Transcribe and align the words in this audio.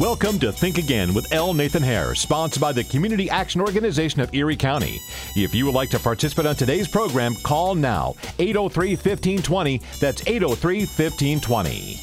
Welcome 0.00 0.38
to 0.40 0.52
Think 0.52 0.76
Again 0.76 1.14
with 1.14 1.32
L. 1.32 1.54
Nathan 1.54 1.82
Hare, 1.82 2.14
sponsored 2.14 2.60
by 2.60 2.70
the 2.70 2.84
Community 2.84 3.30
Action 3.30 3.62
Organization 3.62 4.20
of 4.20 4.34
Erie 4.34 4.54
County. 4.54 5.00
If 5.34 5.54
you 5.54 5.64
would 5.64 5.74
like 5.74 5.88
to 5.88 5.98
participate 5.98 6.44
on 6.44 6.54
today's 6.54 6.86
program, 6.86 7.34
call 7.36 7.74
now 7.74 8.14
803 8.38 8.90
1520. 8.90 9.80
That's 9.98 10.22
803 10.26 10.80
1520. 10.80 11.96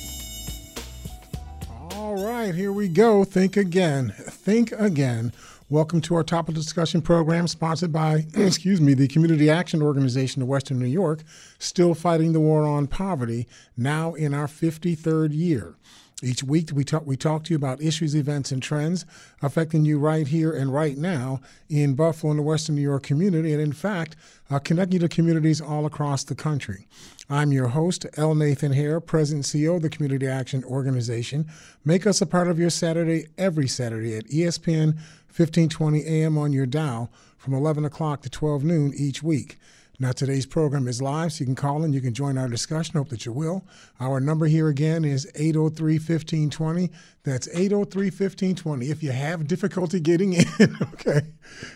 All 1.92 2.16
right, 2.26 2.56
here 2.56 2.71
we 2.71 2.87
go. 2.87 3.24
Think 3.24 3.58
Again. 3.58 4.12
Think 4.17 4.71
Again. 4.71 5.31
Welcome 5.69 6.01
to 6.01 6.15
our 6.15 6.23
topic 6.23 6.55
discussion 6.55 7.03
program 7.03 7.47
sponsored 7.47 7.94
by, 7.94 8.25
excuse 8.33 8.81
me, 8.81 8.96
the 8.96 9.07
Community 9.07 9.51
Action 9.51 9.83
Organization 9.83 10.41
of 10.41 10.47
Western 10.47 10.79
New 10.79 10.87
York, 10.87 11.21
still 11.60 11.94
fighting 11.94 12.33
the 12.33 12.39
war 12.39 12.65
on 12.65 12.87
poverty, 12.87 13.47
now 13.78 14.15
in 14.15 14.33
our 14.33 14.47
53rd 14.47 15.35
year. 15.35 15.75
Each 16.23 16.41
week, 16.41 16.70
we 16.73 16.85
talk, 16.85 17.05
we 17.05 17.17
talk 17.17 17.44
to 17.44 17.49
you 17.49 17.58
about 17.58 17.81
issues, 17.81 18.16
events, 18.16 18.52
and 18.53 18.63
trends 18.63 19.05
affecting 19.41 19.84
you 19.84 19.99
right 19.99 20.25
here 20.25 20.53
and 20.53 20.73
right 20.73 20.98
now 20.98 21.41
in 21.67 21.95
Buffalo 21.95 22.31
and 22.31 22.39
the 22.39 22.43
Western 22.43 22.75
New 22.75 22.81
York 22.81 23.03
community, 23.03 23.52
and 23.52 23.61
in 23.61 23.73
fact, 23.73 24.15
uh, 24.49 24.57
connecting 24.57 24.93
you 24.93 25.07
to 25.07 25.13
communities 25.13 25.59
all 25.59 25.85
across 25.85 26.23
the 26.23 26.35
country. 26.35 26.88
I'm 27.29 27.51
your 27.51 27.67
host, 27.67 28.05
L. 28.15 28.35
Nathan 28.35 28.71
Hare, 28.71 29.01
President 29.01 29.43
CEO 29.43 29.75
of 29.75 29.81
the 29.81 29.89
Community 29.89 30.25
Action 30.25 30.63
Organization. 30.63 31.45
Make 31.84 32.07
us 32.07 32.21
a 32.21 32.26
part 32.26 32.48
of 32.48 32.57
your 32.57 32.70
Saturday 32.70 33.27
every 33.37 33.67
Saturday 33.67 34.15
at 34.15 34.27
ESPN 34.27 34.95
1520 35.35 36.05
AM 36.05 36.37
on 36.37 36.53
your 36.53 36.65
dial 36.65 37.12
from 37.37 37.53
11 37.53 37.84
o'clock 37.84 38.21
to 38.21 38.29
12 38.29 38.63
noon 38.63 38.93
each 38.95 39.21
week. 39.21 39.57
Now, 39.99 40.11
today's 40.11 40.47
program 40.47 40.88
is 40.88 41.03
live, 41.03 41.33
so 41.33 41.41
you 41.41 41.45
can 41.45 41.55
call 41.55 41.83
in. 41.83 41.93
You 41.93 42.01
can 42.01 42.15
join 42.15 42.35
our 42.35 42.47
discussion. 42.47 42.95
Hope 42.95 43.09
that 43.09 43.27
you 43.27 43.31
will. 43.31 43.63
Our 43.99 44.20
number 44.20 44.47
here 44.47 44.67
again 44.67 45.05
is 45.05 45.31
803 45.35 45.93
1520. 45.99 46.89
That's 47.23 47.47
803 47.49 48.05
1520. 48.07 48.89
If 48.89 49.03
you 49.03 49.11
have 49.11 49.48
difficulty 49.48 49.99
getting 49.99 50.34
in, 50.34 50.45
okay, 50.93 51.21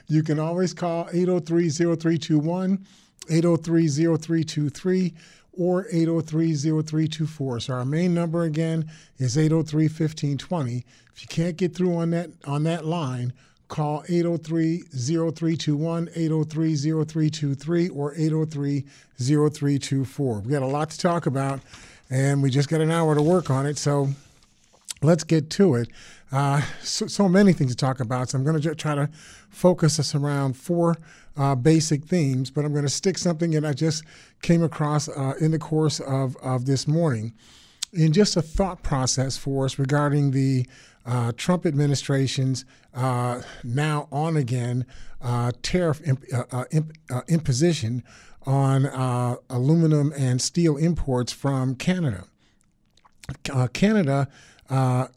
you 0.07 0.23
can 0.23 0.39
always 0.39 0.73
call 0.73 1.07
803 1.13 1.69
0321, 1.69 2.87
803 3.29 3.87
0323, 3.87 5.13
or 5.53 5.85
803 5.91 6.55
0324. 6.55 7.59
So, 7.59 7.73
our 7.75 7.85
main 7.85 8.15
number 8.15 8.43
again 8.43 8.89
is 9.19 9.37
803 9.37 9.83
1520. 9.83 10.85
If 11.13 11.21
you 11.21 11.27
can't 11.27 11.55
get 11.55 11.75
through 11.75 11.95
on 11.95 12.09
that, 12.11 12.31
on 12.45 12.63
that 12.63 12.83
line, 12.83 13.33
call 13.67 14.03
803-0321, 14.03 16.15
803-0323, 16.15 17.95
or 17.95 18.13
803-0324. 18.15 20.43
We 20.43 20.51
got 20.51 20.61
a 20.61 20.67
lot 20.67 20.89
to 20.91 20.97
talk 20.97 21.25
about, 21.25 21.59
and 22.09 22.41
we 22.41 22.49
just 22.49 22.69
got 22.69 22.81
an 22.81 22.91
hour 22.91 23.15
to 23.15 23.21
work 23.21 23.49
on 23.49 23.65
it, 23.65 23.77
so 23.77 24.09
let's 25.01 25.23
get 25.23 25.49
to 25.51 25.75
it. 25.75 25.89
Uh, 26.31 26.61
so, 26.81 27.07
so, 27.07 27.29
many 27.29 27.53
things 27.53 27.71
to 27.71 27.77
talk 27.77 28.01
about, 28.01 28.29
so 28.29 28.37
I'm 28.37 28.43
going 28.43 28.59
to 28.59 28.75
try 28.75 28.95
to 28.95 29.09
focus 29.49 29.99
us 29.99 30.13
around 30.13 30.57
four 30.57 30.97
uh, 31.37 31.55
basic 31.55 32.03
themes, 32.03 32.49
but 32.49 32.65
I'm 32.65 32.73
going 32.73 32.83
to 32.83 32.89
stick 32.89 33.17
something 33.17 33.51
that 33.51 33.63
I 33.63 33.71
just 33.73 34.03
came 34.41 34.61
across 34.61 35.07
uh, 35.07 35.35
in 35.39 35.51
the 35.51 35.59
course 35.59 36.01
of, 36.01 36.35
of 36.37 36.65
this 36.65 36.87
morning 36.87 37.33
in 37.93 38.11
just 38.11 38.35
a 38.35 38.41
thought 38.41 38.83
process 38.83 39.37
for 39.37 39.65
us 39.65 39.79
regarding 39.79 40.31
the 40.31 40.67
uh, 41.07 41.31
Trump 41.37 41.65
administration's 41.65 42.65
uh, 42.93 43.41
now 43.63 44.07
on 44.11 44.35
again 44.35 44.85
uh, 45.21 45.51
tariff 45.63 46.01
imp, 46.05 46.23
uh, 46.33 46.43
uh, 46.51 46.65
imp, 46.71 46.91
uh, 47.09 47.21
imposition 47.29 48.03
on 48.45 48.85
aluminum 49.49 50.13
and 50.17 50.41
steel 50.41 50.77
imports 50.77 51.33
from 51.33 51.75
Canada. 51.75 52.23
Canada, 53.73 54.29
I, 54.69 55.07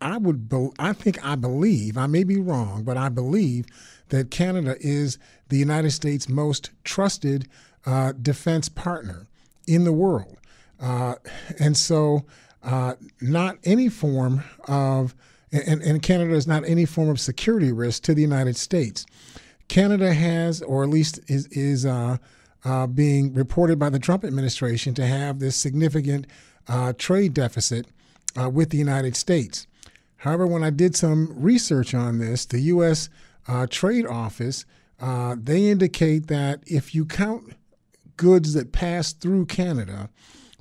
I 0.00 0.16
would, 0.18 0.48
be, 0.48 0.70
I 0.76 0.92
think, 0.92 1.24
I 1.24 1.36
believe, 1.36 1.96
I 1.96 2.08
may 2.08 2.24
be 2.24 2.40
wrong, 2.40 2.82
but 2.82 2.96
I 2.96 3.10
believe 3.10 3.66
that 4.08 4.32
Canada 4.32 4.74
is 4.80 5.18
the 5.50 5.56
United 5.56 5.92
States' 5.92 6.28
most 6.28 6.70
trusted 6.82 7.48
defense 8.20 8.68
partner 8.68 9.28
in 9.68 9.84
the 9.84 9.92
world. 9.92 10.38
and 10.80 11.76
so 11.76 12.24
uh, 12.66 12.94
not 13.20 13.58
any 13.64 13.88
form 13.88 14.42
of, 14.66 15.14
and, 15.52 15.80
and 15.82 16.02
Canada 16.02 16.34
is 16.34 16.48
not 16.48 16.64
any 16.66 16.84
form 16.84 17.08
of 17.08 17.20
security 17.20 17.70
risk 17.70 18.02
to 18.02 18.14
the 18.14 18.22
United 18.22 18.56
States. 18.56 19.06
Canada 19.68 20.12
has, 20.12 20.62
or 20.62 20.82
at 20.82 20.90
least 20.90 21.20
is, 21.28 21.46
is 21.46 21.86
uh, 21.86 22.16
uh, 22.64 22.88
being 22.88 23.32
reported 23.32 23.78
by 23.78 23.88
the 23.88 24.00
Trump 24.00 24.24
administration 24.24 24.94
to 24.94 25.06
have 25.06 25.38
this 25.38 25.54
significant 25.54 26.26
uh, 26.66 26.92
trade 26.98 27.32
deficit 27.32 27.86
uh, 28.38 28.50
with 28.50 28.70
the 28.70 28.78
United 28.78 29.14
States. 29.14 29.68
However, 30.18 30.44
when 30.44 30.64
I 30.64 30.70
did 30.70 30.96
some 30.96 31.32
research 31.36 31.94
on 31.94 32.18
this, 32.18 32.46
the 32.46 32.60
U.S. 32.60 33.08
Trade 33.70 34.06
Office, 34.06 34.64
they 34.98 35.66
indicate 35.66 36.26
that 36.26 36.64
if 36.66 36.96
you 36.96 37.04
count 37.04 37.52
goods 38.16 38.54
that 38.54 38.72
pass 38.72 39.12
through 39.12 39.46
Canada 39.46 40.10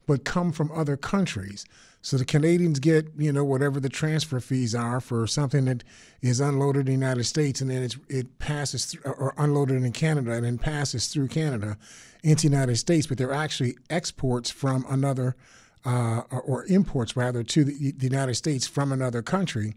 but 0.06 0.24
come 0.24 0.52
from 0.52 0.72
other 0.72 0.98
countries, 0.98 1.66
so 2.06 2.18
the 2.18 2.26
Canadians 2.26 2.78
get, 2.78 3.08
you 3.18 3.34
know, 3.34 3.44
whatever 3.44 3.80
the 3.80 3.90
transfer 3.90 4.40
fees 4.40 4.76
are 4.76 5.02
for 5.02 5.26
something 5.26 5.66
that 5.66 5.84
is 6.22 6.40
unloaded 6.40 6.82
in 6.82 6.86
the 6.86 6.92
United 6.92 7.24
States 7.24 7.62
and 7.62 7.72
then 7.72 7.90
it 8.08 8.38
passes 8.38 8.86
through, 8.86 9.12
or 9.12 9.34
unloaded 9.40 9.84
in 9.84 9.92
Canada 9.92 10.34
and 10.34 10.46
then 10.46 10.60
passes 10.60 11.08
through 11.08 11.30
Canada 11.30 11.80
into 12.22 12.48
the 12.48 12.54
United 12.56 12.76
States, 12.76 13.08
but 13.08 13.18
they're 13.18 13.34
actually 13.34 13.76
exports 13.90 14.52
from 14.52 14.86
another, 14.88 15.36
uh, 15.84 16.22
or 16.30 16.64
imports 16.66 17.18
rather, 17.18 17.42
to 17.42 17.64
the, 17.64 17.92
the 17.94 18.06
United 18.06 18.36
States 18.36 18.68
from 18.68 18.92
another 18.92 19.24
country. 19.24 19.74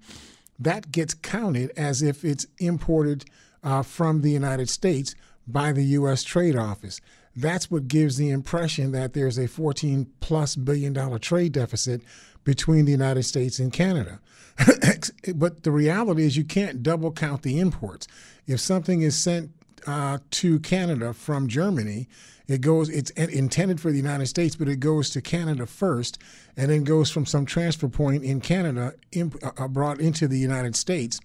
That 0.59 0.93
gets 0.93 1.15
counted 1.15 1.71
as 1.79 2.03
if 2.03 2.27
it's 2.27 2.45
imported 2.59 3.25
uh, 3.65 3.83
from 3.83 4.21
the 4.21 4.33
United 4.33 4.69
States 4.69 5.15
by 5.47 5.73
the 5.73 5.85
U.S. 5.85 6.25
Trade 6.25 6.57
Office. 6.57 7.01
That's 7.41 7.71
what 7.71 7.89
gives 7.89 8.17
the 8.17 8.31
impression 8.31 8.93
that 8.93 9.15
there's 9.15 9.39
a 9.39 9.47
14 9.47 10.07
plus 10.21 10.57
billion 10.57 10.93
dollar 10.93 11.19
trade 11.19 11.53
deficit 11.53 12.03
between 12.45 12.85
the 12.85 12.93
United 12.93 13.23
States 13.23 13.59
and 13.59 13.73
Canada. 13.73 14.21
but 15.35 15.63
the 15.63 15.71
reality 15.71 16.25
is 16.25 16.37
you 16.37 16.45
can't 16.45 16.83
double 16.83 17.13
count 17.13 17.43
the 17.43 17.61
imports. 17.61 18.09
If 18.47 18.59
something 18.59 19.03
is 19.03 19.17
sent 19.17 19.53
uh, 19.87 20.19
to 20.33 20.59
Canada 20.61 21.13
from 21.13 21.47
Germany, 21.47 22.09
it 22.49 22.61
goes. 22.61 22.89
It's 22.89 23.11
intended 23.11 23.81
for 23.81 23.91
the 23.91 23.99
United 23.99 24.27
States, 24.27 24.57
but 24.57 24.69
it 24.69 24.81
goes 24.81 25.11
to 25.11 25.21
Canada 25.21 25.67
first, 25.67 26.19
and 26.57 26.71
then 26.71 26.83
goes 26.83 27.11
from 27.11 27.27
some 27.27 27.45
transfer 27.45 27.89
point 27.89 28.25
in 28.25 28.41
Canada 28.41 28.95
in, 29.13 29.33
uh, 29.43 29.69
brought 29.69 30.01
into 30.01 30.27
the 30.27 30.39
United 30.39 30.75
States. 30.75 31.21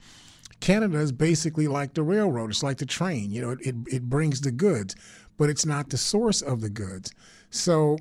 Canada 0.60 0.98
is 0.98 1.12
basically 1.12 1.68
like 1.68 1.94
the 1.94 2.04
railroad. 2.04 2.50
It's 2.50 2.64
like 2.64 2.78
the 2.78 2.86
train. 2.86 3.32
You 3.32 3.42
know, 3.42 3.52
it, 3.60 3.76
it 3.88 4.10
brings 4.10 4.42
the 4.42 4.52
goods 4.52 4.96
but 5.38 5.50
it's 5.50 5.66
not 5.66 5.90
the 5.90 5.98
source 5.98 6.42
of 6.42 6.62
the 6.62 6.70
goods. 6.70 7.14
So, 7.50 7.98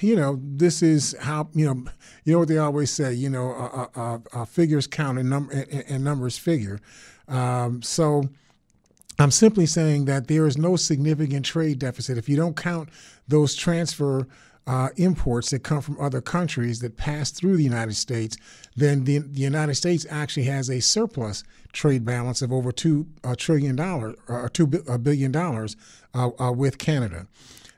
you 0.00 0.14
know, 0.14 0.38
this 0.42 0.82
is 0.82 1.16
how 1.20 1.48
you 1.54 1.66
know, 1.66 1.90
you 2.24 2.32
know 2.34 2.40
what 2.40 2.48
they 2.48 2.58
always 2.58 2.90
say. 2.90 3.14
You 3.14 3.30
know, 3.30 3.52
uh, 3.52 3.86
uh, 3.94 4.18
uh, 4.32 4.44
figures 4.44 4.86
count 4.86 5.18
and, 5.18 5.30
num- 5.30 5.50
and, 5.52 5.84
and 5.88 6.04
numbers 6.04 6.36
figure. 6.36 6.80
Um, 7.28 7.80
so, 7.82 8.24
I'm 9.18 9.30
simply 9.30 9.66
saying 9.66 10.06
that 10.06 10.28
there 10.28 10.46
is 10.46 10.58
no 10.58 10.76
significant 10.76 11.46
trade 11.46 11.78
deficit 11.78 12.18
if 12.18 12.28
you 12.28 12.36
don't 12.36 12.56
count 12.56 12.88
those 13.28 13.54
transfer 13.54 14.26
uh, 14.66 14.88
imports 14.96 15.50
that 15.50 15.62
come 15.62 15.80
from 15.80 16.00
other 16.00 16.20
countries 16.20 16.80
that 16.80 16.96
pass 16.96 17.30
through 17.30 17.56
the 17.56 17.64
United 17.64 17.94
States, 17.94 18.36
then 18.76 19.04
the, 19.04 19.18
the 19.18 19.40
United 19.40 19.74
States 19.74 20.06
actually 20.08 20.44
has 20.44 20.70
a 20.70 20.80
surplus 20.80 21.44
trade 21.72 22.04
balance 22.04 22.40
of 22.40 22.52
over 22.52 22.72
two 22.72 23.06
uh, 23.22 23.34
trillion 23.36 23.76
dollars 23.76 24.16
or 24.28 24.48
two 24.48 24.66
billion 24.66 25.30
dollars 25.30 25.76
uh, 26.14 26.30
uh, 26.40 26.52
with 26.52 26.78
Canada. 26.78 27.26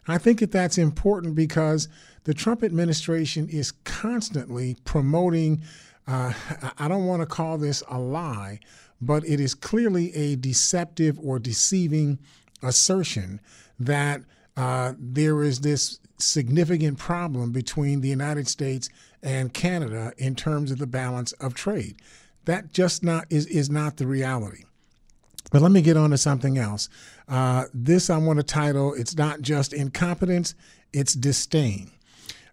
I 0.07 0.19
think 0.19 0.39
that 0.41 0.53
that's 0.53 0.79
important 0.79 1.35
because 1.35 1.89
the 2.25 2.35
Trump 2.35 2.63
administration 2.63 3.49
is 3.49 3.73
constantly 3.73 4.77
promoting. 4.85 5.63
Uh, 6.07 6.33
I 6.79 6.87
don't 6.87 7.07
want 7.07 7.23
to 7.23 7.27
call 7.27 7.59
this 7.59 7.83
a 7.91 7.99
lie, 7.99 8.61
but 9.01 9.27
it 9.27 9.41
is 9.41 9.55
clearly 9.55 10.15
a 10.15 10.37
deceptive 10.37 11.19
or 11.19 11.41
deceiving 11.41 12.21
assertion 12.63 13.41
that 13.81 14.23
uh, 14.57 14.95
there 14.99 15.43
is 15.43 15.61
this 15.61 16.01
significant 16.19 16.99
problem 16.99 17.53
between 17.53 18.01
the 18.01 18.09
United 18.09 18.49
States 18.49 18.89
and 19.23 19.53
Canada 19.53 20.13
in 20.17 20.35
terms 20.35 20.71
of 20.71 20.79
the 20.79 20.87
balance 20.87 21.33
of 21.33 21.55
trade. 21.55 21.97
That 22.47 22.73
just 22.73 23.03
not 23.03 23.27
is, 23.29 23.47
is 23.47 23.69
not 23.69 23.97
the 23.97 24.07
reality. 24.07 24.65
But 25.53 25.63
let 25.63 25.73
me 25.73 25.83
get 25.83 25.97
on 25.97 26.11
to 26.11 26.19
something 26.19 26.59
else. 26.59 26.89
Uh, 27.29 27.65
this 27.73 28.11
I 28.11 28.19
want 28.19 28.39
to 28.39 28.43
title 28.43 28.95
It's 28.95 29.17
Not 29.17 29.43
Just 29.43 29.73
Incompetence, 29.73 30.55
It's 30.93 31.15
Disdain. 31.15 31.91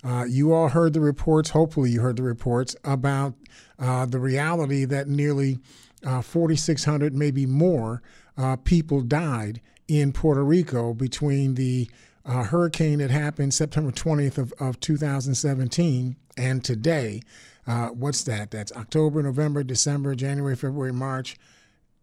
Uh, 0.04 0.26
you 0.28 0.54
all 0.54 0.70
heard 0.70 0.94
the 0.94 1.00
reports, 1.00 1.52
hopefully, 1.52 1.92
you 1.92 2.02
heard 2.02 2.18
the 2.18 2.24
reports 2.24 2.76
about 2.84 3.34
uh, 3.80 4.06
the 4.06 4.20
reality 4.20 4.86
that 4.86 5.08
nearly 5.08 5.60
uh, 6.06 6.22
4,600, 6.22 7.16
maybe 7.16 7.46
more, 7.46 8.02
uh, 8.38 8.58
people 8.58 9.02
died 9.02 9.62
in 9.88 10.12
Puerto 10.12 10.44
Rico 10.44 10.94
between 10.94 11.56
the 11.56 11.89
uh, 12.25 12.44
hurricane 12.44 13.00
that 13.00 13.12
happened 13.12 13.53
September 13.53 13.91
20th 13.91 14.38
of, 14.38 14.53
of 14.59 14.80
2017 14.80 16.15
and 16.38 16.63
today. 16.63 17.21
Uh, 17.68 17.88
what's 17.88 18.24
that? 18.24 18.51
That's 18.51 18.71
October, 18.74 19.24
November, 19.24 19.63
December, 19.63 20.15
January, 20.15 20.56
February, 20.56 20.94
March, 20.94 21.38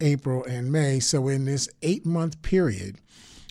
April, 0.01 0.45
and 0.45 0.73
May. 0.73 1.01
So 1.01 1.29
in 1.29 1.45
this 1.45 1.69
eight 1.83 2.07
month 2.07 2.41
period, 2.43 2.97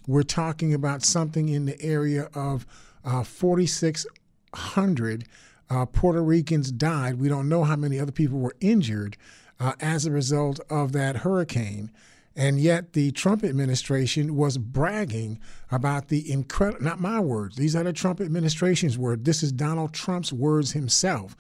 we're 0.08 0.24
talking 0.24 0.74
about 0.74 1.04
something 1.04 1.50
in 1.50 1.66
the 1.66 1.80
area 1.82 2.30
of 2.34 2.66
uh, 3.06 3.24
4,600 3.24 5.26
uh, 5.70 5.86
Puerto 5.86 6.24
Ricans 6.24 6.72
died. 6.72 7.20
We 7.20 7.30
don't 7.30 7.48
know 7.48 7.64
how 7.64 7.76
many 7.76 8.00
other 8.00 8.12
people 8.12 8.40
were 8.40 8.56
injured 8.60 9.18
uh, 9.60 9.74
as 9.80 10.06
a 10.06 10.12
result 10.12 10.60
of 10.70 10.94
that 10.94 11.18
hurricane. 11.18 11.92
And 12.40 12.58
yet, 12.58 12.94
the 12.94 13.12
Trump 13.12 13.44
administration 13.44 14.38
was 14.38 14.58
bragging 14.58 15.42
about 15.72 16.08
the 16.08 16.32
incredible, 16.32 16.82
not 16.82 17.02
my 17.02 17.20
words, 17.20 17.58
these 17.58 17.76
are 17.76 17.84
the 17.84 17.92
Trump 17.92 18.22
administration's 18.22 18.98
words. 18.98 19.24
This 19.24 19.44
is 19.44 19.52
Donald 19.52 19.92
Trump's 19.92 20.32
words 20.32 20.72
himself, 20.72 21.36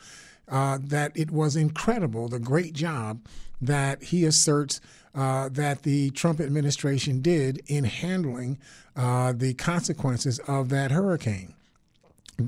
uh, 0.49 0.77
that 0.83 1.13
it 1.15 1.31
was 1.31 1.55
incredible, 1.55 2.27
the 2.27 2.37
great 2.37 2.73
job 2.73 3.25
that 3.61 4.03
he 4.03 4.25
asserts 4.25 4.81
uh, 5.15 5.47
that 5.53 5.83
the 5.83 6.09
Trump 6.09 6.41
administration 6.41 7.21
did 7.21 7.61
in 7.67 7.85
handling 7.85 8.59
uh, 8.97 9.31
the 9.31 9.53
consequences 9.53 10.39
of 10.47 10.67
that 10.67 10.91
hurricane. 10.91 11.53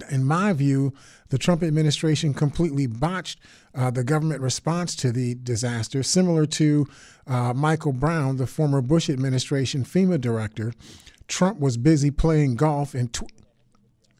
In 0.09 0.23
my 0.23 0.53
view, 0.53 0.93
the 1.29 1.37
Trump 1.37 1.63
administration 1.63 2.33
completely 2.33 2.87
botched 2.87 3.39
uh, 3.73 3.91
the 3.91 4.03
government 4.03 4.41
response 4.41 4.95
to 4.97 5.11
the 5.11 5.35
disaster, 5.35 6.03
similar 6.03 6.45
to 6.45 6.87
uh, 7.27 7.53
Michael 7.53 7.93
Brown, 7.93 8.37
the 8.37 8.47
former 8.47 8.81
Bush 8.81 9.09
administration 9.09 9.83
FEMA 9.83 10.19
director. 10.19 10.73
Trump 11.27 11.59
was 11.59 11.77
busy 11.77 12.11
playing 12.11 12.55
golf 12.55 12.93
and. 12.93 13.13
Tw- 13.13 13.31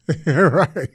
right. 0.26 0.90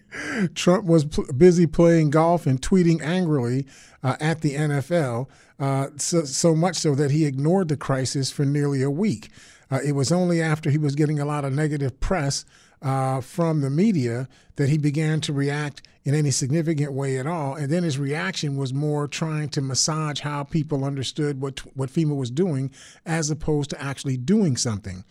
Trump 0.54 0.84
was 0.86 1.06
busy 1.06 1.66
playing 1.66 2.10
golf 2.10 2.46
and 2.46 2.62
tweeting 2.62 3.02
angrily 3.02 3.66
uh, 4.04 4.18
at 4.20 4.42
the 4.42 4.56
NFL, 4.56 5.28
uh, 5.60 5.88
so, 5.96 6.26
so, 6.26 6.54
much 6.54 6.76
so 6.76 6.94
that 6.94 7.10
he 7.12 7.26
ignored 7.26 7.70
the 7.70 7.78
crisis 7.78 8.32
for 8.32 8.46
nearly 8.46 8.82
a 8.82 8.92
week. 8.92 9.30
Uh, 9.72 9.80
it 9.84 9.94
was 9.94 10.12
only 10.12 10.42
after 10.42 10.70
he 10.70 10.78
was 10.78 10.96
getting 10.96 11.20
a 11.20 11.26
lot 11.26 11.46
of 11.46 11.54
negative 11.54 12.00
press 12.00 12.46
uh, 12.82 13.22
from 13.22 13.62
the 13.62 13.70
media 13.70 14.28
that 14.56 14.70
he 14.70 14.78
began 14.78 15.22
to 15.22 15.34
react 15.34 15.82
in 16.04 16.16
any 16.16 16.32
significant 16.32 16.94
way 16.94 17.18
at 17.18 17.28
all. 17.28 17.56
And 17.56 17.72
then 17.72 17.84
his 17.84 17.98
reaction 17.98 18.56
was 18.56 18.74
more 18.74 19.08
trying 19.08 19.50
to 19.50 19.62
massage 19.62 20.22
how 20.22 20.44
people 20.44 20.86
understood 20.86 21.42
what 21.42 21.60
what 21.76 21.90
FEMA 21.90 22.16
was 22.16 22.32
doing, 22.32 22.72
as 23.06 23.30
opposed 23.30 23.70
to 23.72 23.82
actually 23.82 24.18
doing 24.18 24.58
something. 24.58 25.04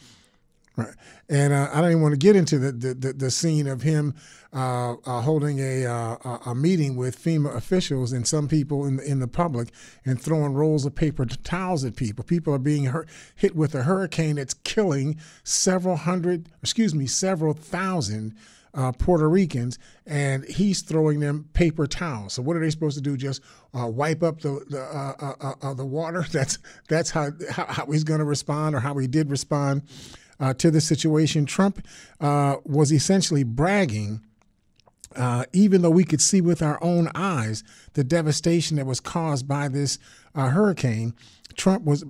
Right. 0.76 0.94
And 1.31 1.55
uh, 1.55 1.70
I 1.73 1.81
don't 1.81 1.90
even 1.90 2.02
want 2.02 2.12
to 2.12 2.19
get 2.19 2.37
into 2.37 2.58
the, 2.58 2.70
the, 2.70 3.14
the 3.14 3.31
scene 3.31 3.67
of 3.67 3.81
him 3.81 4.14
uh, 4.52 4.93
uh, 5.06 5.23
holding 5.23 5.58
a, 5.58 5.87
uh, 5.87 6.38
a 6.44 6.55
meeting 6.55 6.96
with 6.96 7.19
FEMA 7.19 7.55
officials 7.56 8.12
and 8.12 8.26
some 8.26 8.46
people 8.46 8.84
in 8.84 8.96
the, 8.96 9.02
in 9.11 9.19
the 9.20 9.26
public 9.26 9.70
and 10.05 10.20
throwing 10.20 10.52
rolls 10.52 10.84
of 10.84 10.94
paper 10.94 11.25
towels 11.25 11.82
at 11.82 11.96
people. 11.96 12.25
People 12.25 12.55
are 12.55 12.58
being 12.58 12.84
hurt, 12.84 13.08
hit 13.34 13.56
with 13.56 13.75
a 13.75 13.84
hurricane 13.84 14.37
that's 14.37 14.52
killing 14.52 15.19
several 15.44 15.96
hundred, 15.96 16.50
excuse 16.62 16.94
me, 16.94 17.06
several 17.06 17.55
thousand 17.55 18.34
uh, 18.75 18.93
Puerto 18.93 19.26
Ricans, 19.31 19.78
and 20.06 20.44
he's 20.44 20.82
throwing 20.82 21.20
them 21.20 21.49
paper 21.55 21.87
towels. 21.87 22.34
So 22.34 22.43
what 22.43 22.55
are 22.55 22.61
they 22.61 22.69
supposed 22.69 22.99
to 22.99 23.02
do? 23.02 23.17
Just 23.17 23.40
uh, 23.73 23.87
wipe 23.87 24.23
up 24.23 24.43
the 24.43 24.62
the, 24.69 25.75
the 25.75 25.87
water? 25.87 26.26
That's 26.32 26.58
that's 26.87 27.08
how 27.08 27.31
how, 27.50 27.64
how 27.64 27.87
he's 27.87 28.05
going 28.05 28.20
to 28.20 28.26
respond, 28.26 28.76
or 28.76 28.81
how 28.81 28.94
he 28.99 29.06
did 29.06 29.31
respond 29.31 29.82
uh, 30.41 30.55
to 30.55 30.71
the 30.71 30.81
situation. 30.81 31.47
Trump 31.47 31.87
uh, 32.21 32.56
was 32.65 32.93
essentially 32.93 33.44
bragging. 33.44 34.21
Uh, 35.15 35.44
even 35.55 35.81
though 35.81 35.91
we 35.91 36.05
could 36.05 36.21
see 36.21 36.43
with 36.43 36.61
our 36.61 36.83
own 36.83 37.09
eyes 37.15 37.65
the 37.94 38.05
devastation 38.05 38.77
that 38.77 38.85
was 38.85 39.00
caused 39.00 39.49
by 39.49 39.67
this 39.67 39.99
uh, 40.35 40.50
hurricane, 40.50 41.15
Trump 41.55 41.85
was 41.85 42.05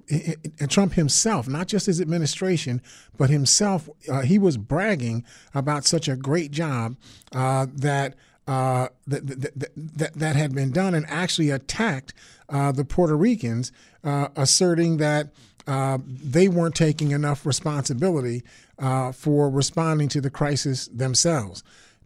Trump 0.69 0.95
himself, 0.95 1.47
not 1.47 1.69
just 1.69 1.87
his 1.87 2.01
administration, 2.01 2.83
but 3.17 3.31
himself. 3.31 3.89
Uh, 4.11 4.23
he 4.23 4.41
was 4.41 4.57
bragging 4.57 5.25
about 5.55 5.85
such 5.85 6.09
a 6.09 6.17
great 6.17 6.51
job 6.51 6.97
uh, 7.33 7.67
that, 7.73 8.17
that, 8.47 8.93
that, 9.07 9.71
that 9.77 10.15
that 10.15 10.35
had 10.35 10.53
been 10.53 10.73
done, 10.73 10.93
and 10.93 11.07
actually 11.09 11.51
attacked 11.51 12.13
the 12.49 12.85
Puerto 12.89 13.17
Ricans, 13.17 13.71
asserting 14.03 14.97
that 14.97 15.29
uh, 15.67 15.99
they 16.07 16.49
weren't 16.49 16.75
taking 16.75 17.11
enough 17.11 17.45
responsibility 17.45 18.43
uh, 18.79 19.13
for 19.13 19.51
responding 19.51 20.09
to 20.09 20.21
the 20.21 20.31
crisis 20.31 20.87
themselves. 20.89 21.63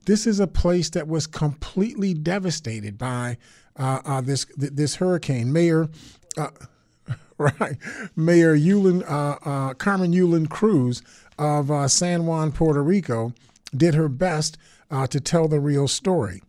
This 0.06 0.26
is 0.26 0.40
a 0.40 0.46
place 0.46 0.90
that 0.90 1.08
was 1.08 1.26
completely 1.26 2.14
devastated 2.14 2.96
by 2.96 3.36
uh, 3.76 4.00
uh 4.04 4.20
this 4.20 4.46
this 4.56 4.96
hurricane. 4.96 5.52
Mayor, 5.52 5.88
uh, 6.36 6.48
right, 7.38 7.76
Mayor 8.16 8.56
Carmen 8.58 10.12
Yulin 10.12 10.48
Cruz 10.48 11.02
of 11.38 11.90
San 11.90 12.26
Juan, 12.26 12.52
Puerto 12.52 12.82
Rico, 12.82 13.32
did 13.76 13.94
her 13.94 14.08
best 14.08 14.56
to 15.10 15.20
tell 15.20 15.48
the 15.48 15.60
real 15.60 15.86
story. 15.86 16.42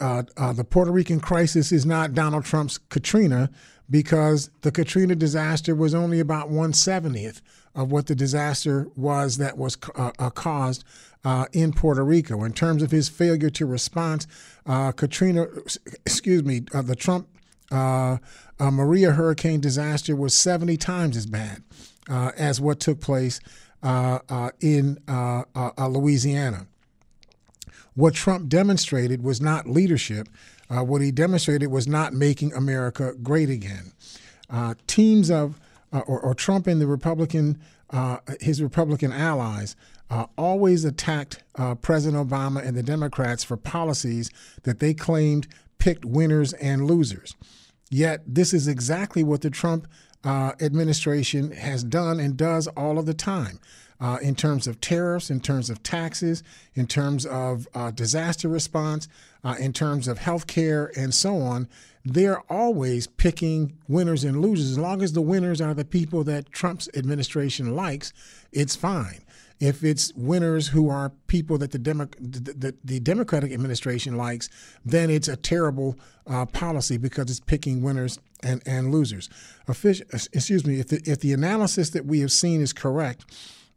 Uh, 0.00 0.22
uh, 0.36 0.52
the 0.52 0.64
Puerto 0.64 0.90
Rican 0.90 1.20
crisis 1.20 1.72
is 1.72 1.84
not 1.84 2.14
Donald 2.14 2.44
Trump's 2.44 2.78
Katrina, 2.78 3.50
because 3.90 4.50
the 4.62 4.70
Katrina 4.70 5.14
disaster 5.14 5.74
was 5.74 5.94
only 5.94 6.20
about 6.20 6.48
170th 6.48 7.40
of 7.74 7.90
what 7.90 8.06
the 8.06 8.14
disaster 8.14 8.88
was 8.96 9.36
that 9.38 9.58
was 9.58 9.76
uh, 9.96 10.12
uh, 10.18 10.30
caused 10.30 10.84
uh, 11.24 11.46
in 11.52 11.72
Puerto 11.72 12.04
Rico. 12.04 12.44
In 12.44 12.52
terms 12.52 12.82
of 12.82 12.90
his 12.90 13.08
failure 13.08 13.50
to 13.50 13.66
respond, 13.66 14.26
uh, 14.66 14.92
Katrina, 14.92 15.46
excuse 16.06 16.44
me, 16.44 16.62
uh, 16.72 16.82
the 16.82 16.96
Trump 16.96 17.28
uh, 17.70 18.18
Maria 18.58 19.12
hurricane 19.12 19.60
disaster 19.60 20.16
was 20.16 20.34
70 20.34 20.76
times 20.76 21.16
as 21.16 21.26
bad 21.26 21.62
as 22.08 22.60
what 22.60 22.80
took 22.80 23.00
place 23.00 23.40
in 24.60 24.98
Louisiana. 25.78 26.66
What 27.94 28.14
Trump 28.14 28.48
demonstrated 28.48 29.22
was 29.22 29.40
not 29.40 29.68
leadership, 29.68 30.28
uh, 30.70 30.82
what 30.82 31.02
he 31.02 31.10
demonstrated 31.10 31.70
was 31.70 31.86
not 31.86 32.12
making 32.12 32.52
America 32.54 33.12
great 33.22 33.50
again. 33.50 33.92
Uh, 34.48 34.74
teams 34.86 35.30
of, 35.30 35.60
uh, 35.92 36.00
or, 36.06 36.20
or, 36.20 36.34
Trump 36.34 36.66
and 36.66 36.80
the 36.80 36.86
Republican, 36.86 37.58
uh, 37.90 38.18
his 38.40 38.62
Republican 38.62 39.12
allies, 39.12 39.76
uh, 40.10 40.26
always 40.36 40.84
attacked 40.84 41.42
uh, 41.56 41.74
President 41.76 42.28
Obama 42.28 42.64
and 42.64 42.76
the 42.76 42.82
Democrats 42.82 43.44
for 43.44 43.56
policies 43.56 44.30
that 44.62 44.80
they 44.80 44.94
claimed 44.94 45.46
picked 45.78 46.04
winners 46.04 46.52
and 46.54 46.86
losers. 46.86 47.36
Yet, 47.90 48.22
this 48.26 48.52
is 48.52 48.68
exactly 48.68 49.22
what 49.24 49.40
the 49.42 49.50
Trump 49.50 49.88
administration 50.24 51.50
has 51.52 51.82
done 51.82 52.20
and 52.20 52.36
does 52.36 52.66
all 52.68 52.98
of 52.98 53.06
the 53.06 53.14
time 53.14 53.58
uh, 54.00 54.18
in 54.22 54.34
terms 54.34 54.66
of 54.66 54.80
tariffs, 54.80 55.30
in 55.30 55.40
terms 55.40 55.70
of 55.70 55.82
taxes, 55.82 56.42
in 56.74 56.86
terms 56.86 57.26
of 57.26 57.68
uh, 57.74 57.90
disaster 57.90 58.48
response, 58.48 59.08
uh, 59.44 59.56
in 59.58 59.72
terms 59.72 60.08
of 60.08 60.18
health 60.18 60.46
care, 60.46 60.90
and 60.96 61.14
so 61.14 61.36
on. 61.38 61.68
They're 62.04 62.40
always 62.50 63.06
picking 63.06 63.76
winners 63.86 64.24
and 64.24 64.40
losers. 64.40 64.70
As 64.70 64.78
long 64.78 65.02
as 65.02 65.12
the 65.12 65.20
winners 65.20 65.60
are 65.60 65.74
the 65.74 65.84
people 65.84 66.24
that 66.24 66.50
Trump's 66.50 66.88
administration 66.94 67.76
likes, 67.76 68.12
it's 68.52 68.74
fine. 68.74 69.20
If 69.60 69.84
it's 69.84 70.14
winners 70.14 70.68
who 70.68 70.88
are 70.88 71.12
people 71.26 71.58
that 71.58 71.70
the, 71.70 71.78
Demo- 71.78 72.08
the, 72.18 72.74
the 72.82 73.00
Democratic 73.00 73.52
administration 73.52 74.16
likes, 74.16 74.48
then 74.86 75.10
it's 75.10 75.28
a 75.28 75.36
terrible 75.36 75.98
uh, 76.26 76.46
policy 76.46 76.96
because 76.96 77.30
it's 77.30 77.40
picking 77.40 77.82
winners 77.82 78.18
and, 78.42 78.62
and 78.64 78.90
losers. 78.90 79.28
Offic- 79.68 80.00
excuse 80.32 80.66
me, 80.66 80.80
if 80.80 80.88
the, 80.88 81.02
if 81.04 81.20
the 81.20 81.34
analysis 81.34 81.90
that 81.90 82.06
we 82.06 82.20
have 82.20 82.32
seen 82.32 82.62
is 82.62 82.72
correct, 82.72 83.26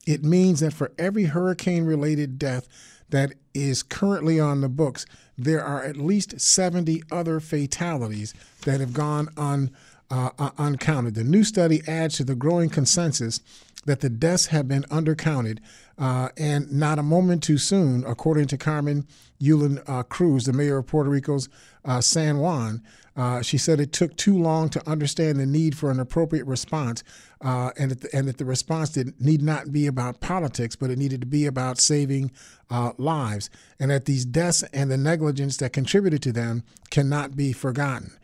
it 0.06 0.24
means 0.24 0.60
that 0.60 0.74
for 0.74 0.92
every 0.98 1.26
hurricane 1.26 1.86
related 1.86 2.38
death 2.38 2.68
that 3.10 3.34
is 3.54 3.84
currently 3.84 4.40
on 4.40 4.62
the 4.62 4.70
books, 4.70 5.06
there 5.38 5.64
are 5.64 5.84
at 5.84 5.98
least 5.98 6.40
70 6.40 7.04
other 7.12 7.40
fatalities 7.40 8.34
that 8.66 8.80
have 8.80 8.94
gone 8.94 9.30
un, 9.38 9.72
uh, 10.10 10.32
uh, 10.38 10.50
uncounted. 10.58 11.16
The 11.16 11.24
new 11.24 11.44
study 11.44 11.82
adds 11.88 12.18
to 12.18 12.24
the 12.24 12.36
growing 12.36 12.70
consensus 12.70 13.40
that 13.86 14.00
the 14.00 14.10
deaths 14.10 14.48
have 14.48 14.68
been 14.68 14.84
undercounted 14.84 15.60
uh, 15.98 16.30
and 16.38 16.72
not 16.72 17.00
a 17.00 17.04
moment 17.04 17.44
too 17.44 17.58
soon, 17.58 18.04
according 18.06 18.48
to 18.48 18.58
Carmen 18.58 19.06
Yulin 19.42 19.84
uh, 19.88 20.04
Cruz, 20.04 20.46
the 20.46 20.54
mayor 20.54 20.78
of 20.78 20.88
Puerto 20.88 21.10
Rico's 21.10 21.50
uh, 21.86 22.02
San 22.02 22.40
Juan. 22.40 22.82
Uh, 23.16 23.42
she 23.42 23.58
said 23.58 23.80
it 23.80 23.92
took 23.92 24.16
too 24.18 24.38
long 24.38 24.70
to 24.70 24.90
understand 24.90 25.40
the 25.40 25.46
need 25.46 25.78
for 25.78 25.92
an 25.92 26.00
appropriate 26.00 26.48
response, 26.48 27.04
uh, 27.42 27.70
and, 27.78 27.92
that 27.92 28.02
the, 28.02 28.10
and 28.16 28.28
that 28.28 28.38
the 28.38 28.46
response 28.46 28.90
did, 28.90 29.20
need 29.22 29.42
not 29.42 29.72
be 29.72 29.86
about 29.86 30.20
politics, 30.20 30.76
but 30.76 30.90
it 30.90 30.98
needed 30.98 31.22
to 31.22 31.28
be 31.28 31.46
about 31.46 31.80
saving 31.80 32.32
uh, 32.72 32.92
lives, 32.98 33.50
and 33.80 33.92
that 33.92 34.06
these 34.06 34.26
deaths 34.26 34.64
and 34.74 34.90
the 34.90 34.98
negligence 34.98 35.58
that 35.58 35.74
contributed 35.74 36.24
to 36.24 36.32
them 36.32 36.64
cannot 36.90 37.36
be 37.36 37.54
forgotten. 37.54 38.18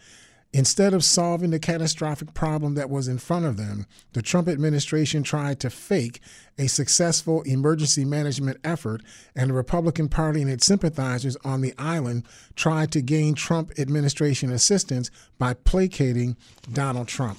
Instead 0.52 0.96
of 0.96 1.04
solving 1.04 1.52
the 1.52 1.60
catastrophic 1.60 2.34
problem 2.34 2.74
that 2.74 2.90
was 2.90 3.08
in 3.08 3.20
front 3.20 3.46
of 3.46 3.56
them, 3.56 3.86
the 4.14 4.22
Trump 4.22 4.48
administration 4.48 5.22
tried 5.22 5.60
to 5.60 5.70
fake 5.70 6.20
a 6.58 6.66
successful 6.66 7.44
emergency 7.44 8.04
management 8.04 8.58
effort, 8.64 9.04
and 9.36 9.52
the 9.52 9.54
Republican 9.54 10.10
Party 10.10 10.42
and 10.42 10.50
its 10.50 10.66
sympathizers 10.66 11.38
on 11.46 11.62
the 11.62 11.74
island 11.78 12.24
tried 12.56 12.92
to 12.92 13.02
gain 13.02 13.36
Trump 13.36 13.72
administration 13.78 14.52
assistance 14.52 15.12
by 15.38 15.54
placating 15.54 16.36
Donald 16.74 17.08
Trump. 17.08 17.38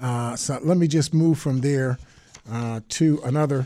Uh, 0.00 0.34
so 0.34 0.58
let 0.64 0.76
me 0.76 0.88
just 0.88 1.14
move 1.14 1.38
from 1.38 1.60
there 1.60 1.98
uh, 2.50 2.80
to 2.88 3.20
another 3.24 3.64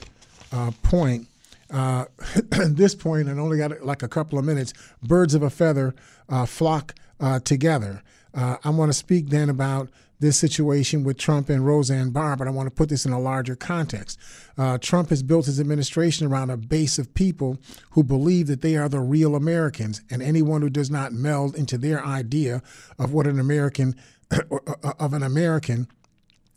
uh, 0.53 0.73
point. 0.83 1.27
Uh, 1.71 2.05
at 2.53 2.77
this 2.77 2.95
point, 2.95 3.29
and 3.29 3.41
only 3.41 3.57
got 3.57 3.83
like 3.83 4.03
a 4.03 4.09
couple 4.09 4.39
of 4.39 4.45
minutes, 4.45 4.75
birds 5.03 5.35
of 5.35 5.43
a 5.43 5.49
feather 5.49 5.95
uh, 6.29 6.45
flock 6.45 6.95
uh, 7.21 7.41
together. 7.41 8.03
Uh, 8.35 8.57
I 8.65 8.71
want 8.71 8.91
to 8.91 8.99
speak 8.99 9.29
then 9.29 9.49
about 9.49 9.89
this 10.21 10.39
situation 10.39 11.05
with 11.05 11.19
Trump 11.19 11.49
and 11.49 11.67
Roseanne 11.67 12.11
Barr, 12.11 12.37
but 12.37 12.49
I 12.49 12.51
want 12.51 12.67
to 12.67 12.75
put 12.75 12.89
this 12.89 13.05
in 13.05 13.13
a 13.13 13.21
larger 13.21 13.57
context. 13.57 14.19
Uh, 14.57 14.79
Trump 14.79 15.11
has 15.11 15.23
built 15.23 15.47
his 15.47 15.61
administration 15.61 16.27
around 16.27 16.51
a 16.51 16.57
base 16.57 16.99
of 16.99 17.13
people 17.15 17.59
who 17.91 18.03
believe 18.03 18.47
that 18.47 18.63
they 18.63 18.77
are 18.77 18.89
the 18.89 19.01
real 19.01 19.37
Americans, 19.37 20.03
and 20.11 20.23
anyone 20.23 20.63
who 20.63 20.71
does 20.71 20.91
not 20.91 21.13
meld 21.13 21.55
into 21.55 21.77
their 21.77 22.05
idea 22.05 22.63
of 22.99 23.13
what 23.13 23.27
an 23.27 23.39
American 23.39 23.95
of 24.99 25.13
an 25.13 25.23
American 25.23 25.89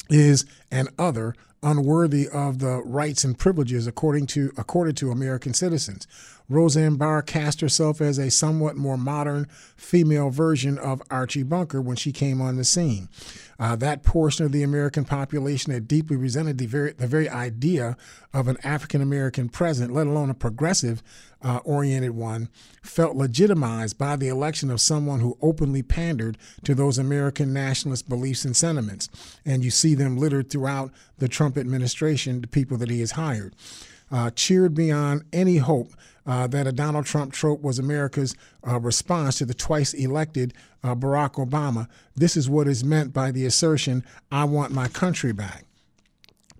is 0.10 0.46
an 0.72 0.88
other 0.98 1.36
unworthy 1.64 2.28
of 2.28 2.60
the 2.60 2.82
rights 2.84 3.24
and 3.24 3.38
privileges 3.38 3.88
according 3.88 4.28
to 4.28 4.52
accorded 4.58 4.96
to 4.98 5.12
American 5.12 5.54
citizens. 5.54 6.08
Roseanne 6.50 6.96
Barr 6.96 7.22
cast 7.22 7.60
herself 7.60 8.00
as 8.00 8.18
a 8.18 8.32
somewhat 8.32 8.78
more 8.78 8.98
modern 8.98 9.48
female 9.76 10.30
version 10.30 10.78
of 10.78 11.02
Archie 11.12 11.44
Bunker 11.44 11.82
when 11.82 11.98
she 11.98 12.14
came 12.14 12.42
on 12.42 12.56
the 12.56 12.64
scene. 12.64 13.10
Uh, 13.60 13.76
that 13.76 14.04
portion 14.04 14.46
of 14.46 14.54
the 14.54 14.64
American 14.64 15.04
population 15.04 15.74
that 15.74 15.88
deeply 15.88 16.16
resented 16.16 16.58
the 16.58 16.68
very 16.68 16.94
the 16.94 17.08
very 17.08 17.28
idea 17.28 17.98
of 18.34 18.48
an 18.48 18.58
African 18.64 19.02
American 19.02 19.50
president, 19.50 19.94
let 19.94 20.08
alone 20.08 20.30
a 20.30 20.36
progressive 20.36 21.02
uh, 21.44 21.60
oriented 21.64 22.12
one, 22.12 22.50
felt 22.82 23.16
legitimized 23.16 23.98
by 23.98 24.16
the 24.16 24.28
election 24.28 24.72
of 24.72 24.82
someone 24.82 25.20
who 25.20 25.38
openly 25.42 25.84
pandered 25.84 26.38
to 26.64 26.74
those 26.74 26.98
American 26.98 27.54
nationalist 27.54 28.10
beliefs 28.10 28.46
and 28.46 28.56
sentiments. 28.56 29.10
And 29.46 29.64
you 29.64 29.72
see 29.72 29.94
them 29.94 30.18
littered 30.18 30.50
throughout 30.50 30.92
the 31.18 31.28
Trump 31.28 31.58
administration, 31.58 32.42
the 32.42 32.48
people 32.48 32.78
that 32.78 32.90
he 32.90 33.00
has 33.02 33.12
hired. 33.12 33.56
Uh, 34.10 34.30
cheered 34.32 34.74
beyond 34.74 35.24
any 35.34 35.58
hope 35.58 35.90
uh, 36.26 36.48
that 36.48 36.68
a 36.68 36.72
Donald 36.72 37.06
Trump 37.06 37.34
trope 37.34 37.62
was 37.62 37.78
America's 37.78 38.36
uh, 38.68 38.80
response 38.80 39.38
to 39.38 39.46
the 39.46 39.54
twice 39.54 39.94
elected 39.94 40.54
uh, 40.84 40.96
Barack 40.96 41.34
Obama. 41.34 41.88
This 42.16 42.38
is 42.38 42.50
what 42.50 42.68
is 42.68 42.84
meant 42.84 43.14
by 43.14 43.32
the 43.32 43.46
assertion, 43.46 44.04
I 44.32 44.46
want 44.46 44.72
my 44.72 44.88
country 44.88 45.34
back. 45.34 45.67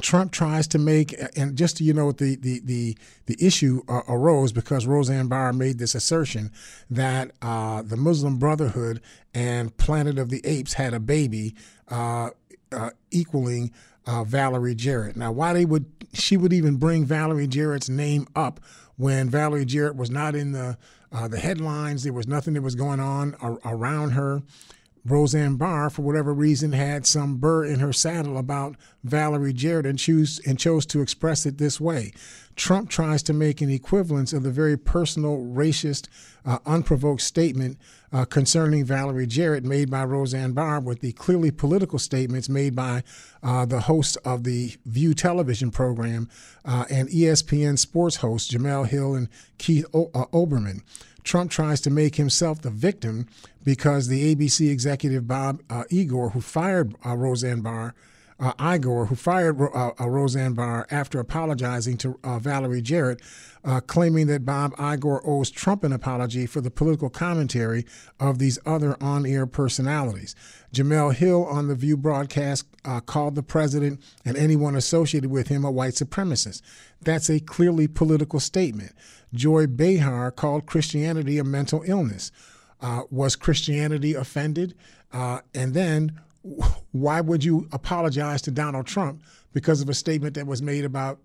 Trump 0.02 0.32
tries 0.32 0.68
to 0.68 0.78
make, 0.78 1.16
and 1.36 1.58
just 1.58 1.80
so 1.80 1.84
you 1.84 1.94
know, 1.94 2.12
the 2.12 2.36
the 2.36 2.62
the 2.64 2.98
the 3.26 3.36
issue 3.40 3.82
uh, 3.88 4.02
arose 4.08 4.52
because 4.52 4.86
Roseanne 4.86 5.28
Barr 5.28 5.54
made 5.54 5.80
this 5.80 5.96
assertion 5.96 6.52
that 6.90 7.32
uh, 7.42 7.82
the 7.82 7.98
Muslim 7.98 8.38
Brotherhood 8.38 9.02
and 9.34 9.76
Planet 9.78 10.20
of 10.20 10.30
the 10.30 10.46
Apes 10.46 10.74
had 10.74 10.94
a 10.94 11.00
baby 11.00 11.56
uh, 11.90 12.30
uh 12.72 12.90
equaling 13.12 13.72
uh, 14.06 14.24
Valerie 14.24 14.76
Jarrett. 14.76 15.16
Now, 15.16 15.32
why 15.32 15.54
they 15.54 15.66
would 15.66 15.86
she 16.14 16.38
would 16.38 16.54
even 16.54 16.78
bring 16.78 17.06
Valerie 17.06 17.48
Jarrett's 17.48 17.90
name 17.90 18.28
up 18.36 18.60
when 18.96 19.30
Valerie 19.30 19.66
Jarrett 19.66 19.96
was 19.96 20.10
not 20.10 20.36
in 20.36 20.52
the 20.52 20.78
uh, 21.12 21.28
the 21.28 21.40
headlines. 21.40 22.04
There 22.04 22.14
was 22.14 22.28
nothing 22.28 22.54
that 22.54 22.62
was 22.62 22.76
going 22.76 23.00
on 23.00 23.36
ar- 23.42 23.60
around 23.66 24.12
her. 24.12 24.42
Roseanne 25.10 25.56
Barr, 25.56 25.90
for 25.90 26.02
whatever 26.02 26.34
reason, 26.34 26.74
had 26.74 27.06
some 27.06 27.38
burr 27.38 27.66
in 27.66 27.80
her 27.80 27.94
saddle 27.94 28.38
about 28.38 28.76
Valerie 29.04 29.54
Jarrett 29.54 29.86
and 29.86 29.98
choose 29.98 30.40
and 30.46 30.60
chose 30.60 30.86
to 30.88 31.02
express 31.02 31.46
it 31.46 31.58
this 31.58 31.80
way. 31.80 32.12
Trump 32.56 32.90
tries 32.90 33.22
to 33.24 33.34
make 33.34 33.62
an 33.62 33.70
equivalence 33.70 34.34
of 34.34 34.44
the 34.44 34.52
very 34.52 34.78
personal, 34.78 35.38
racist, 35.38 36.08
uh, 36.44 36.58
unprovoked 36.66 37.22
statement 37.22 37.78
uh, 38.12 38.26
concerning 38.26 38.84
Valerie 38.84 39.28
Jarrett 39.28 39.64
made 39.64 39.92
by 39.92 40.04
Roseanne 40.04 40.54
Barr 40.54 40.80
with 40.80 41.02
the 41.02 41.12
clearly 41.14 41.52
political 41.52 42.00
statements 42.00 42.50
made 42.50 42.76
by 42.76 43.04
uh, 43.44 43.66
the 43.66 43.82
host 43.82 44.18
of 44.26 44.44
the 44.44 44.76
View 44.86 45.14
television 45.14 45.72
program 45.72 46.30
uh, 46.66 46.86
and 46.90 47.10
ESPN 47.10 47.78
sports 47.78 48.18
hosts 48.18 48.52
Jemele 48.52 48.88
Hill 48.88 49.14
and 49.14 49.30
Keith 49.58 49.86
o- 49.94 50.10
uh, 50.16 50.26
Olbermann. 50.34 50.82
Trump 51.28 51.52
tries 51.52 51.82
to 51.82 51.90
make 51.90 52.16
himself 52.16 52.62
the 52.62 52.70
victim 52.70 53.28
because 53.64 54.08
the 54.08 54.34
ABC 54.34 54.72
executive 54.72 55.28
Bob 55.28 55.62
uh, 55.70 55.84
Iger, 55.92 56.32
who 56.32 56.42
fired 56.42 56.96
Roseanne 57.04 57.62
Barr, 57.62 57.94
uh, 58.40 58.54
Iger, 58.54 59.08
who 59.08 59.16
fired 59.16 59.60
uh, 59.60 59.92
uh, 60.00 60.08
Roseanne 60.08 60.54
Barr 60.54 60.86
after 60.92 61.20
apologizing 61.20 61.98
to 61.98 62.20
uh, 62.24 62.40
Valerie 62.40 62.82
Jarrett, 62.82 63.22
uh, 63.64 63.82
claiming 63.82 64.28
that 64.28 64.46
Bob 64.46 64.76
Iger 64.78 65.22
owes 65.26 65.50
Trump 65.50 65.84
an 65.84 65.92
apology 65.92 66.46
for 66.46 66.62
the 66.62 66.72
political 66.72 67.10
commentary 67.10 67.86
of 68.20 68.38
these 68.40 68.60
other 68.66 68.96
on 69.02 69.26
air 69.26 69.46
personalities. 69.46 70.36
Jemele 70.74 71.16
Hill 71.16 71.46
on 71.46 71.68
the 71.68 71.76
View 71.76 71.98
broadcast 71.98 72.66
uh, 72.86 73.00
called 73.00 73.36
the 73.36 73.44
president 73.44 74.02
and 74.24 74.38
anyone 74.38 74.76
associated 74.76 75.32
with 75.32 75.48
him 75.48 75.66
a 75.66 75.72
white 75.72 75.94
supremacist. 75.94 76.62
That's 77.02 77.30
a 77.30 77.40
clearly 77.40 77.88
political 77.88 78.40
statement. 78.40 78.92
Joy 79.34 79.68
Behar 79.68 80.32
called 80.32 80.66
Christianity 80.66 81.38
a 81.38 81.44
mental 81.44 81.84
illness. 81.86 82.32
Uh, 82.82 83.04
was 83.10 83.36
Christianity 83.36 84.14
offended? 84.14 84.76
Uh, 85.12 85.40
and 85.54 85.74
then 85.74 86.20
why 86.92 87.22
would 87.22 87.44
you 87.44 87.68
apologize 87.72 88.42
to 88.44 88.52
Donald 88.52 88.86
Trump 88.86 89.22
because 89.54 89.82
of 89.82 89.90
a 89.90 89.94
statement 89.94 90.36
that 90.36 90.48
was 90.48 90.62
made 90.62 90.86
about 90.86 91.20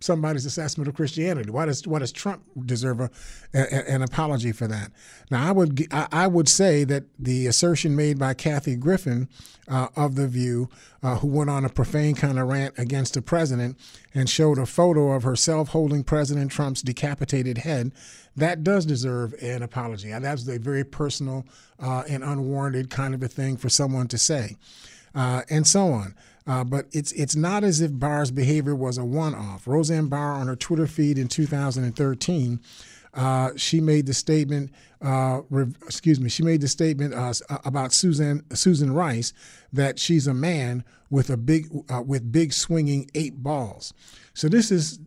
somebody's 0.00 0.46
assessment 0.46 0.88
of 0.88 0.94
Christianity? 0.94 1.50
Why 1.50 1.66
does 1.66 1.86
why 1.86 1.98
does 1.98 2.12
Trump 2.12 2.42
deserve 2.64 3.00
a, 3.00 3.10
a, 3.54 3.90
an 3.90 4.02
apology 4.02 4.52
for 4.52 4.66
that? 4.68 4.90
Now, 5.30 5.48
I 5.48 5.52
would 5.52 5.86
I 5.90 6.26
would 6.26 6.48
say 6.48 6.84
that 6.84 7.04
the 7.18 7.46
assertion 7.46 7.96
made 7.96 8.18
by 8.18 8.34
Kathy 8.34 8.76
Griffin 8.76 9.28
uh, 9.68 9.88
of 9.96 10.14
the 10.14 10.26
View, 10.26 10.68
uh, 11.02 11.16
who 11.16 11.28
went 11.28 11.50
on 11.50 11.64
a 11.64 11.68
profane 11.68 12.14
kind 12.14 12.38
of 12.38 12.48
rant 12.48 12.78
against 12.78 13.14
the 13.14 13.22
president 13.22 13.78
and 14.14 14.28
showed 14.28 14.58
a 14.58 14.66
photo 14.66 15.12
of 15.12 15.22
herself 15.22 15.70
holding 15.70 16.02
President 16.02 16.50
Trump's 16.50 16.82
decapitated 16.82 17.58
head, 17.58 17.92
that 18.36 18.64
does 18.64 18.86
deserve 18.86 19.34
an 19.42 19.62
apology. 19.62 20.10
And 20.10 20.24
that's 20.24 20.48
a 20.48 20.58
very 20.58 20.84
personal 20.84 21.44
uh, 21.78 22.04
and 22.08 22.24
unwarranted 22.24 22.90
kind 22.90 23.14
of 23.14 23.22
a 23.22 23.28
thing 23.28 23.56
for 23.56 23.68
someone 23.68 24.08
to 24.08 24.18
say, 24.18 24.56
uh, 25.14 25.42
and 25.50 25.66
so 25.66 25.92
on. 25.92 26.14
Uh, 26.48 26.64
but 26.64 26.86
it's 26.92 27.12
it's 27.12 27.36
not 27.36 27.62
as 27.62 27.82
if 27.82 27.90
Barr's 27.92 28.30
behavior 28.30 28.74
was 28.74 28.96
a 28.96 29.04
one-off. 29.04 29.68
Roseanne 29.68 30.06
Barr 30.08 30.32
on 30.32 30.46
her 30.46 30.56
Twitter 30.56 30.86
feed 30.86 31.18
in 31.18 31.28
2013, 31.28 32.60
uh, 33.12 33.50
she 33.56 33.80
made 33.80 34.06
the 34.06 34.14
statement. 34.14 34.72
Uh, 35.02 35.42
re- 35.50 35.72
excuse 35.82 36.18
me. 36.18 36.30
She 36.30 36.42
made 36.42 36.62
the 36.62 36.68
statement 36.68 37.14
uh, 37.14 37.32
about 37.64 37.92
Susan 37.92 38.44
Susan 38.54 38.92
Rice 38.92 39.34
that 39.72 39.98
she's 39.98 40.26
a 40.26 40.34
man 40.34 40.84
with 41.10 41.28
a 41.28 41.36
big 41.36 41.68
uh, 41.90 42.00
with 42.00 42.32
big 42.32 42.54
swinging 42.54 43.10
eight 43.14 43.42
balls. 43.42 43.92
So 44.32 44.48
this 44.48 44.70
is 44.70 44.98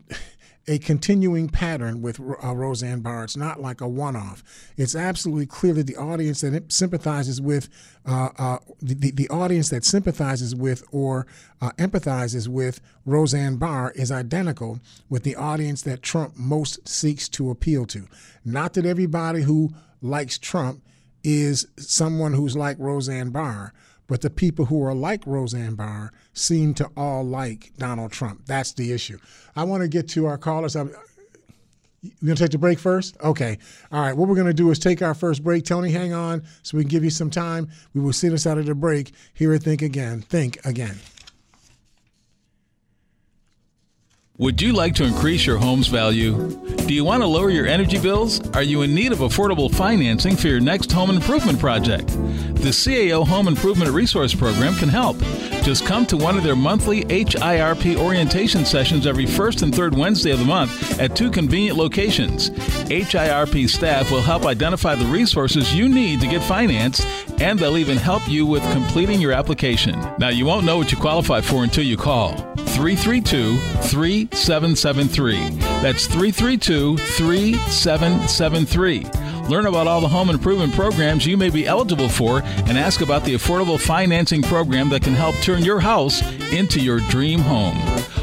a 0.67 0.77
continuing 0.77 1.49
pattern 1.49 2.01
with 2.01 2.19
uh, 2.19 2.55
Roseanne 2.55 3.01
Barr. 3.01 3.23
It's 3.23 3.37
not 3.37 3.61
like 3.61 3.81
a 3.81 3.87
one 3.87 4.15
off. 4.15 4.43
It's 4.77 4.95
absolutely 4.95 5.47
clear 5.47 5.73
that 5.73 5.87
the 5.87 5.97
audience 5.97 6.41
that 6.41 6.71
sympathizes 6.71 7.41
with, 7.41 7.67
uh, 8.05 8.29
uh, 8.37 8.57
the, 8.81 9.11
the 9.11 9.29
audience 9.29 9.69
that 9.69 9.83
sympathizes 9.83 10.55
with 10.55 10.83
or 10.91 11.25
uh, 11.61 11.71
empathizes 11.77 12.47
with 12.47 12.79
Roseanne 13.05 13.57
Barr 13.57 13.91
is 13.95 14.11
identical 14.11 14.79
with 15.09 15.23
the 15.23 15.35
audience 15.35 15.81
that 15.81 16.03
Trump 16.03 16.37
most 16.37 16.87
seeks 16.87 17.27
to 17.29 17.49
appeal 17.49 17.85
to. 17.87 18.07
Not 18.45 18.73
that 18.73 18.85
everybody 18.85 19.41
who 19.41 19.73
likes 20.01 20.37
Trump 20.37 20.83
is 21.23 21.67
someone 21.77 22.33
who's 22.33 22.55
like 22.55 22.77
Roseanne 22.79 23.29
Barr, 23.29 23.73
but 24.11 24.19
the 24.19 24.29
people 24.29 24.65
who 24.65 24.83
are 24.83 24.93
like 24.93 25.25
Roseanne 25.25 25.75
Barr 25.75 26.11
seem 26.33 26.73
to 26.73 26.89
all 26.97 27.23
like 27.23 27.71
Donald 27.77 28.11
Trump. 28.11 28.41
That's 28.45 28.73
the 28.73 28.91
issue. 28.91 29.17
I 29.55 29.63
want 29.63 29.83
to 29.83 29.87
get 29.87 30.09
to 30.09 30.25
our 30.25 30.37
callers. 30.37 30.75
I'm, 30.75 30.93
you 32.01 32.11
to 32.35 32.35
take 32.35 32.51
the 32.51 32.57
break 32.57 32.77
first? 32.77 33.15
Okay. 33.21 33.57
All 33.89 34.01
right. 34.01 34.11
What 34.11 34.27
we're 34.27 34.35
to 34.47 34.53
do 34.53 34.69
is 34.69 34.79
take 34.79 35.01
our 35.01 35.13
first 35.13 35.45
break. 35.45 35.63
Tony, 35.63 35.91
hang 35.91 36.11
on 36.11 36.43
so 36.61 36.75
we 36.75 36.83
can 36.83 36.89
give 36.89 37.05
you 37.05 37.09
some 37.09 37.29
time. 37.29 37.69
We 37.93 38.01
will 38.01 38.11
sit 38.11 38.33
us 38.33 38.45
out 38.45 38.57
of 38.57 38.65
the 38.65 38.75
break 38.75 39.13
here 39.33 39.53
at 39.53 39.63
Think 39.63 39.81
Again. 39.81 40.19
Think 40.23 40.59
Again. 40.65 40.99
Would 44.37 44.61
you 44.61 44.71
like 44.71 44.95
to 44.95 45.03
increase 45.03 45.45
your 45.45 45.57
home's 45.57 45.87
value? 45.87 46.49
Do 46.87 46.93
you 46.93 47.03
want 47.03 47.21
to 47.21 47.27
lower 47.27 47.49
your 47.49 47.67
energy 47.67 47.99
bills? 47.99 48.39
Are 48.51 48.63
you 48.63 48.81
in 48.81 48.95
need 48.95 49.11
of 49.11 49.19
affordable 49.19 49.69
financing 49.69 50.37
for 50.37 50.47
your 50.47 50.61
next 50.61 50.91
home 50.91 51.09
improvement 51.09 51.59
project? 51.59 52.07
The 52.07 52.69
CAO 52.69 53.27
Home 53.27 53.47
Improvement 53.47 53.91
Resource 53.91 54.33
Program 54.33 54.73
can 54.75 54.87
help. 54.87 55.17
Just 55.63 55.85
come 55.85 56.05
to 56.07 56.17
one 56.17 56.37
of 56.37 56.43
their 56.43 56.55
monthly 56.55 57.03
HIRP 57.03 57.97
orientation 57.97 58.65
sessions 58.65 59.05
every 59.05 59.25
first 59.25 59.63
and 59.63 59.75
third 59.75 59.95
Wednesday 59.95 60.31
of 60.31 60.39
the 60.39 60.45
month 60.45 60.99
at 60.99 61.15
two 61.15 61.29
convenient 61.29 61.77
locations. 61.77 62.51
HIRP 62.89 63.69
staff 63.69 64.11
will 64.11 64.21
help 64.21 64.45
identify 64.45 64.95
the 64.95 65.05
resources 65.05 65.75
you 65.75 65.89
need 65.89 66.21
to 66.21 66.27
get 66.27 66.41
financed, 66.41 67.05
and 67.41 67.59
they'll 67.59 67.77
even 67.77 67.97
help 67.97 68.27
you 68.29 68.45
with 68.45 68.63
completing 68.71 69.19
your 69.19 69.33
application. 69.33 69.99
Now, 70.17 70.29
you 70.29 70.45
won't 70.45 70.65
know 70.65 70.77
what 70.77 70.91
you 70.91 70.97
qualify 70.97 71.41
for 71.41 71.63
until 71.63 71.83
you 71.83 71.97
call 71.97 72.50
332 72.81 73.57
3773. 73.57 75.49
That's 75.83 76.07
332 76.07 76.97
3773. 76.97 79.03
Learn 79.47 79.67
about 79.67 79.85
all 79.85 80.01
the 80.01 80.07
home 80.07 80.31
improvement 80.31 80.73
programs 80.73 81.27
you 81.27 81.37
may 81.37 81.51
be 81.51 81.67
eligible 81.67 82.09
for 82.09 82.41
and 82.41 82.79
ask 82.79 83.01
about 83.01 83.23
the 83.23 83.35
affordable 83.35 83.79
financing 83.79 84.41
program 84.41 84.89
that 84.89 85.03
can 85.03 85.13
help 85.13 85.35
turn 85.43 85.63
your 85.63 85.79
house 85.79 86.23
into 86.51 86.79
your 86.79 87.01
dream 87.01 87.41
home. 87.41 87.77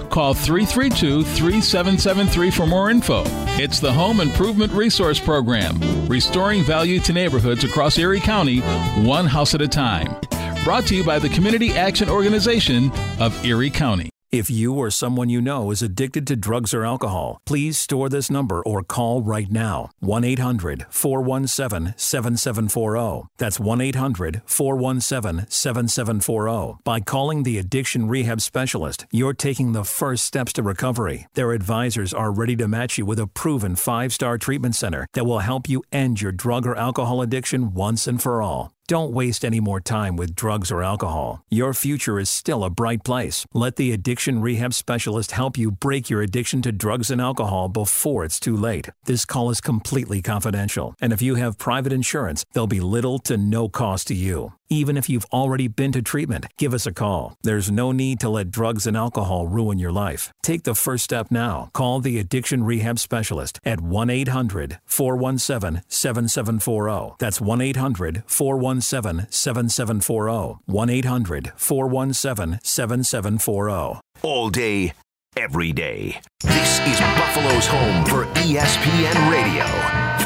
Call 0.08 0.34
332 0.34 1.22
3773 1.22 2.50
for 2.50 2.66
more 2.66 2.90
info. 2.90 3.22
It's 3.62 3.78
the 3.78 3.92
Home 3.92 4.18
Improvement 4.18 4.72
Resource 4.72 5.20
Program, 5.20 5.78
restoring 6.08 6.64
value 6.64 6.98
to 6.98 7.12
neighborhoods 7.12 7.62
across 7.62 7.96
Erie 7.96 8.18
County, 8.18 8.58
one 9.06 9.26
house 9.26 9.54
at 9.54 9.62
a 9.62 9.68
time. 9.68 10.16
Brought 10.64 10.86
to 10.86 10.96
you 10.96 11.04
by 11.04 11.20
the 11.20 11.28
Community 11.28 11.76
Action 11.76 12.08
Organization 12.08 12.90
of 13.20 13.44
Erie 13.44 13.70
County. 13.70 14.10
If 14.30 14.50
you 14.50 14.74
or 14.74 14.90
someone 14.90 15.30
you 15.30 15.40
know 15.40 15.70
is 15.70 15.80
addicted 15.80 16.26
to 16.26 16.36
drugs 16.36 16.74
or 16.74 16.84
alcohol, 16.84 17.40
please 17.46 17.78
store 17.78 18.10
this 18.10 18.30
number 18.30 18.62
or 18.62 18.82
call 18.82 19.22
right 19.22 19.50
now 19.50 19.88
1 20.00 20.22
800 20.22 20.84
417 20.90 21.94
7740. 21.96 23.28
That's 23.38 23.58
1 23.58 23.80
800 23.80 24.42
417 24.44 25.46
7740. 25.48 26.78
By 26.84 27.00
calling 27.00 27.44
the 27.44 27.56
Addiction 27.56 28.06
Rehab 28.06 28.42
Specialist, 28.42 29.06
you're 29.10 29.32
taking 29.32 29.72
the 29.72 29.84
first 29.84 30.26
steps 30.26 30.52
to 30.54 30.62
recovery. 30.62 31.26
Their 31.32 31.52
advisors 31.52 32.12
are 32.12 32.30
ready 32.30 32.54
to 32.56 32.68
match 32.68 32.98
you 32.98 33.06
with 33.06 33.18
a 33.18 33.26
proven 33.26 33.76
five 33.76 34.12
star 34.12 34.36
treatment 34.36 34.74
center 34.76 35.06
that 35.14 35.24
will 35.24 35.38
help 35.38 35.70
you 35.70 35.82
end 35.90 36.20
your 36.20 36.32
drug 36.32 36.66
or 36.66 36.76
alcohol 36.76 37.22
addiction 37.22 37.72
once 37.72 38.06
and 38.06 38.22
for 38.22 38.42
all. 38.42 38.74
Don't 38.88 39.12
waste 39.12 39.44
any 39.44 39.60
more 39.60 39.80
time 39.80 40.16
with 40.16 40.34
drugs 40.34 40.72
or 40.72 40.82
alcohol. 40.82 41.44
Your 41.50 41.74
future 41.74 42.18
is 42.18 42.30
still 42.30 42.64
a 42.64 42.70
bright 42.70 43.04
place. 43.04 43.44
Let 43.52 43.76
the 43.76 43.92
addiction 43.92 44.40
rehab 44.40 44.72
specialist 44.72 45.32
help 45.32 45.58
you 45.58 45.70
break 45.70 46.08
your 46.08 46.22
addiction 46.22 46.62
to 46.62 46.72
drugs 46.72 47.10
and 47.10 47.20
alcohol 47.20 47.68
before 47.68 48.24
it's 48.24 48.40
too 48.40 48.56
late. 48.56 48.88
This 49.04 49.26
call 49.26 49.50
is 49.50 49.60
completely 49.60 50.22
confidential, 50.22 50.94
and 51.02 51.12
if 51.12 51.20
you 51.20 51.34
have 51.34 51.58
private 51.58 51.92
insurance, 51.92 52.46
there'll 52.54 52.66
be 52.66 52.80
little 52.80 53.18
to 53.18 53.36
no 53.36 53.68
cost 53.68 54.06
to 54.06 54.14
you. 54.14 54.54
Even 54.70 54.98
if 54.98 55.08
you've 55.08 55.24
already 55.32 55.66
been 55.66 55.92
to 55.92 56.02
treatment, 56.02 56.44
give 56.58 56.74
us 56.74 56.86
a 56.86 56.92
call. 56.92 57.34
There's 57.42 57.70
no 57.70 57.90
need 57.90 58.20
to 58.20 58.28
let 58.28 58.50
drugs 58.50 58.86
and 58.86 58.98
alcohol 58.98 59.46
ruin 59.46 59.78
your 59.78 59.92
life. 59.92 60.30
Take 60.42 60.64
the 60.64 60.74
first 60.74 61.04
step 61.04 61.30
now. 61.30 61.70
Call 61.72 62.00
the 62.00 62.18
Addiction 62.18 62.62
Rehab 62.62 62.98
Specialist 62.98 63.60
at 63.64 63.80
1 63.80 64.10
800 64.10 64.78
417 64.84 65.82
7740. 65.88 67.16
That's 67.18 67.40
1 67.40 67.60
800 67.62 68.24
417 68.26 69.26
7740. 69.30 70.58
1 70.66 70.90
800 70.90 71.52
417 71.56 72.60
7740. 72.62 74.00
All 74.20 74.50
day, 74.50 74.92
every 75.34 75.72
day. 75.72 76.20
This 76.42 76.80
is 76.80 77.00
Buffalo's 77.00 77.66
home 77.66 78.04
for 78.04 78.26
ESPN 78.42 79.30
Radio. 79.30 79.64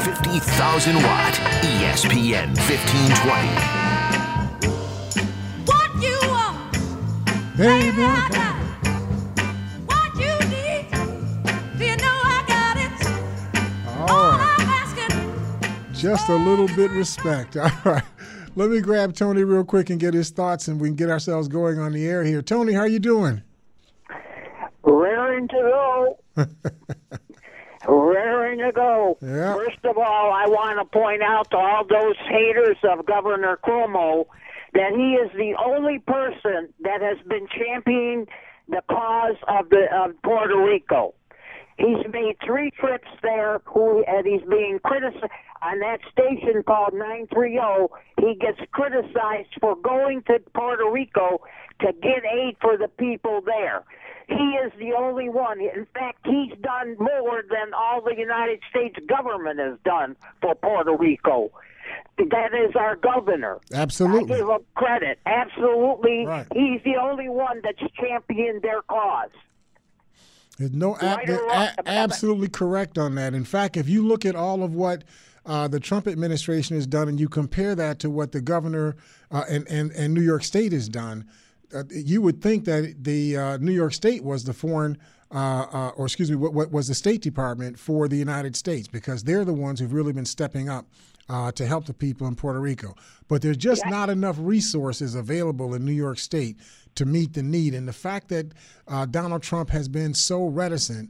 50,000 0.03 0.95
watt 0.97 1.33
ESPN 1.63 2.47
1520. 2.57 3.82
Baby, 7.57 8.01
I 8.01 8.15
I 8.15 8.29
got 8.29 8.55
it. 8.57 9.43
What 9.85 10.15
you 10.15 10.33
need, 10.49 10.89
do 11.77 11.85
you 11.85 11.95
know 11.97 12.19
I 12.25 12.43
got 12.47 12.77
it? 12.77 12.91
Oh. 13.85 13.95
All 13.99 14.09
All 14.09 14.37
right. 14.39 14.55
I'm 14.57 14.69
asking, 14.69 15.93
Just 15.93 16.29
a 16.29 16.35
little 16.35 16.67
bit 16.67 16.89
respect. 16.91 17.55
All 17.57 17.69
right. 17.85 18.03
Let 18.55 18.71
me 18.71 18.81
grab 18.81 19.13
Tony 19.13 19.43
real 19.43 19.63
quick 19.63 19.91
and 19.91 19.99
get 19.99 20.15
his 20.15 20.31
thoughts, 20.31 20.67
and 20.67 20.81
we 20.81 20.87
can 20.87 20.95
get 20.95 21.09
ourselves 21.11 21.47
going 21.47 21.77
on 21.77 21.91
the 21.91 22.07
air 22.07 22.23
here. 22.23 22.41
Tony, 22.41 22.73
how 22.73 22.81
are 22.81 22.87
you 22.87 22.99
doing? 22.99 23.43
raring 24.83 25.47
to 25.47 25.55
go. 25.55 26.19
raring 27.87 28.59
to 28.59 28.71
go. 28.71 29.17
Yeah. 29.21 29.53
First 29.53 29.83
of 29.85 29.97
all, 29.97 30.31
I 30.31 30.45
want 30.47 30.79
to 30.79 30.85
point 30.85 31.21
out 31.21 31.49
to 31.51 31.57
all 31.57 31.85
those 31.85 32.15
haters 32.27 32.77
of 32.83 33.05
Governor 33.05 33.59
Cuomo 33.63 34.25
that 34.73 34.93
he 34.93 35.13
is 35.13 35.31
the 35.33 35.55
only 35.63 35.99
person 35.99 36.69
that 36.81 37.01
has 37.01 37.17
been 37.27 37.47
championing 37.47 38.27
the 38.67 38.81
cause 38.89 39.35
of 39.47 39.69
the 39.69 39.85
of 39.93 40.11
Puerto 40.23 40.57
Rico. 40.57 41.13
He's 41.77 42.05
made 42.11 42.35
three 42.45 42.71
trips 42.79 43.07
there, 43.21 43.61
who 43.65 44.03
and 44.07 44.25
he's 44.25 44.47
being 44.47 44.79
criticized 44.83 45.31
on 45.61 45.79
that 45.79 45.99
station 46.11 46.63
called 46.63 46.93
930. 46.93 47.89
He 48.19 48.35
gets 48.35 48.59
criticized 48.71 49.49
for 49.59 49.75
going 49.75 50.23
to 50.27 50.39
Puerto 50.53 50.89
Rico 50.89 51.41
to 51.81 51.93
get 52.01 52.23
aid 52.25 52.57
for 52.61 52.77
the 52.77 52.87
people 52.87 53.41
there. 53.45 53.83
He 54.27 54.57
is 54.65 54.71
the 54.79 54.93
only 54.93 55.29
one. 55.29 55.59
In 55.59 55.85
fact, 55.93 56.19
he's 56.25 56.57
done 56.61 56.95
more 56.99 57.43
than 57.49 57.73
all 57.73 58.01
the 58.01 58.15
United 58.15 58.59
States 58.69 58.95
government 59.07 59.59
has 59.59 59.77
done 59.83 60.15
for 60.41 60.55
Puerto 60.55 60.95
Rico. 60.95 61.51
That 62.17 62.53
is 62.53 62.75
our 62.75 62.95
governor. 62.95 63.59
Absolutely. 63.73 64.35
I 64.35 64.37
give 64.37 64.47
him 64.47 64.59
credit. 64.75 65.19
Absolutely. 65.25 66.25
Right. 66.25 66.47
He's 66.53 66.81
the 66.83 66.95
only 67.01 67.29
one 67.29 67.61
that's 67.63 67.81
championed 67.99 68.61
their 68.61 68.81
cause. 68.83 69.29
There's 70.57 70.71
no 70.71 70.95
ab- 70.97 71.27
Right 71.27 71.29
a- 71.29 71.89
absolutely 71.89 72.49
correct 72.49 72.97
on 72.97 73.15
that. 73.15 73.33
In 73.33 73.43
fact, 73.43 73.75
if 73.75 73.89
you 73.89 74.05
look 74.05 74.25
at 74.25 74.35
all 74.35 74.63
of 74.63 74.75
what 74.75 75.03
uh, 75.45 75.67
the 75.67 75.79
Trump 75.79 76.07
administration 76.07 76.75
has 76.75 76.85
done, 76.85 77.09
and 77.09 77.19
you 77.19 77.27
compare 77.27 77.75
that 77.75 77.99
to 77.99 78.09
what 78.09 78.31
the 78.31 78.41
governor 78.41 78.95
uh, 79.31 79.43
and, 79.49 79.67
and 79.67 79.91
and 79.91 80.13
New 80.13 80.21
York 80.21 80.43
State 80.43 80.71
has 80.71 80.87
done, 80.87 81.27
uh, 81.75 81.83
you 81.89 82.21
would 82.21 82.41
think 82.41 82.65
that 82.65 83.03
the 83.03 83.35
uh, 83.35 83.57
New 83.57 83.73
York 83.73 83.93
State 83.93 84.23
was 84.23 84.43
the 84.43 84.53
foreign. 84.53 84.97
Uh, 85.33 85.65
uh, 85.73 85.91
or 85.97 86.05
excuse 86.05 86.29
me, 86.29 86.35
what, 86.35 86.53
what 86.53 86.71
was 86.71 86.87
the 86.87 86.93
State 86.93 87.19
Department 87.19 87.79
for 87.79 88.07
the 88.07 88.15
United 88.15 88.55
States? 88.55 88.87
Because 88.87 89.23
they're 89.23 89.43
the 89.43 89.51
ones 89.51 89.79
who've 89.79 89.91
really 89.91 90.13
been 90.13 90.25
stepping 90.27 90.69
up 90.69 90.85
uh, 91.29 91.51
to 91.53 91.65
help 91.65 91.85
the 91.85 91.93
people 91.93 92.27
in 92.27 92.35
Puerto 92.35 92.59
Rico. 92.59 92.95
But 93.27 93.41
there's 93.41 93.57
just 93.57 93.85
not 93.87 94.09
enough 94.09 94.35
resources 94.39 95.15
available 95.15 95.73
in 95.73 95.85
New 95.85 95.93
York 95.93 96.19
State 96.19 96.57
to 96.95 97.05
meet 97.05 97.33
the 97.33 97.43
need. 97.43 97.73
And 97.73 97.87
the 97.87 97.93
fact 97.93 98.29
that 98.29 98.51
uh, 98.87 99.05
Donald 99.05 99.41
Trump 99.41 99.69
has 99.69 99.87
been 99.87 100.13
so 100.13 100.45
reticent, 100.45 101.09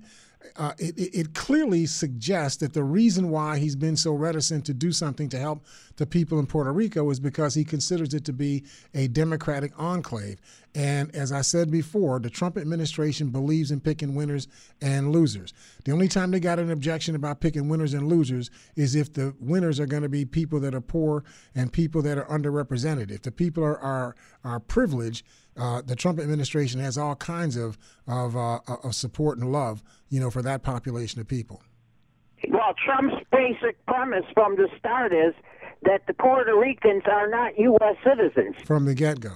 uh, 0.56 0.74
it, 0.78 0.96
it 0.98 1.34
clearly 1.34 1.86
suggests 1.86 2.58
that 2.58 2.74
the 2.74 2.84
reason 2.84 3.30
why 3.30 3.58
he's 3.58 3.76
been 3.76 3.96
so 3.96 4.14
reticent 4.14 4.66
to 4.66 4.74
do 4.74 4.92
something 4.92 5.30
to 5.30 5.40
help 5.40 5.66
the 5.98 6.06
people 6.06 6.40
in 6.40 6.46
Puerto 6.46 6.72
Rico 6.72 7.10
is 7.10 7.20
because 7.20 7.54
he 7.54 7.64
considers 7.64 8.14
it 8.14 8.26
to 8.26 8.34
be 8.34 8.64
a 8.94 9.08
Democratic 9.08 9.72
enclave. 9.80 10.40
And 10.76 11.16
as 11.16 11.32
I 11.32 11.42
said 11.42 11.70
before, 11.70 12.20
the 12.20 12.30
Trump 12.30 12.58
administration 12.58 13.30
believes 13.30 13.70
in 13.70 13.80
picking 13.80 14.16
winners 14.16 14.48
and 14.82 15.12
losers. 15.12 15.54
The 15.86 15.92
only 15.92 16.08
time 16.08 16.32
they 16.32 16.40
got 16.40 16.60
an 16.60 16.72
objection 16.72 17.16
about 17.16 17.42
picking 17.42 17.70
winners 17.70 17.94
and 17.94 18.08
losers 18.08 18.50
is 18.76 18.96
if 18.96 19.14
the 19.14 19.36
winners 19.40 19.80
are 19.80 19.86
going 19.86 20.04
to 20.04 20.10
be 20.10 20.26
people 20.26 20.60
that 20.62 20.74
are 20.74 20.82
poor 20.82 21.24
and 21.54 21.72
people 21.72 22.02
that 22.02 22.18
are 22.18 22.26
underrepresented. 22.26 23.12
If 23.12 23.22
the 23.22 23.32
people 23.32 23.64
are 23.64 23.78
are, 23.78 24.16
are 24.44 24.60
privileged, 24.60 25.26
uh, 25.58 25.82
the 25.82 25.96
Trump 25.96 26.20
administration 26.20 26.80
has 26.80 26.98
all 26.98 27.16
kinds 27.16 27.56
of 27.58 27.78
of, 28.08 28.36
uh, 28.36 28.60
of 28.84 28.94
support 28.96 29.38
and 29.38 29.52
love, 29.52 29.84
you 30.10 30.20
know, 30.20 30.30
for 30.30 30.42
that 30.42 30.64
population 30.64 31.22
of 31.22 31.28
people. 31.28 31.62
Well, 32.50 32.74
Trump's 32.86 33.16
basic 33.32 33.84
premise 33.86 34.26
from 34.34 34.56
the 34.58 34.68
start 34.78 35.14
is 35.14 35.34
that 35.84 36.06
the 36.08 36.14
Puerto 36.14 36.58
Ricans 36.58 37.04
are 37.12 37.30
not 37.30 37.58
U.S. 37.58 37.96
citizens 38.04 38.56
From 38.66 38.86
the 38.86 38.94
get 38.96 39.20
go. 39.20 39.32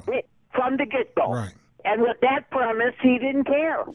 from 0.53 0.77
the 0.77 0.85
get 0.85 1.13
go. 1.15 1.31
Right. 1.31 1.53
And 1.85 2.01
with 2.01 2.17
that 2.21 2.49
premise, 2.51 2.95
he 3.01 3.17
didn't 3.17 3.45
care. 3.45 3.85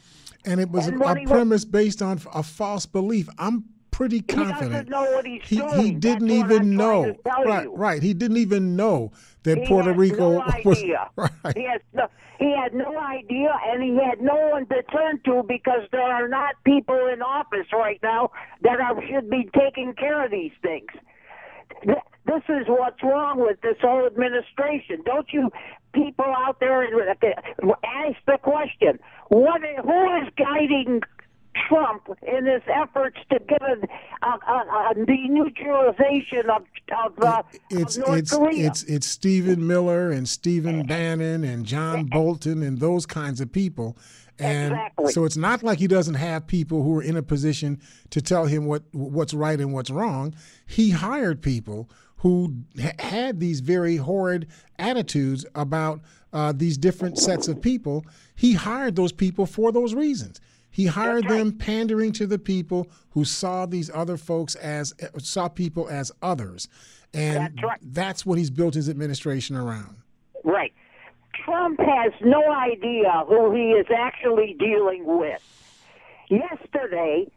And 0.45 0.59
it 0.59 0.69
was 0.71 0.87
And 0.87 0.99
a, 1.01 1.05
a 1.05 1.15
he 1.19 1.25
was- 1.25 1.31
premise 1.31 1.65
based 1.65 2.01
on 2.01 2.19
a 2.33 2.41
false 2.41 2.85
belief. 2.87 3.29
I'm 3.37 3.65
pretty 3.93 4.17
He 4.17 4.21
doesn't 4.23 4.49
confident. 4.49 4.89
know 4.89 5.03
what 5.03 5.25
he's 5.25 5.41
he, 5.45 5.57
doing. 5.57 5.79
he 5.79 5.91
didn't 5.91 6.27
That's 6.27 6.51
even 6.51 6.75
know. 6.75 7.15
Right, 7.45 7.63
you. 7.65 7.75
right. 7.75 8.03
He 8.03 8.13
didn't 8.13 8.37
even 8.37 8.75
know 8.75 9.13
that 9.43 9.59
He 9.59 9.65
Puerto 9.67 9.93
Rico 9.93 10.31
no 10.31 10.43
was 10.65 10.77
idea. 10.77 11.09
right. 11.15 11.31
He 11.55 11.63
has 11.63 11.81
no, 11.93 12.07
he 12.39 12.53
had 12.61 12.73
no 12.73 12.97
idea, 12.99 13.49
and 13.67 13.81
he 13.83 13.95
had 14.03 14.19
no 14.21 14.35
one 14.51 14.65
to 14.67 14.83
turn 14.91 15.21
to 15.25 15.43
because 15.47 15.87
there 15.91 16.01
are 16.01 16.27
not 16.27 16.55
people 16.65 16.99
in 17.13 17.21
office 17.21 17.67
right 17.71 17.99
now 18.03 18.31
that 18.63 18.81
are, 18.81 18.95
should 19.07 19.29
be 19.29 19.49
taking 19.57 19.93
care 19.93 20.25
of 20.25 20.31
these 20.31 20.51
things. 20.61 20.87
This 22.25 22.43
is 22.49 22.65
what's 22.67 23.01
wrong 23.03 23.39
with 23.39 23.59
this 23.61 23.75
whole 23.81 24.05
administration. 24.05 25.03
Don't 25.05 25.27
you 25.33 25.51
people 25.93 26.25
out 26.25 26.59
there 26.59 26.83
uh, 26.83 27.71
ask 27.85 28.15
the 28.25 28.37
question: 28.41 28.99
What? 29.29 29.61
Who 29.83 30.17
is 30.17 30.29
guiding 30.37 31.01
Trump 31.67 32.07
in 32.21 32.45
his 32.45 32.61
efforts 32.67 33.17
to 33.31 33.39
get 33.47 33.61
a, 33.61 33.75
a, 34.25 34.29
a, 34.29 34.91
a 34.91 34.93
denuclearization 34.95 36.49
of, 36.49 36.63
of, 37.05 37.23
uh, 37.23 37.43
it's 37.69 37.97
of 37.97 38.07
North 38.07 38.19
it's 38.19 38.35
Korea. 38.35 38.67
it's 38.67 38.83
it's 38.83 39.07
Stephen 39.07 39.65
Miller 39.65 40.11
and 40.11 40.27
Stephen 40.27 40.85
Bannon 40.85 41.43
and 41.43 41.65
John 41.65 42.05
Bolton 42.05 42.63
and 42.63 42.79
those 42.79 43.05
kinds 43.05 43.41
of 43.41 43.51
people. 43.51 43.97
And 44.39 44.73
Exactly. 44.73 45.11
so 45.11 45.25
it's 45.25 45.37
not 45.37 45.61
like 45.61 45.77
he 45.77 45.87
doesn't 45.87 46.15
have 46.15 46.47
people 46.47 46.81
who 46.81 46.97
are 46.97 47.03
in 47.03 47.15
a 47.15 47.21
position 47.23 47.79
to 48.09 48.21
tell 48.21 48.45
him 48.45 48.65
what 48.65 48.83
what's 48.91 49.33
right 49.33 49.59
and 49.59 49.73
what's 49.73 49.91
wrong. 49.91 50.33
He 50.65 50.89
hired 50.89 51.41
people 51.41 51.89
who 52.17 52.55
ha- 52.81 52.91
had 52.99 53.39
these 53.39 53.59
very 53.59 53.97
horrid 53.97 54.47
attitudes 54.79 55.45
about 55.53 56.01
uh, 56.31 56.51
these 56.55 56.77
different 56.79 57.19
sets 57.19 57.47
of 57.47 57.61
people. 57.61 58.05
He 58.35 58.53
hired 58.53 58.95
those 58.95 59.11
people 59.11 59.45
for 59.45 59.71
those 59.71 59.93
reasons. 59.93 60.41
He 60.73 60.87
hired 60.87 61.27
them 61.27 61.51
pandering 61.51 62.11
to 62.13 62.25
the 62.25 62.39
people 62.39 62.87
who 63.11 63.25
saw 63.25 63.67
these 63.67 63.91
other 63.93 64.17
folks 64.17 64.55
as 64.55 64.91
saw 65.19 65.47
people 65.47 65.87
as 65.87 66.11
others, 66.23 66.67
and 67.13 67.37
That's 67.37 67.63
right. 67.63 67.79
that's 67.93 68.25
what 68.25 68.39
he's 68.39 68.49
built 68.49 68.73
his 68.73 68.89
administration 68.89 69.55
around. 69.55 69.97
Right. 70.43 70.73
Trump 71.45 71.79
has 71.79 72.11
no 72.21 72.51
idea 72.51 73.23
who 73.27 73.53
he 73.53 73.69
is 73.73 73.85
actually 73.95 74.55
dealing 74.57 75.03
with. 75.05 75.41
Yesterday, 76.29 77.31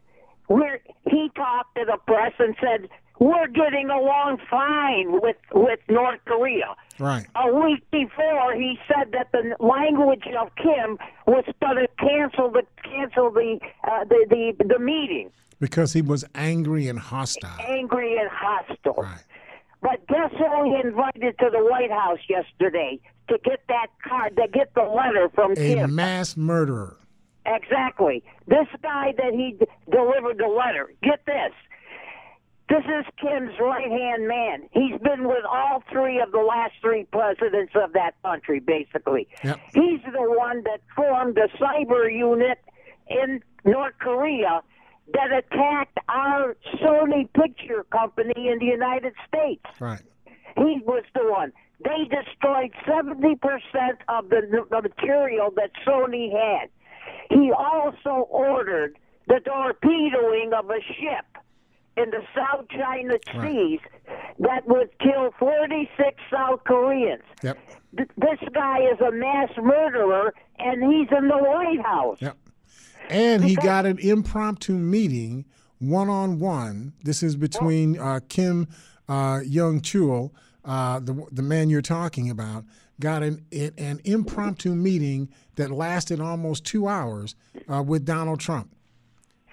where 0.47 0.81
he 1.11 1.31
talked 1.37 1.77
to 1.77 1.85
the 1.85 1.99
press 2.07 2.33
and 2.39 2.57
said, 2.59 2.89
"We're 3.19 3.49
getting 3.49 3.91
along 3.91 4.39
fine 4.51 5.21
with 5.21 5.37
with 5.53 5.81
North 5.89 6.21
Korea." 6.27 6.75
Right. 6.99 7.27
A 7.37 7.53
week 7.55 7.83
before, 7.91 8.55
he 8.55 8.79
said 8.89 9.13
that 9.13 9.31
the 9.33 9.55
language 9.61 10.25
of 10.39 10.49
Kim 10.57 10.99
was 11.27 11.45
going 11.61 11.77
to 11.77 11.89
cancel 11.99 12.51
the 12.51 12.63
cancel 12.83 13.31
the, 13.31 13.59
uh, 13.85 14.05
the 14.05 14.27
the 14.31 14.65
the 14.65 14.79
meeting, 14.79 15.31
Because 15.61 15.93
he 15.93 16.03
was 16.03 16.25
angry 16.35 16.89
and 16.89 16.99
hostile. 16.99 17.51
angry 17.61 18.17
and 18.19 18.29
hostile. 18.31 18.95
Right. 19.03 19.25
But 19.83 20.07
guess 20.09 20.31
who 20.39 20.65
he 20.65 20.81
invited 20.89 21.39
to 21.39 21.51
the 21.53 21.63
White 21.71 21.91
House 21.91 22.19
yesterday 22.29 22.99
to 23.29 23.39
get 23.45 23.61
that 23.69 23.89
card, 24.09 24.35
to 24.37 24.49
get 24.49 24.73
the 24.75 24.83
letter 24.83 25.29
from 25.35 25.53
A 25.53 25.55
Kim? 25.55 25.95
mass 25.95 26.37
murderer. 26.37 26.97
Exactly. 27.45 28.25
This 28.49 28.67
guy 28.83 29.13
that 29.19 29.33
he 29.35 29.53
d- 29.59 29.67
delivered 29.91 30.39
the 30.39 30.49
letter. 30.49 30.93
Get 31.03 31.25
this. 31.27 31.53
This 32.69 32.83
is 32.85 33.05
Kim's 33.21 33.53
right 33.61 33.89
hand 33.89 34.27
man. 34.27 34.69
He's 34.73 34.99
been 35.01 35.29
with 35.29 35.45
all 35.49 35.85
three 35.91 36.21
of 36.21 36.33
the 36.33 36.41
last 36.41 36.73
three 36.81 37.05
presidents 37.05 37.73
of 37.77 37.93
that 37.93 38.21
country, 38.23 38.59
basically. 38.59 39.29
Yep. 39.45 39.61
He's 39.73 40.01
the 40.13 40.23
one 40.23 40.65
that 40.65 40.81
formed 40.97 41.39
a 41.39 41.49
cyber 41.59 42.13
unit 42.13 42.59
in 43.09 43.41
North 43.65 43.95
Korea 44.01 44.63
that 45.15 45.33
attacked 45.33 45.99
our 46.09 46.57
Sony 46.83 47.33
picture 47.35 47.85
company 47.93 48.49
in 48.49 48.59
the 48.59 48.67
United 48.67 49.15
States. 49.29 49.65
Right. 49.79 50.03
He 50.57 50.81
was 50.85 51.05
the 51.15 51.31
one. 51.31 51.53
They 51.85 52.05
destroyed 52.05 52.73
70% 52.85 53.37
of 54.09 54.29
the, 54.31 54.65
the 54.71 54.83
material 54.83 55.53
that 55.55 55.71
Sony 55.87 56.33
had. 56.33 56.69
He 57.31 57.53
also 57.53 58.27
ordered 58.29 58.99
the 59.29 59.41
torpedoing 59.45 60.53
of 60.53 60.71
a 60.71 60.81
ship 60.81 61.36
in 61.97 62.11
the 62.11 62.23
South 62.35 62.67
China 62.69 63.15
Seas 63.43 63.81
that 64.41 64.67
would 64.67 64.91
kill 64.99 65.31
46 65.39 66.23
South 66.31 66.61
Koreans. 66.65 67.23
Yep. 67.43 67.59
Th- 67.97 68.09
This 68.17 68.39
guy 68.53 68.81
is 68.81 69.01
a 69.01 69.11
mass 69.13 69.49
murderer, 69.63 70.35
and 70.59 70.83
he's 70.93 71.09
in 71.17 71.29
the 71.29 71.39
White 71.39 71.81
House. 71.85 72.19
Yep. 72.21 72.37
And 73.09 73.45
he 73.45 73.55
got 73.57 73.87
an 73.87 73.99
impromptu 73.99 74.73
meeting, 74.75 75.45
one 75.79 76.09
on 76.09 76.39
one. 76.39 76.93
This 77.05 77.23
is 77.23 77.37
between 77.37 77.99
uh, 77.99 78.21
Kim 78.29 78.67
uh, 79.09 79.41
Young 79.45 79.81
Chul, 79.81 80.33
uh, 80.65 80.99
the 80.99 81.25
the 81.31 81.43
man 81.43 81.71
you're 81.71 81.83
talking 81.83 82.29
about, 82.31 82.65
got 82.99 83.23
an 83.23 83.45
an 83.79 84.01
impromptu 84.05 84.75
meeting 84.75 85.29
that 85.55 85.71
lasted 85.71 86.21
almost 86.21 86.65
two 86.65 86.89
hours 86.89 87.37
uh, 87.73 87.83
with 87.83 88.05
Donald 88.05 88.41
Trump. 88.41 88.75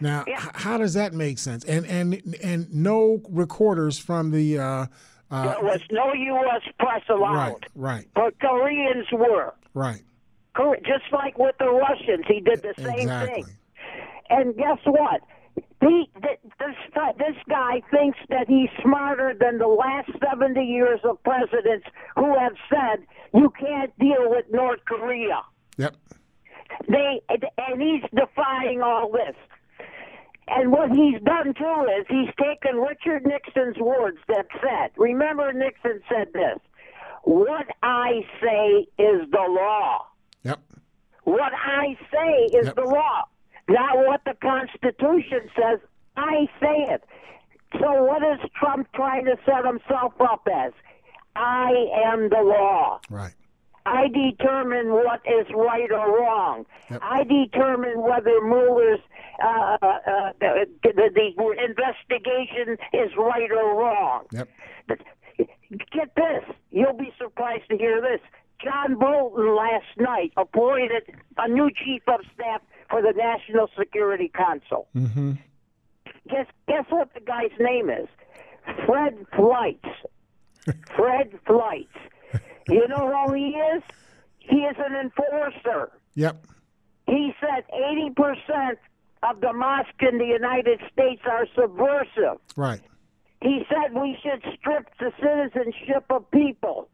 Now, 0.03 0.25
h- 0.27 0.35
how 0.53 0.77
does 0.77 0.93
that 0.95 1.13
make 1.13 1.39
sense? 1.39 1.63
And 1.63 1.85
and 1.85 2.35
and 2.43 2.71
no 2.73 3.21
recorders 3.29 3.97
from 3.97 4.31
the 4.31 4.59
uh, 4.59 4.85
uh, 5.31 5.43
There 5.53 5.63
was 5.63 5.79
no 5.91 6.13
U.S. 6.13 6.61
press 6.77 7.01
allowed. 7.09 7.33
right, 7.35 7.55
right, 7.75 8.07
But 8.13 8.39
Koreans 8.39 9.07
were. 9.11 9.53
right. 9.73 10.01
Just 10.85 11.05
like 11.11 11.37
with 11.39 11.55
the 11.57 11.69
Russians, 11.71 12.25
he 12.27 12.39
did 12.41 12.61
the 12.61 12.73
same 12.77 12.99
Exactly. 12.99 13.41
thing. 13.43 13.53
And 14.29 14.55
guess 14.55 14.77
what? 14.85 15.21
He, 15.81 16.09
this, 16.21 16.75
guy- 16.93 17.13
this 17.17 17.35
guy 17.49 17.81
thinks 17.91 18.19
that 18.29 18.47
he's 18.47 18.69
smarter 18.81 19.33
than 19.39 19.57
the 19.57 19.67
last 19.67 20.11
70 20.29 20.63
years 20.63 20.99
of 21.03 21.21
presidents 21.23 21.87
who 22.15 22.37
have 22.37 22.53
said 22.69 23.05
you 23.33 23.51
can't 23.59 23.97
deal 23.99 24.29
with 24.29 24.45
North 24.51 24.79
Korea. 24.85 25.41
Yep. 25.77 25.95
They 26.87 27.21
and 27.67 27.81
he's 27.81 28.03
defying 28.15 28.81
all 28.81 29.11
this. 29.11 29.35
And 30.47 30.71
what 30.71 30.91
he's 30.91 31.21
done 31.21 31.53
too 31.53 31.87
is 31.99 32.05
he's 32.09 32.29
taken 32.41 32.77
Richard 32.77 33.25
Nixon's 33.25 33.77
words 33.77 34.17
that 34.27 34.45
said, 34.61 34.91
remember 34.97 35.51
Nixon 35.53 36.01
said 36.09 36.27
this, 36.33 36.59
what 37.23 37.67
I 37.81 38.21
say 38.41 38.87
is 39.01 39.29
the 39.31 39.45
law. 39.49 40.05
Yep. 40.43 40.59
What 41.23 41.53
I 41.53 41.97
say 42.11 42.57
is 42.57 42.65
Yep. 42.67 42.75
the 42.75 42.83
law. 42.83 43.23
Not 43.69 43.97
what 43.99 44.21
the 44.25 44.33
Constitution 44.41 45.49
says. 45.55 45.79
I 46.17 46.47
say 46.59 46.93
it. 46.93 47.03
So 47.79 48.03
what 48.03 48.21
is 48.21 48.39
Trump 48.59 48.87
trying 48.93 49.25
to 49.25 49.37
set 49.45 49.65
himself 49.65 50.13
up 50.19 50.45
as? 50.53 50.73
I 51.35 51.71
am 52.05 52.29
the 52.29 52.41
law. 52.43 52.99
Right. 53.09 53.33
I 53.85 54.07
determine 54.07 54.93
what 54.93 55.21
is 55.25 55.45
right 55.53 55.91
or 55.91 56.19
wrong. 56.19 56.65
Yep. 56.89 57.01
I 57.03 57.23
determine 57.23 58.01
whether 58.01 58.41
Mueller's 58.41 58.99
uh, 59.43 59.77
uh, 59.81 60.31
the, 60.39 60.65
the, 60.83 61.09
the 61.13 61.63
investigation 61.63 62.77
is 62.93 63.11
right 63.17 63.51
or 63.51 63.77
wrong. 63.77 64.25
Yep. 64.31 64.49
But 64.87 64.99
Get 65.91 66.15
this. 66.15 66.43
You'll 66.71 66.97
be 66.97 67.11
surprised 67.17 67.69
to 67.69 67.77
hear 67.77 68.01
this. 68.01 68.19
John 68.63 68.97
Bolton 68.97 69.55
last 69.55 69.97
night 69.97 70.31
appointed 70.37 71.03
a 71.37 71.47
new 71.47 71.69
chief 71.69 72.01
of 72.07 72.21
staff 72.33 72.61
for 72.89 73.01
the 73.01 73.13
National 73.15 73.69
Security 73.77 74.31
Council. 74.33 74.87
Mm-hmm. 74.95 75.33
Guess 76.29 76.47
guess 76.67 76.85
what 76.89 77.13
the 77.13 77.19
guy's 77.19 77.51
name 77.59 77.89
is? 77.89 78.07
Fred 78.85 79.25
Fleitz. 79.35 79.83
Fred 80.95 81.37
Fleitz. 81.45 81.87
You 82.67 82.87
know 82.87 83.25
who 83.27 83.33
he 83.33 83.49
is? 83.49 83.83
He 84.39 84.57
is 84.57 84.75
an 84.77 84.95
enforcer. 84.95 85.91
Yep. 86.15 86.45
He 87.07 87.33
said 87.39 87.65
80% 87.73 88.77
of 89.23 89.41
the 89.41 89.53
mosques 89.53 89.93
in 89.99 90.17
the 90.17 90.25
United 90.25 90.79
States 90.91 91.21
are 91.29 91.45
subversive. 91.55 92.39
Right. 92.55 92.81
He 93.41 93.63
said 93.69 93.93
we 93.93 94.17
should 94.23 94.43
strip 94.57 94.87
the 94.99 95.11
citizenship 95.21 96.05
of 96.09 96.29
people, 96.31 96.89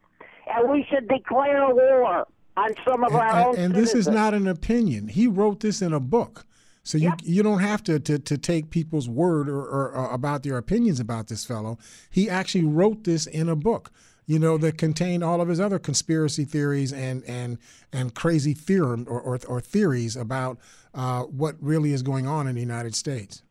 and 0.47 0.69
we 0.69 0.85
should 0.89 1.07
declare 1.07 1.67
war 1.69 2.25
on 2.57 2.69
some 2.87 3.03
of 3.03 3.13
our 3.13 3.35
and, 3.35 3.47
own 3.47 3.55
and 3.55 3.75
this 3.75 3.93
is 3.93 4.07
not 4.07 4.33
an 4.33 4.47
opinion. 4.47 5.07
He 5.07 5.27
wrote 5.27 5.59
this 5.59 5.81
in 5.81 5.93
a 5.93 5.99
book. 5.99 6.45
So 6.83 6.97
you 6.97 7.13
you 7.21 7.43
don't 7.43 7.59
have 7.59 7.83
to, 7.83 7.99
to, 7.99 8.17
to 8.17 8.37
take 8.37 8.71
people's 8.71 9.07
word 9.07 9.47
or, 9.47 9.59
or, 9.59 9.91
or 9.91 10.11
about 10.11 10.41
their 10.41 10.57
opinions 10.57 10.99
about 10.99 11.27
this 11.27 11.45
fellow. 11.45 11.77
He 12.09 12.29
actually 12.29 12.65
wrote 12.65 13.03
this 13.03 13.27
in 13.27 13.47
a 13.47 13.55
book, 13.55 13.91
you 14.29 14.37
know, 14.37 14.59
that 14.59 14.77
contained 14.77 15.23
all 15.23 15.41
of 15.41 15.47
his 15.47 15.59
other 15.59 15.79
conspiracy 15.79 16.45
theories 16.45 16.93
and 16.93 17.23
and 17.23 17.57
and 17.91 18.13
crazy 18.13 18.53
theorem 18.53 19.07
or, 19.09 19.19
or, 19.19 19.39
or 19.47 19.59
theories 19.59 20.15
about 20.15 20.59
uh, 20.93 21.23
what 21.23 21.55
really 21.59 21.93
is 21.93 22.03
going 22.03 22.27
on 22.27 22.45
in 22.47 22.53
the 22.53 22.61
United 22.61 22.93
States. 22.93 23.41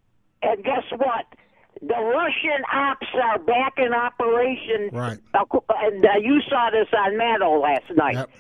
And 0.41 0.63
guess 0.63 0.85
what? 0.97 1.27
The 1.83 1.97
Russian 1.97 2.63
ops 2.73 3.09
are 3.13 3.41
back 3.41 3.75
in 3.79 3.93
operation. 3.93 4.91
Right. 4.93 5.19
And 5.35 6.07
uh, 6.07 6.11
you 6.23 6.41
saw 6.49 6.71
this 6.71 6.87
on 6.97 7.15
Maddow 7.15 7.61
last 7.61 7.91
night. 7.97 8.15
Yep. 8.15 8.31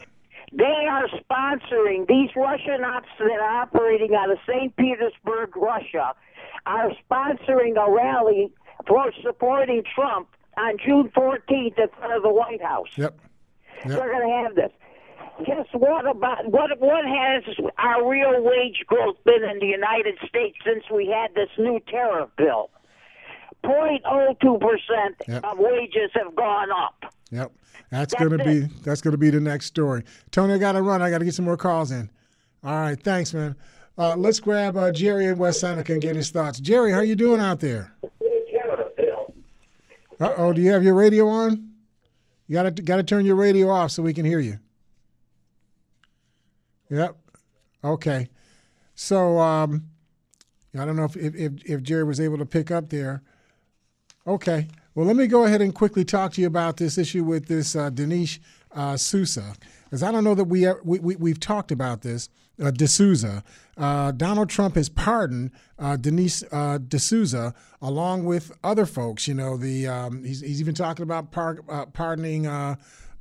They 0.53 0.87
are 0.88 1.09
sponsoring 1.09 2.07
these 2.07 2.31
Russian 2.37 2.85
ops 2.85 3.09
that 3.18 3.33
are 3.33 3.62
operating 3.62 4.14
out 4.14 4.31
of 4.31 4.38
St. 4.48 4.74
Petersburg, 4.77 5.57
Russia, 5.57 6.14
are 6.66 6.92
sponsoring 7.11 7.77
a 7.77 7.90
rally 7.90 8.53
for 8.87 9.12
supporting 9.24 9.83
Trump 9.92 10.29
on 10.59 10.77
June 10.85 11.11
14th 11.16 11.79
in 11.79 11.88
front 11.99 12.12
of 12.14 12.23
the 12.23 12.31
White 12.33 12.62
House. 12.62 12.88
Yep. 12.97 13.18
We're 13.87 13.94
going 14.12 14.29
to 14.29 14.44
have 14.44 14.55
this. 14.57 14.73
Guess 15.47 15.66
what 15.73 16.05
about 16.05 16.51
what 16.51 16.81
what 16.81 17.05
has 17.05 17.44
our 17.79 18.11
real 18.11 18.42
wage 18.42 18.83
growth 18.88 19.14
been 19.25 19.44
in 19.44 19.61
the 19.61 19.66
United 19.66 20.16
States 20.29 20.57
since 20.66 20.83
we 20.92 21.07
had 21.07 21.33
this 21.37 21.49
new 21.57 21.79
tariff 21.88 22.29
bill? 22.37 22.71
0.02 23.64 24.61
percent 24.61 25.16
Yep. 25.29 25.44
of 25.44 25.59
wages 25.59 26.11
have 26.14 26.35
gone 26.35 26.68
up. 26.73 27.12
Yep. 27.31 27.53
That's, 27.90 28.12
That's 28.14 28.14
gonna 28.14 28.44
be 28.44 28.61
that's 28.83 29.01
gonna 29.01 29.16
be 29.16 29.31
the 29.31 29.38
next 29.40 29.66
story. 29.66 30.03
Tony, 30.33 30.55
I 30.55 30.59
gotta 30.59 30.83
run. 30.83 31.03
I 31.03 31.11
gotta 31.11 31.25
get 31.25 31.35
some 31.35 31.44
more 31.44 31.57
calls 31.57 31.90
in. 31.92 32.11
All 32.64 32.73
right, 32.75 33.01
thanks, 33.01 33.33
man. 33.33 33.55
Uh, 33.97 34.14
let's 34.16 34.40
grab 34.40 34.77
uh, 34.77 34.90
Jerry 34.92 35.27
in 35.27 35.38
West 35.38 35.61
Seneca 35.61 35.92
and 35.92 36.03
get 36.03 36.16
his 36.16 36.31
thoughts. 36.31 36.59
Jerry, 36.61 36.90
how 36.92 37.01
you 37.01 37.14
doing 37.16 37.40
out 37.40 37.61
there? 37.61 37.92
Uh 40.21 40.35
oh, 40.37 40.53
do 40.53 40.61
you 40.61 40.73
have 40.73 40.83
your 40.83 40.95
radio 40.95 41.29
on? 41.29 41.71
You 42.47 42.55
gotta 42.55 42.71
gotta 42.71 43.03
turn 43.03 43.25
your 43.25 43.37
radio 43.37 43.71
off 43.71 43.91
so 43.91 44.03
we 44.03 44.15
can 44.15 44.25
hear 44.25 44.41
you. 44.41 44.59
Yep. 46.91 47.17
Okay. 47.85 48.29
So 48.95 49.39
um, 49.39 49.85
I 50.77 50.85
don't 50.85 50.97
know 50.97 51.05
if, 51.05 51.17
if 51.17 51.63
if 51.65 51.83
Jerry 51.83 52.05
was 52.05 52.21
able 52.21 52.39
to 52.39 52.47
pick 52.47 52.71
up 52.71 52.89
there. 52.89 53.23
Okay. 54.27 54.69
Well, 54.95 55.07
let 55.07 55.15
me 55.15 55.29
go 55.29 55.45
ahead 55.45 55.61
and 55.61 55.73
quickly 55.73 56.05
talk 56.05 56.33
to 56.33 56.41
you 56.41 56.49
about 56.49 56.79
this 56.79 56.99
issue 56.99 57.23
with 57.23 57.47
this 57.47 57.77
uh, 57.77 57.91
Dinesh 57.91 58.41
uh, 58.73 58.97
D'Souza, 58.97 59.55
because 59.85 60.03
I 60.03 60.11
don't 60.11 60.25
know 60.25 60.35
that 60.35 60.45
we, 60.45 60.67
we, 60.83 60.99
we 60.99 61.17
we've 61.17 61.39
talked 61.39 61.71
about 61.71 62.03
this. 62.03 62.29
Uh, 62.61 62.71
D'Souza. 62.71 63.44
Uh, 63.77 64.11
Donald 64.11 64.51
Trump 64.51 64.75
has 64.75 64.88
pardoned 64.88 65.53
uh, 65.79 65.97
Denise 65.97 66.42
uh, 66.51 66.79
D'Souza 66.79 67.55
along 67.81 68.25
with 68.25 68.51
other 68.64 68.85
folks. 68.85 69.29
You 69.29 69.35
know, 69.35 69.57
the 69.57 69.87
um, 69.87 70.25
he's, 70.25 70.40
he's 70.40 70.61
even 70.61 70.75
talking 70.75 71.05
about 71.05 71.31
par- 71.31 71.61
uh, 71.68 71.87
pardoning 71.87 72.47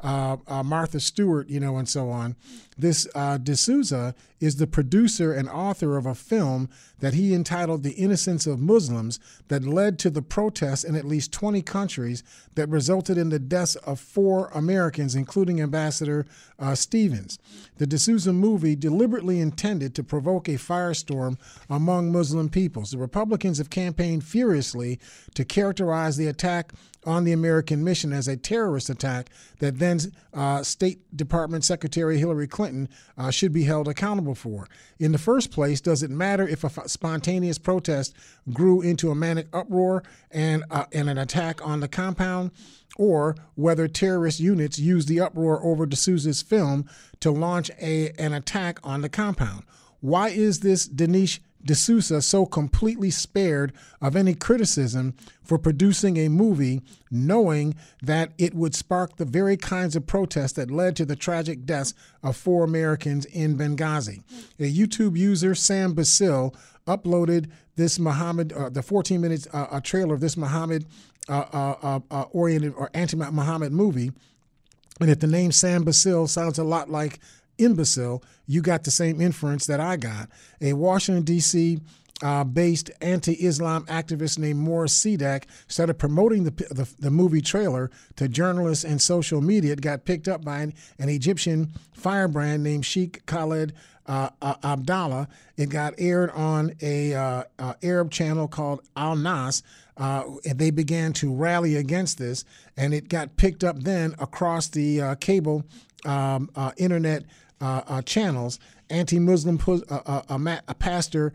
uh, 0.01 0.37
uh, 0.47 0.63
Martha 0.63 0.99
Stewart, 0.99 1.49
you 1.49 1.59
know, 1.59 1.77
and 1.77 1.89
so 1.89 2.09
on. 2.09 2.35
This 2.77 3.07
uh, 3.15 3.37
D'Souza 3.37 4.13
is 4.39 4.57
the 4.57 4.67
producer 4.67 5.33
and 5.33 5.49
author 5.49 5.97
of 5.97 6.05
a 6.05 6.13
film 6.13 6.69
that 6.99 7.15
he 7.15 7.33
entitled 7.33 7.81
The 7.81 7.93
Innocence 7.93 8.45
of 8.45 8.59
Muslims 8.59 9.19
that 9.47 9.65
led 9.65 9.97
to 9.99 10.11
the 10.11 10.21
protests 10.21 10.83
in 10.83 10.95
at 10.95 11.05
least 11.05 11.31
20 11.31 11.63
countries 11.63 12.23
that 12.53 12.69
resulted 12.69 13.17
in 13.17 13.29
the 13.29 13.39
deaths 13.39 13.75
of 13.77 13.99
four 13.99 14.49
Americans, 14.53 15.15
including 15.15 15.59
Ambassador 15.59 16.27
uh, 16.59 16.75
Stevens. 16.75 17.39
The 17.77 17.87
D'Souza 17.87 18.31
movie 18.31 18.75
deliberately 18.75 19.39
intended 19.39 19.95
to 19.95 20.03
provoke 20.03 20.47
a 20.47 20.53
firestorm 20.53 21.39
among 21.69 22.11
Muslim 22.11 22.49
peoples. 22.49 22.91
The 22.91 22.99
Republicans 22.99 23.57
have 23.57 23.71
campaigned 23.71 24.23
furiously 24.23 24.99
to 25.33 25.43
characterize 25.43 26.17
the 26.17 26.27
attack 26.27 26.73
on 27.07 27.23
the 27.23 27.31
American 27.31 27.83
mission 27.83 28.11
as 28.11 28.27
a 28.27 28.35
terrorist 28.35 28.89
attack 28.89 29.29
that 29.59 29.79
then 29.79 29.99
uh, 30.33 30.61
State 30.61 31.15
Department 31.15 31.63
Secretary 31.63 32.19
Hillary 32.19 32.47
Clinton 32.47 32.89
uh, 33.17 33.31
should 33.31 33.53
be 33.53 33.63
held 33.63 33.87
accountable 33.87 34.35
for. 34.35 34.67
In 34.99 35.13
the 35.13 35.17
first 35.17 35.49
place, 35.49 35.79
does 35.79 36.03
it 36.03 36.11
matter 36.11 36.45
if 36.45 36.63
a 36.63 36.67
f- 36.67 36.87
spontaneous 36.87 37.57
protest 37.57 38.13
grew 38.51 38.81
into 38.81 39.09
a 39.09 39.15
manic 39.15 39.47
uproar 39.53 40.03
and, 40.29 40.65
uh, 40.69 40.85
and 40.91 41.09
an 41.09 41.17
attack 41.17 41.65
on 41.65 41.79
the 41.79 41.87
compound? 41.87 42.51
Or 42.97 43.35
whether 43.55 43.87
terrorist 43.87 44.39
units 44.39 44.77
used 44.77 45.07
the 45.07 45.21
uproar 45.21 45.63
over 45.63 45.85
D'Souza's 45.85 46.41
film 46.41 46.89
to 47.21 47.31
launch 47.31 47.71
a, 47.79 48.11
an 48.19 48.33
attack 48.33 48.79
on 48.83 49.01
the 49.01 49.09
compound? 49.09 49.63
Why 50.01 50.29
is 50.29 50.59
this 50.59 50.87
Dinesh 50.87 51.39
D'Souza 51.67 52.21
so 52.21 52.45
completely 52.45 53.11
spared 53.11 53.71
of 54.01 54.15
any 54.15 54.33
criticism 54.33 55.13
for 55.43 55.57
producing 55.57 56.17
a 56.17 56.29
movie 56.29 56.81
knowing 57.11 57.75
that 58.01 58.31
it 58.37 58.53
would 58.53 58.73
spark 58.73 59.17
the 59.17 59.25
very 59.25 59.55
kinds 59.55 59.95
of 59.95 60.07
protests 60.07 60.53
that 60.53 60.71
led 60.71 60.95
to 60.95 61.05
the 61.05 61.15
tragic 61.15 61.65
deaths 61.65 61.93
of 62.23 62.35
four 62.35 62.63
Americans 62.63 63.25
in 63.25 63.57
Benghazi. 63.57 64.23
A 64.59 64.71
YouTube 64.71 65.17
user, 65.17 65.53
Sam 65.53 65.93
Bacile, 65.93 66.55
uploaded 66.87 67.49
this 67.75 67.99
Muhammad, 67.99 68.51
uh, 68.53 68.69
the 68.69 68.81
14 68.81 69.21
minutes 69.21 69.47
uh, 69.53 69.67
a 69.71 69.81
trailer 69.81 70.15
of 70.15 70.21
this 70.21 70.35
Muhammad 70.35 70.85
uh, 71.29 71.75
uh, 71.83 71.99
uh, 72.09 72.21
oriented 72.31 72.73
or 72.75 72.89
anti-Muhammad 72.93 73.71
movie. 73.71 74.11
And 74.99 75.09
if 75.09 75.19
the 75.19 75.27
name 75.27 75.51
Sam 75.51 75.83
Bacile 75.83 76.27
sounds 76.27 76.57
a 76.57 76.63
lot 76.63 76.89
like 76.89 77.19
imbecile, 77.57 78.23
you 78.45 78.61
got 78.61 78.83
the 78.83 78.91
same 78.91 79.21
inference 79.21 79.65
that 79.67 79.79
I 79.79 79.97
got. 79.97 80.29
A 80.61 80.73
Washington, 80.73 81.23
D.C. 81.23 81.79
Uh, 82.23 82.43
based 82.43 82.89
anti-Islam 82.99 83.85
activist 83.85 84.39
named 84.39 84.59
Morris 84.59 84.99
Sadek 84.99 85.43
started 85.67 85.99
promoting 85.99 86.45
the, 86.45 86.51
the, 86.71 86.91
the 86.97 87.11
movie 87.11 87.41
trailer 87.41 87.91
to 88.15 88.27
journalists 88.27 88.83
and 88.83 88.99
social 88.99 89.39
media. 89.39 89.73
It 89.73 89.81
got 89.81 90.03
picked 90.03 90.27
up 90.27 90.43
by 90.43 90.61
an, 90.61 90.73
an 90.97 91.09
Egyptian 91.09 91.73
firebrand 91.93 92.63
named 92.63 92.85
Sheikh 92.87 93.23
Khaled 93.27 93.73
uh, 94.07 94.29
uh, 94.41 94.55
Abdallah. 94.63 95.27
It 95.57 95.69
got 95.69 95.93
aired 95.97 96.31
on 96.31 96.73
a 96.81 97.13
uh, 97.13 97.43
uh, 97.59 97.73
Arab 97.83 98.09
channel 98.09 98.47
called 98.47 98.81
Al 98.95 99.15
Nas. 99.15 99.63
Uh, 99.97 100.23
and 100.45 100.59
they 100.59 100.69
began 100.69 101.11
to 101.11 101.33
rally 101.33 101.75
against 101.75 102.19
this, 102.19 102.45
and 102.77 102.93
it 102.93 103.09
got 103.09 103.35
picked 103.35 103.63
up 103.63 103.79
then 103.79 104.13
across 104.19 104.67
the 104.67 105.17
cable 105.19 105.65
um, 106.05 106.51
internet 106.77 107.23
uh, 107.61 107.81
uh, 107.87 108.01
channels. 108.01 108.59
Anti-Muslim 108.89 109.59
uh, 109.67 109.99
uh, 110.05 110.59
a, 110.67 110.73
pastor 110.73 111.33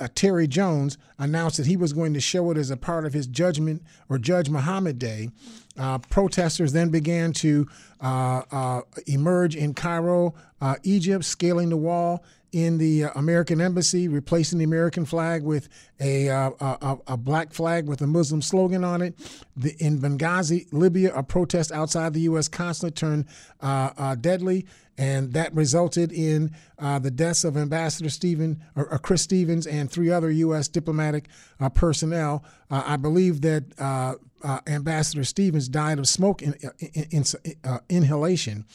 uh, 0.00 0.08
Terry 0.14 0.46
Jones 0.46 0.98
announced 1.18 1.56
that 1.56 1.66
he 1.66 1.76
was 1.76 1.92
going 1.92 2.14
to 2.14 2.20
show 2.20 2.50
it 2.50 2.58
as 2.58 2.70
a 2.70 2.76
part 2.76 3.06
of 3.06 3.12
his 3.12 3.26
Judgment 3.26 3.82
or 4.08 4.18
Judge 4.18 4.50
Muhammad 4.50 4.98
Day. 4.98 5.30
Uh, 5.78 5.98
protesters 5.98 6.72
then 6.72 6.90
began 6.90 7.32
to 7.32 7.66
uh, 8.00 8.82
emerge 9.06 9.56
in 9.56 9.74
Cairo, 9.74 10.34
Egypt, 10.82 11.24
scaling 11.24 11.70
the 11.70 11.76
wall 11.76 12.24
in 12.52 12.78
the 12.78 13.02
American 13.16 13.60
embassy, 13.60 14.06
replacing 14.06 14.58
the 14.58 14.64
American 14.64 15.04
flag 15.04 15.42
with 15.42 15.68
a, 16.04 16.28
uh, 16.28 16.50
a, 16.60 16.98
a 17.08 17.16
black 17.16 17.52
flag 17.52 17.88
with 17.88 18.02
a 18.02 18.06
Muslim 18.06 18.42
slogan 18.42 18.84
on 18.84 19.00
it. 19.00 19.14
The, 19.56 19.74
in 19.78 19.98
Benghazi, 19.98 20.66
Libya, 20.70 21.14
a 21.14 21.22
protest 21.22 21.72
outside 21.72 22.12
the 22.12 22.20
U.S. 22.20 22.46
consulate 22.46 22.94
turned 22.94 23.24
uh, 23.62 23.90
uh, 23.96 24.14
deadly, 24.14 24.66
and 24.98 25.32
that 25.32 25.54
resulted 25.54 26.12
in 26.12 26.54
uh, 26.78 26.98
the 26.98 27.10
deaths 27.10 27.42
of 27.42 27.56
Ambassador 27.56 28.10
Stephen 28.10 28.62
or, 28.76 28.86
or 28.86 28.98
Chris 28.98 29.22
Stevens 29.22 29.66
and 29.66 29.90
three 29.90 30.10
other 30.10 30.30
U.S. 30.30 30.68
diplomatic 30.68 31.28
uh, 31.58 31.70
personnel. 31.70 32.44
Uh, 32.70 32.82
I 32.84 32.96
believe 32.96 33.40
that 33.40 33.64
uh, 33.78 34.14
uh, 34.42 34.60
Ambassador 34.66 35.24
Stevens 35.24 35.68
died 35.68 35.98
of 35.98 36.06
smoke 36.06 36.42
in, 36.42 36.54
in, 36.78 37.06
in, 37.10 37.24
uh, 37.64 37.78
inhalation. 37.88 38.66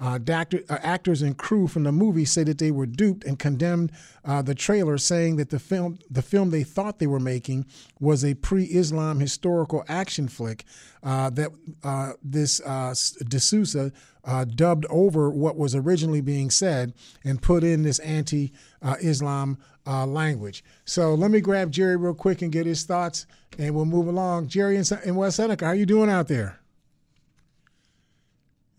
Uh, 0.00 0.18
uh, 0.28 0.44
actors 0.70 1.22
and 1.22 1.36
crew 1.36 1.66
from 1.66 1.82
the 1.82 1.90
movie 1.90 2.24
say 2.24 2.44
that 2.44 2.58
they 2.58 2.70
were 2.70 2.86
duped 2.86 3.24
and 3.24 3.36
condemned 3.38 3.90
uh, 4.24 4.40
the 4.40 4.54
trailer, 4.54 4.96
saying 4.96 5.36
that 5.36 5.50
the 5.50 5.58
film, 5.58 5.98
the 6.08 6.22
film 6.22 6.50
they 6.50 6.62
thought 6.78 7.00
they 7.00 7.08
were 7.08 7.18
making, 7.18 7.66
was 7.98 8.24
a 8.24 8.34
pre-Islam 8.34 9.18
historical 9.18 9.84
action 9.88 10.28
flick. 10.28 10.64
Uh, 11.02 11.28
that 11.30 11.50
uh, 11.82 12.12
this 12.22 12.60
uh, 12.60 12.94
D'Souza 13.28 13.90
uh, 14.24 14.44
dubbed 14.44 14.86
over 14.88 15.28
what 15.28 15.56
was 15.56 15.74
originally 15.74 16.20
being 16.20 16.50
said 16.50 16.94
and 17.24 17.42
put 17.42 17.64
in 17.64 17.82
this 17.82 17.98
anti-Islam 17.98 19.58
uh, 19.88 20.06
language. 20.06 20.62
So 20.84 21.14
let 21.14 21.32
me 21.32 21.40
grab 21.40 21.72
Jerry 21.72 21.96
real 21.96 22.14
quick 22.14 22.42
and 22.42 22.52
get 22.52 22.64
his 22.64 22.84
thoughts, 22.84 23.26
and 23.58 23.74
we'll 23.74 23.84
move 23.84 24.06
along. 24.06 24.46
Jerry 24.46 24.76
in, 24.76 25.16
West 25.16 25.36
Seneca, 25.36 25.64
how 25.64 25.72
are 25.72 25.74
you 25.74 25.86
doing 25.86 26.08
out 26.08 26.28
there? 26.28 26.60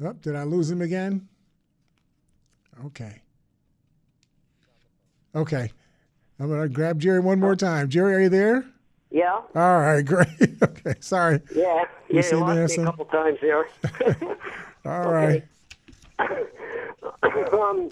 Oh, 0.02 0.14
did 0.14 0.38
I 0.38 0.44
lose 0.44 0.72
him 0.72 0.82
again? 0.82 1.28
Okay. 2.86 3.22
Okay. 5.36 5.72
I'm 6.39 6.47
going 6.47 6.62
to 6.62 6.69
grab 6.69 6.99
Jerry 6.99 7.19
one 7.19 7.39
more 7.39 7.56
time. 7.56 7.89
Jerry, 7.89 8.15
are 8.15 8.19
you 8.21 8.30
there? 8.30 8.65
Yeah, 9.12 9.41
All 9.56 9.80
right, 9.80 10.02
great. 10.06 10.28
okay, 10.62 10.93
sorry. 10.99 11.41
yeah, 11.56 11.84
You 12.10 12.17
yeah. 12.17 12.21
seem 12.21 12.39
lost 12.41 12.78
me 12.78 12.84
a 12.84 12.86
couple 12.86 13.06
times 13.06 13.39
there. 13.41 13.65
All 14.86 15.12
right. 15.12 15.43
um, 16.19 17.89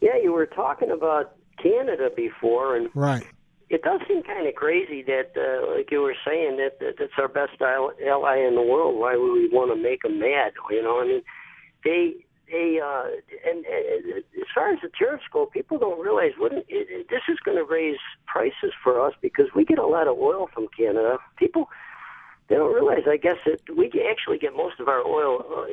yeah, 0.00 0.16
you 0.22 0.32
were 0.32 0.46
talking 0.46 0.90
about 0.90 1.34
Canada 1.62 2.10
before, 2.14 2.76
and 2.76 2.88
Right. 2.94 3.24
it 3.70 3.82
does 3.82 4.00
seem 4.06 4.22
kind 4.22 4.46
of 4.46 4.54
crazy 4.54 5.02
that, 5.02 5.32
uh, 5.36 5.74
like 5.76 5.90
you 5.90 6.00
were 6.00 6.14
saying, 6.24 6.56
that, 6.58 6.78
that 6.80 6.94
that's 6.98 7.12
our 7.18 7.28
best 7.28 7.60
ally 7.60 8.36
in 8.38 8.54
the 8.54 8.62
world. 8.62 8.98
Why 8.98 9.16
would 9.16 9.32
we 9.32 9.48
want 9.48 9.70
to 9.72 9.76
make 9.82 10.02
them 10.02 10.20
mad? 10.20 10.52
You 10.70 10.82
know, 10.82 11.00
I 11.00 11.04
mean, 11.06 11.22
they 11.84 12.24
they 12.50 12.80
uh, 12.82 13.04
and, 13.48 13.64
and 13.64 14.18
as 14.18 14.48
far 14.54 14.70
as 14.70 14.80
the 14.82 14.90
tariffs 14.98 15.24
go, 15.32 15.46
people 15.46 15.78
don't 15.78 16.00
realize 16.00 16.32
what 16.38 16.52
it, 16.52 16.66
it, 16.68 17.08
this 17.08 17.22
is 17.28 17.38
going 17.44 17.56
to 17.56 17.64
raise 17.64 17.98
prices 18.26 18.72
for 18.82 19.04
us 19.04 19.14
because 19.20 19.46
we 19.54 19.64
get 19.64 19.78
a 19.78 19.86
lot 19.86 20.08
of 20.08 20.18
oil 20.18 20.48
from 20.52 20.68
Canada. 20.76 21.18
People 21.36 21.68
they 22.48 22.54
don't 22.54 22.72
realize, 22.72 23.02
I 23.06 23.18
guess, 23.18 23.36
that 23.44 23.60
we 23.76 23.86
actually 24.10 24.38
get 24.38 24.56
most 24.56 24.80
of 24.80 24.88
our 24.88 25.06
oil 25.06 25.44
uh, 25.44 25.66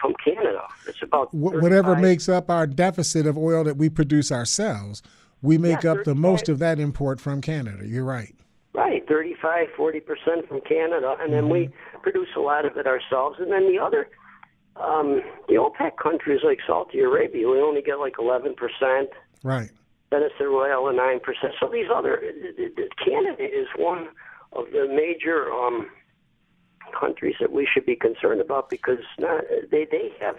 from 0.00 0.14
Canada. 0.24 0.62
It's 0.86 1.02
about 1.02 1.30
Wh- 1.30 1.60
whatever 1.60 1.96
makes 1.96 2.28
up 2.28 2.48
our 2.48 2.66
deficit 2.66 3.26
of 3.26 3.36
oil 3.36 3.64
that 3.64 3.76
we 3.76 3.88
produce 3.88 4.30
ourselves, 4.30 5.02
we 5.42 5.58
make 5.58 5.82
Yeah, 5.82 5.92
up 5.92 6.04
the 6.04 6.14
most 6.14 6.48
of 6.48 6.60
that 6.60 6.78
import 6.78 7.20
from 7.20 7.40
Canada. 7.40 7.84
You're 7.84 8.04
right. 8.04 8.34
Right, 8.72 9.06
35, 9.08 9.68
40 9.76 10.00
percent 10.00 10.48
from 10.48 10.60
Canada, 10.62 11.16
and 11.20 11.32
then 11.32 11.48
we 11.50 11.70
produce 12.02 12.28
a 12.36 12.40
lot 12.40 12.64
of 12.64 12.76
it 12.76 12.86
ourselves. 12.86 13.38
And 13.38 13.50
then 13.50 13.70
the 13.70 13.78
other, 13.78 14.08
um, 14.76 15.22
the 15.48 15.54
OPEC 15.54 15.96
countries 16.02 16.40
like 16.44 16.58
Saudi 16.66 17.00
Arabia, 17.00 17.48
we 17.48 17.60
only 17.60 17.82
get 17.82 17.98
like 17.98 18.14
11 18.18 18.54
percent. 18.54 19.10
Right. 19.42 19.70
Venezuela, 20.10 20.92
nine 20.92 21.20
percent. 21.20 21.54
So 21.58 21.68
these 21.68 21.86
other, 21.94 22.22
Canada 23.04 23.44
is 23.44 23.66
one 23.76 24.08
of 24.52 24.66
the 24.72 24.86
major 24.88 25.50
um, 25.50 25.88
countries 26.98 27.34
that 27.40 27.52
we 27.52 27.66
should 27.72 27.86
be 27.86 27.96
concerned 27.96 28.40
about 28.40 28.68
because 28.68 28.98
not, 29.18 29.44
they 29.70 29.86
they 29.90 30.12
have 30.20 30.36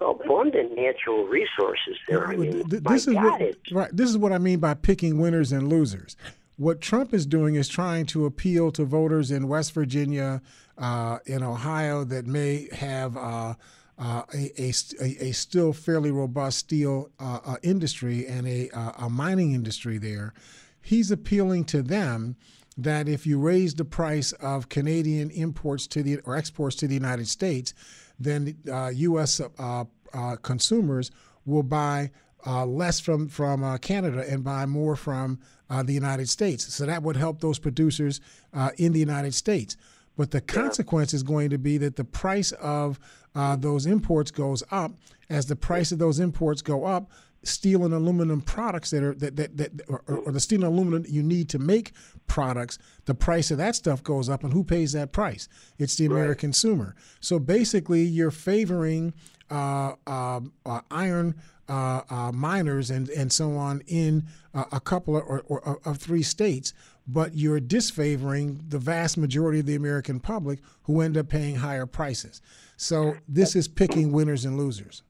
abundant 0.00 0.76
natural 0.76 1.26
resources 1.26 1.96
there. 2.08 2.28
I 2.28 2.36
mean, 2.36 2.62
this 2.66 3.06
is 3.06 3.14
God, 3.14 3.40
what, 3.40 3.56
right. 3.72 3.90
This 3.92 4.08
is 4.08 4.18
what 4.18 4.32
I 4.32 4.38
mean 4.38 4.58
by 4.58 4.74
picking 4.74 5.18
winners 5.18 5.52
and 5.52 5.68
losers. 5.68 6.16
What 6.62 6.80
Trump 6.80 7.12
is 7.12 7.26
doing 7.26 7.56
is 7.56 7.66
trying 7.66 8.06
to 8.06 8.24
appeal 8.24 8.70
to 8.70 8.84
voters 8.84 9.32
in 9.32 9.48
West 9.48 9.72
Virginia, 9.72 10.40
uh, 10.78 11.18
in 11.26 11.42
Ohio, 11.42 12.04
that 12.04 12.24
may 12.24 12.68
have 12.70 13.16
uh, 13.16 13.54
uh, 13.98 14.22
a, 14.32 14.52
a, 14.56 14.70
a, 15.00 15.32
still 15.32 15.72
fairly 15.72 16.12
robust 16.12 16.58
steel 16.58 17.10
uh, 17.18 17.40
uh, 17.44 17.56
industry 17.64 18.28
and 18.28 18.46
a, 18.46 18.70
uh, 18.70 18.92
a 19.06 19.10
mining 19.10 19.54
industry 19.54 19.98
there. 19.98 20.34
He's 20.80 21.10
appealing 21.10 21.64
to 21.64 21.82
them 21.82 22.36
that 22.76 23.08
if 23.08 23.26
you 23.26 23.40
raise 23.40 23.74
the 23.74 23.84
price 23.84 24.30
of 24.34 24.68
Canadian 24.68 25.30
imports 25.30 25.88
to 25.88 26.02
the 26.04 26.20
or 26.20 26.36
exports 26.36 26.76
to 26.76 26.86
the 26.86 26.94
United 26.94 27.26
States, 27.26 27.74
then 28.20 28.56
uh, 28.70 28.92
U.S. 28.94 29.40
Uh, 29.58 29.84
uh, 30.14 30.36
consumers 30.36 31.10
will 31.44 31.64
buy 31.64 32.12
uh, 32.46 32.66
less 32.66 33.00
from 33.00 33.28
from 33.28 33.62
uh, 33.62 33.78
Canada 33.78 34.24
and 34.28 34.42
buy 34.44 34.66
more 34.66 34.96
from 34.96 35.38
uh, 35.70 35.82
the 35.82 35.92
United 35.92 36.28
States. 36.28 36.72
So 36.74 36.86
that 36.86 37.02
would 37.02 37.16
help 37.16 37.40
those 37.40 37.58
producers 37.58 38.20
uh, 38.52 38.70
in 38.76 38.92
the 38.92 39.00
United 39.00 39.34
States. 39.34 39.76
But 40.16 40.30
the 40.30 40.40
consequence 40.40 41.14
is 41.14 41.22
going 41.22 41.50
to 41.50 41.58
be 41.58 41.78
that 41.78 41.96
the 41.96 42.04
price 42.04 42.52
of 42.52 42.98
uh, 43.34 43.56
those 43.56 43.86
imports 43.86 44.30
goes 44.30 44.62
up. 44.70 44.92
As 45.30 45.46
the 45.46 45.56
price 45.56 45.92
of 45.92 45.98
those 45.98 46.20
imports 46.20 46.60
go 46.60 46.84
up, 46.84 47.10
steel 47.44 47.84
and 47.84 47.94
aluminum 47.94 48.40
products 48.40 48.90
that 48.90 49.02
are 49.02 49.14
that 49.14 49.36
that, 49.36 49.56
that 49.56 49.70
or, 49.88 50.02
or 50.06 50.32
the 50.32 50.40
steel 50.40 50.64
and 50.64 50.74
aluminum 50.74 51.04
you 51.08 51.22
need 51.22 51.48
to 51.48 51.58
make 51.58 51.92
products, 52.26 52.78
the 53.06 53.14
price 53.14 53.50
of 53.50 53.58
that 53.58 53.74
stuff 53.74 54.02
goes 54.02 54.28
up, 54.28 54.44
and 54.44 54.52
who 54.52 54.64
pays 54.64 54.92
that 54.92 55.12
price? 55.12 55.48
It's 55.78 55.96
the 55.96 56.06
American 56.06 56.48
consumer. 56.48 56.94
So 57.20 57.38
basically, 57.38 58.02
you're 58.02 58.30
favoring 58.30 59.14
uh, 59.50 59.94
uh, 60.06 60.40
uh, 60.66 60.80
iron 60.90 61.34
uh, 61.72 62.02
uh, 62.10 62.32
miners 62.32 62.90
and 62.90 63.08
and 63.10 63.32
so 63.32 63.56
on 63.56 63.82
in 63.86 64.24
uh, 64.52 64.64
a 64.72 64.80
couple 64.80 65.16
of, 65.16 65.22
or, 65.26 65.42
or 65.48 65.80
of 65.86 65.96
three 65.96 66.22
states, 66.22 66.74
but 67.06 67.34
you're 67.34 67.60
disfavoring 67.60 68.62
the 68.68 68.78
vast 68.78 69.16
majority 69.16 69.60
of 69.60 69.66
the 69.66 69.74
American 69.74 70.20
public 70.20 70.58
who 70.82 71.00
end 71.00 71.16
up 71.16 71.30
paying 71.30 71.56
higher 71.56 71.86
prices. 71.86 72.42
So 72.76 73.16
this 73.26 73.56
is 73.56 73.68
picking 73.68 74.12
winners 74.12 74.44
and 74.44 74.58
losers. 74.58 75.02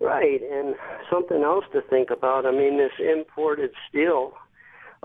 Right, 0.00 0.40
and 0.42 0.74
something 1.08 1.42
else 1.44 1.64
to 1.72 1.80
think 1.82 2.10
about. 2.10 2.44
I 2.44 2.50
mean, 2.50 2.78
this 2.78 2.92
imported 2.98 3.70
steel. 3.88 4.32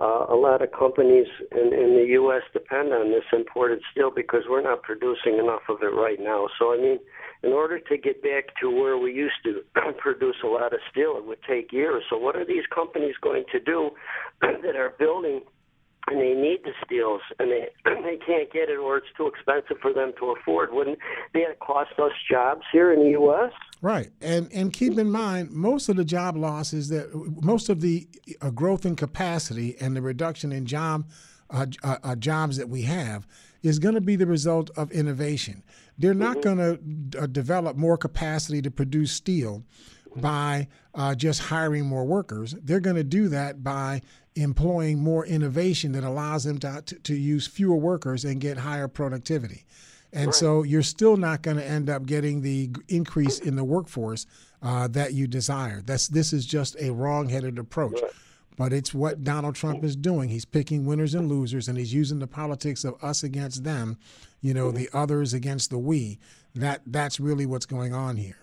Uh, 0.01 0.25
a 0.29 0.35
lot 0.35 0.61
of 0.61 0.71
companies 0.71 1.27
in, 1.51 1.71
in 1.71 1.93
the 1.93 2.07
U.S. 2.13 2.41
depend 2.51 2.91
on 2.93 3.11
this 3.11 3.23
imported 3.31 3.79
steel 3.91 4.09
because 4.13 4.41
we're 4.49 4.63
not 4.63 4.81
producing 4.81 5.37
enough 5.37 5.61
of 5.69 5.83
it 5.83 5.93
right 5.93 6.17
now. 6.19 6.47
So, 6.57 6.73
I 6.73 6.77
mean, 6.77 6.99
in 7.43 7.51
order 7.51 7.77
to 7.77 7.97
get 7.97 8.23
back 8.23 8.45
to 8.61 8.71
where 8.71 8.97
we 8.97 9.13
used 9.13 9.35
to 9.43 9.61
produce 9.99 10.37
a 10.43 10.47
lot 10.47 10.73
of 10.73 10.79
steel, 10.89 11.15
it 11.17 11.25
would 11.25 11.43
take 11.47 11.71
years. 11.71 12.03
So, 12.09 12.17
what 12.17 12.35
are 12.35 12.45
these 12.45 12.63
companies 12.73 13.13
going 13.21 13.43
to 13.51 13.59
do 13.59 13.91
that 14.41 14.75
are 14.75 14.93
building 14.97 15.41
and 16.07 16.19
they 16.19 16.33
need 16.33 16.59
the 16.63 16.71
steels 16.85 17.21
and 17.39 17.51
they 17.51 17.69
they 17.85 18.17
can't 18.25 18.51
get 18.51 18.69
it 18.69 18.77
or 18.77 18.97
it's 18.97 19.07
too 19.15 19.27
expensive 19.27 19.77
for 19.81 19.93
them 19.93 20.13
to 20.19 20.31
afford? 20.31 20.73
Wouldn't 20.73 20.99
that 21.33 21.59
cost 21.59 21.91
us 21.99 22.11
jobs 22.29 22.63
here 22.71 22.91
in 22.91 22.99
the 22.99 23.11
U.S.? 23.11 23.51
Right, 23.81 24.11
and 24.21 24.51
and 24.53 24.71
keep 24.71 24.97
in 24.97 25.11
mind 25.11 25.51
most 25.51 25.89
of 25.89 25.95
the 25.95 26.05
job 26.05 26.37
losses 26.37 26.89
that 26.89 27.13
most 27.43 27.69
of 27.69 27.81
the 27.81 28.07
uh, 28.41 28.49
growth 28.49 28.85
in 28.85 28.95
capacity 28.95 29.75
and 29.79 29.95
the 29.95 30.01
reduction 30.01 30.51
in 30.51 30.65
job 30.65 31.05
uh, 31.49 31.67
uh, 31.83 31.97
uh, 32.03 32.15
jobs 32.15 32.57
that 32.57 32.69
we 32.69 32.81
have 32.83 33.27
is 33.61 33.79
going 33.79 33.95
to 33.95 34.01
be 34.01 34.15
the 34.15 34.25
result 34.25 34.69
of 34.75 34.91
innovation. 34.91 35.63
They're 35.97 36.13
not 36.13 36.41
going 36.41 36.57
to 36.57 37.19
uh, 37.19 37.27
develop 37.27 37.77
more 37.77 37.97
capacity 37.97 38.61
to 38.63 38.71
produce 38.71 39.11
steel 39.11 39.63
by 40.15 40.67
uh, 40.95 41.15
just 41.15 41.41
hiring 41.41 41.85
more 41.85 42.05
workers. 42.05 42.55
They're 42.63 42.79
going 42.79 42.95
to 42.95 43.03
do 43.03 43.27
that 43.29 43.63
by 43.63 44.01
employing 44.35 44.99
more 44.99 45.25
innovation 45.25 45.91
that 45.93 46.03
allows 46.03 46.43
them 46.43 46.57
to, 46.59 46.81
to, 46.85 46.95
to 46.99 47.15
use 47.15 47.47
fewer 47.47 47.75
workers 47.75 48.25
and 48.25 48.41
get 48.41 48.57
higher 48.57 48.87
productivity. 48.87 49.65
And 50.11 50.33
so 50.33 50.61
you're 50.61 50.83
still 50.83 51.17
not 51.17 51.41
going 51.41 51.57
to 51.57 51.65
end 51.65 51.89
up 51.89 52.05
getting 52.05 52.41
the 52.41 52.69
increase 52.87 53.39
in 53.39 53.55
the 53.55 53.63
workforce 53.63 54.27
uh, 54.61 54.87
that 54.89 55.13
you 55.13 55.25
desire. 55.25 55.81
That's 55.81 56.07
this 56.07 56.33
is 56.33 56.45
just 56.45 56.75
a 56.79 56.91
wrong-headed 56.91 57.57
approach. 57.57 57.99
But 58.55 58.71
it's 58.71 58.93
what 58.93 59.23
Donald 59.23 59.55
Trump 59.55 59.83
is 59.83 59.95
doing. 59.95 60.29
He's 60.29 60.45
picking 60.45 60.85
winners 60.85 61.15
and 61.15 61.27
losers, 61.27 61.67
and 61.67 61.75
he's 61.75 61.91
using 61.91 62.19
the 62.19 62.27
politics 62.27 62.83
of 62.83 63.03
us 63.03 63.23
against 63.23 63.63
them, 63.63 63.97
you 64.41 64.53
know, 64.53 64.71
the 64.71 64.87
others 64.93 65.33
against 65.33 65.71
the 65.71 65.79
we. 65.79 66.19
That 66.53 66.81
that's 66.85 67.19
really 67.19 67.47
what's 67.47 67.65
going 67.65 67.95
on 67.95 68.17
here. 68.17 68.37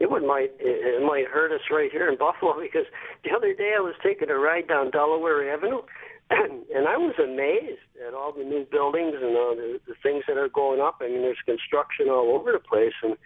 It 0.00 0.10
would 0.10 0.24
might 0.24 0.58
it, 0.86 1.02
might 1.02 1.26
hurt 1.26 1.52
us 1.52 1.60
right 1.70 1.90
here 1.90 2.08
in 2.08 2.16
Buffalo 2.16 2.60
because 2.60 2.86
the 3.24 3.30
other 3.34 3.54
day 3.54 3.72
I 3.76 3.80
was 3.80 3.94
taking 4.02 4.30
a 4.30 4.38
ride 4.38 4.68
down 4.68 4.90
Delaware 4.90 5.52
Avenue, 5.52 5.82
and 6.30 6.88
I 6.88 6.96
was 6.96 7.14
amazed 7.22 7.86
at 8.06 8.14
all 8.14 8.32
the 8.32 8.44
new 8.44 8.66
buildings 8.70 9.14
and 9.16 9.36
all 9.36 9.54
the, 9.54 9.80
the 9.86 9.94
things 10.02 10.24
that 10.28 10.36
are 10.36 10.48
going 10.48 10.80
up. 10.80 10.96
I 11.00 11.08
mean, 11.08 11.22
there's 11.22 11.38
construction 11.44 12.08
all 12.08 12.34
over 12.34 12.52
the 12.52 12.58
place, 12.58 12.94
and 13.02 13.16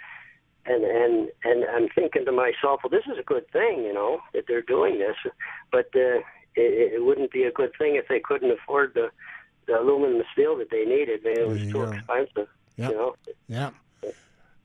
and 0.66 0.84
and 0.84 1.28
and 1.44 1.64
I'm 1.64 1.88
thinking 1.94 2.24
to 2.26 2.32
myself, 2.32 2.80
well, 2.84 2.90
this 2.90 3.06
is 3.10 3.18
a 3.18 3.22
good 3.24 3.50
thing, 3.52 3.84
you 3.84 3.94
know, 3.94 4.20
that 4.34 4.44
they're 4.46 4.62
doing 4.62 4.98
this, 4.98 5.16
but 5.72 5.86
uh, 5.94 6.20
it, 6.54 6.94
it 6.94 7.04
wouldn't 7.04 7.32
be 7.32 7.44
a 7.44 7.52
good 7.52 7.72
thing 7.78 7.96
if 7.96 8.08
they 8.08 8.20
couldn't 8.20 8.50
afford 8.50 8.92
the 8.94 9.10
the 9.66 9.78
aluminum 9.78 10.22
steel 10.32 10.56
that 10.58 10.70
they 10.70 10.84
needed. 10.84 11.20
It 11.24 11.46
was 11.46 11.62
too 11.62 11.72
go. 11.72 11.92
expensive, 11.92 12.48
Yep. 12.76 12.90
you 12.90 12.96
know. 12.96 13.14
Yeah. 13.48 13.70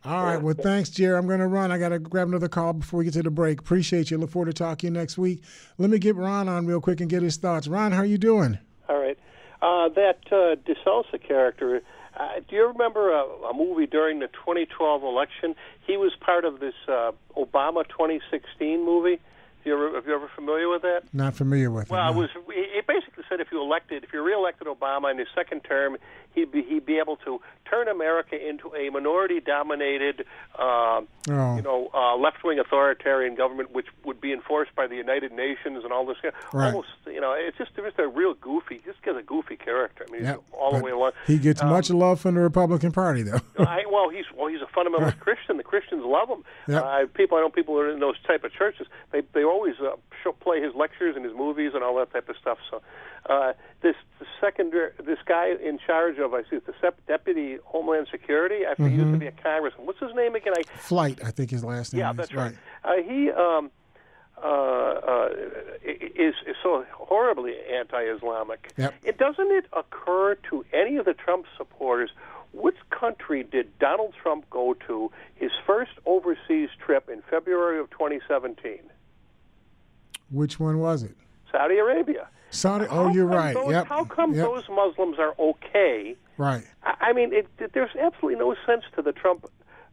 All 0.06 0.24
right. 0.24 0.42
Well, 0.42 0.54
thanks, 0.54 0.90
Jerry. 0.90 1.18
I'm 1.18 1.26
going 1.26 1.40
to 1.40 1.48
run. 1.48 1.72
I 1.72 1.80
got 1.80 1.90
to 1.90 2.00
grab 2.00 2.28
another 2.28 2.48
call 2.48 2.74
before 2.74 3.00
we 3.00 3.06
get 3.06 3.14
to 3.16 3.24
the 3.24 3.32
break. 3.32 3.60
Appreciate 3.60 4.12
you. 4.12 4.18
Look 4.18 4.30
forward 4.30 4.48
to 4.48 4.54
talking 4.54 4.78
to 4.78 4.94
you 4.94 5.00
next 5.00 5.18
week. 5.18 5.42
Let 5.80 5.90
me 5.90 5.98
get 5.98 6.16
Ron 6.16 6.48
on 6.48 6.68
real 6.68 6.80
quick 6.80 7.02
and 7.02 7.10
get 7.10 7.24
his 7.24 7.38
thoughts. 7.38 7.68
Ron, 7.68 7.92
how 7.92 8.00
are 8.00 8.06
you 8.06 8.20
doing? 8.20 8.60
All 8.88 9.00
right. 9.00 9.18
Uh, 9.62 9.90
that 9.90 10.20
uh, 10.32 10.56
D'Souza 10.56 11.18
character, 11.18 11.82
uh, 12.18 12.28
do 12.48 12.56
you 12.56 12.68
remember 12.68 13.12
a, 13.12 13.24
a 13.50 13.54
movie 13.54 13.88
during 13.88 14.20
the 14.20 14.28
2012 14.28 15.04
election? 15.04 15.56
He 15.88 15.98
was 15.98 16.12
part 16.20 16.46
of 16.46 16.60
this 16.60 16.76
uh, 16.88 17.12
Obama 17.36 17.88
2016 17.88 18.86
movie. 18.86 19.20
You 19.66 19.74
ever, 19.74 19.96
have 19.96 20.06
you 20.06 20.14
ever 20.14 20.30
familiar 20.36 20.70
with 20.70 20.84
that? 20.84 21.04
Not 21.12 21.34
familiar 21.36 21.72
with 21.72 21.90
Well, 21.90 22.08
it. 22.08 22.12
it 22.12 22.14
no. 22.14 22.20
was. 22.22 22.30
It 22.50 22.86
basically 22.88 23.24
said 23.28 23.40
if 23.40 23.48
you 23.52 23.60
elected, 23.62 24.04
if 24.04 24.14
you 24.14 24.22
reelected 24.24 24.68
Obama 24.68 25.10
in 25.12 25.18
his 25.18 25.28
second 25.34 25.62
term, 25.62 25.98
he'd 26.36 26.52
be 26.52 26.62
he'd 26.62 26.86
be 26.86 26.98
able 27.00 27.16
to 27.26 27.42
turn 27.70 27.88
America 27.88 28.36
into 28.38 28.74
a 28.76 28.90
minority-dominated, 28.92 30.26
uh, 30.58 31.02
Oh. 31.28 31.56
you 31.56 31.64
know, 31.64 31.90
uh, 31.94 32.16
left-wing 32.16 32.60
authoritarian 32.60 33.34
government, 33.34 33.72
which 33.74 33.88
would 34.04 34.22
be 34.22 34.32
enforced 34.32 34.76
by 34.76 34.86
the 34.86 34.96
United 34.96 35.32
Nations 35.32 35.84
and 35.84 35.92
all 35.92 36.06
this. 36.06 36.18
Right. 36.54 36.68
Almost, 36.68 36.90
you 37.08 37.20
know, 37.20 37.34
it's 37.34 37.58
just 37.58 37.76
just 37.76 37.98
a 37.98 38.08
real 38.08 38.36
goofy. 38.36 38.82
Just 38.86 39.02
gets 39.02 39.18
a 39.18 39.24
goofy 39.24 39.56
character. 39.56 40.06
I 40.08 40.12
mean, 40.12 40.26
he's 40.26 40.36
all 40.52 40.78
the 40.78 40.84
way 40.84 40.92
along. 40.92 41.14
He 41.26 41.40
gets 41.40 41.64
Um, 41.64 41.70
much 41.70 41.90
love 41.90 42.20
from 42.22 42.36
the 42.36 42.42
Republican 42.42 42.92
Party, 42.92 43.24
though. 43.24 43.40
I, 43.60 43.85
well, 43.96 44.10
he's 44.10 44.26
well, 44.36 44.48
he's 44.48 44.62
a 44.62 44.66
fundamentalist 44.66 45.20
Christian. 45.20 45.56
The 45.56 45.64
Christians 45.64 46.04
love 46.06 46.28
him. 46.28 46.44
Yep. 46.68 46.84
Uh, 46.84 47.06
people, 47.14 47.38
I 47.38 47.42
know 47.42 47.50
people 47.50 47.76
who 47.76 47.80
are 47.80 47.90
in 47.90 48.00
those 48.02 48.20
type 48.28 48.44
of 48.44 48.52
churches. 48.52 48.88
They 49.12 49.22
they 49.34 49.44
always 49.44 49.76
uh, 49.80 49.96
play 50.42 50.62
his 50.62 50.76
lectures 50.76 51.16
and 51.16 51.24
his 51.24 51.34
movies 51.34 51.72
and 51.74 51.84
all 51.84 51.96
that 51.96 52.12
type 52.12 52.28
of 52.28 52.36
stuff. 52.36 52.58
So, 52.70 52.82
uh, 53.30 53.54
this 53.82 53.96
the 54.20 54.26
second 54.42 54.74
this 55.06 55.20
guy 55.26 55.54
in 55.64 55.80
charge 55.80 56.20
of 56.20 56.34
I 56.34 56.44
see 56.50 56.58
the 56.58 56.74
sep- 56.82 57.00
deputy 57.08 57.58
Homeland 57.64 58.08
Security. 58.12 58.68
I 58.70 58.76
think 58.76 58.92
he 58.92 58.98
used 58.98 59.14
to 59.14 59.18
be 59.18 59.28
a 59.28 59.32
congressman. 59.32 59.86
What's 59.86 60.00
his 60.00 60.14
name 60.14 60.36
again? 60.36 60.54
I 60.58 60.64
Fleitz, 60.78 61.24
I 61.24 61.32
think 61.32 61.52
his 61.52 61.64
last 61.64 61.94
name 61.94 62.02
yeah, 62.02 62.12
is. 62.12 62.18
that's 62.18 62.34
right. 62.34 62.56
Uh, 62.84 62.96
he 63.02 63.32
um, 63.32 63.72
uh, 64.44 64.48
uh, 64.48 65.30
is, 65.84 66.36
is 66.46 66.56
so 66.62 66.86
horribly 66.92 67.54
anti-Islamic. 67.74 68.74
Yep. 68.78 68.94
It 69.04 69.18
doesn't 69.18 69.52
it 69.52 69.66
occur 69.72 70.36
to 70.50 70.66
any 70.74 70.98
of 70.98 71.06
the 71.06 71.14
Trump 71.14 71.46
supporters 71.58 72.10
which 72.56 72.78
country 72.90 73.44
did 73.44 73.78
Donald 73.80 74.14
Trump 74.22 74.50
go 74.50 74.76
to 74.88 75.12
his 75.36 75.52
first 75.66 75.92
overseas 76.06 76.70
trip 76.84 77.10
in 77.10 77.22
February 77.30 77.80
of 77.80 77.90
2017? 77.92 78.80
Which 80.32 80.60
one 80.60 80.80
was 80.80 81.04
it? 81.04 81.16
Saudi 81.52 81.78
Arabia. 81.78 82.28
Saudi. 82.50 82.86
Oh, 82.90 83.06
How 83.06 83.14
you're 83.14 83.26
right. 83.26 83.54
Those, 83.54 83.72
yep. 83.72 83.88
How 83.88 84.06
come 84.06 84.34
yep. 84.34 84.46
those 84.46 84.64
Muslims 84.70 85.20
are 85.20 85.36
okay? 85.38 86.16
Right. 86.38 86.66
I 86.84 86.96
I 87.10 87.14
mean, 87.14 87.34
it, 87.34 87.48
it, 87.60 87.72
there's 87.74 87.96
absolutely 88.00 88.40
no 88.40 88.56
sense 88.66 88.84
to 88.96 89.02
the 89.02 89.12
Trump 89.12 89.48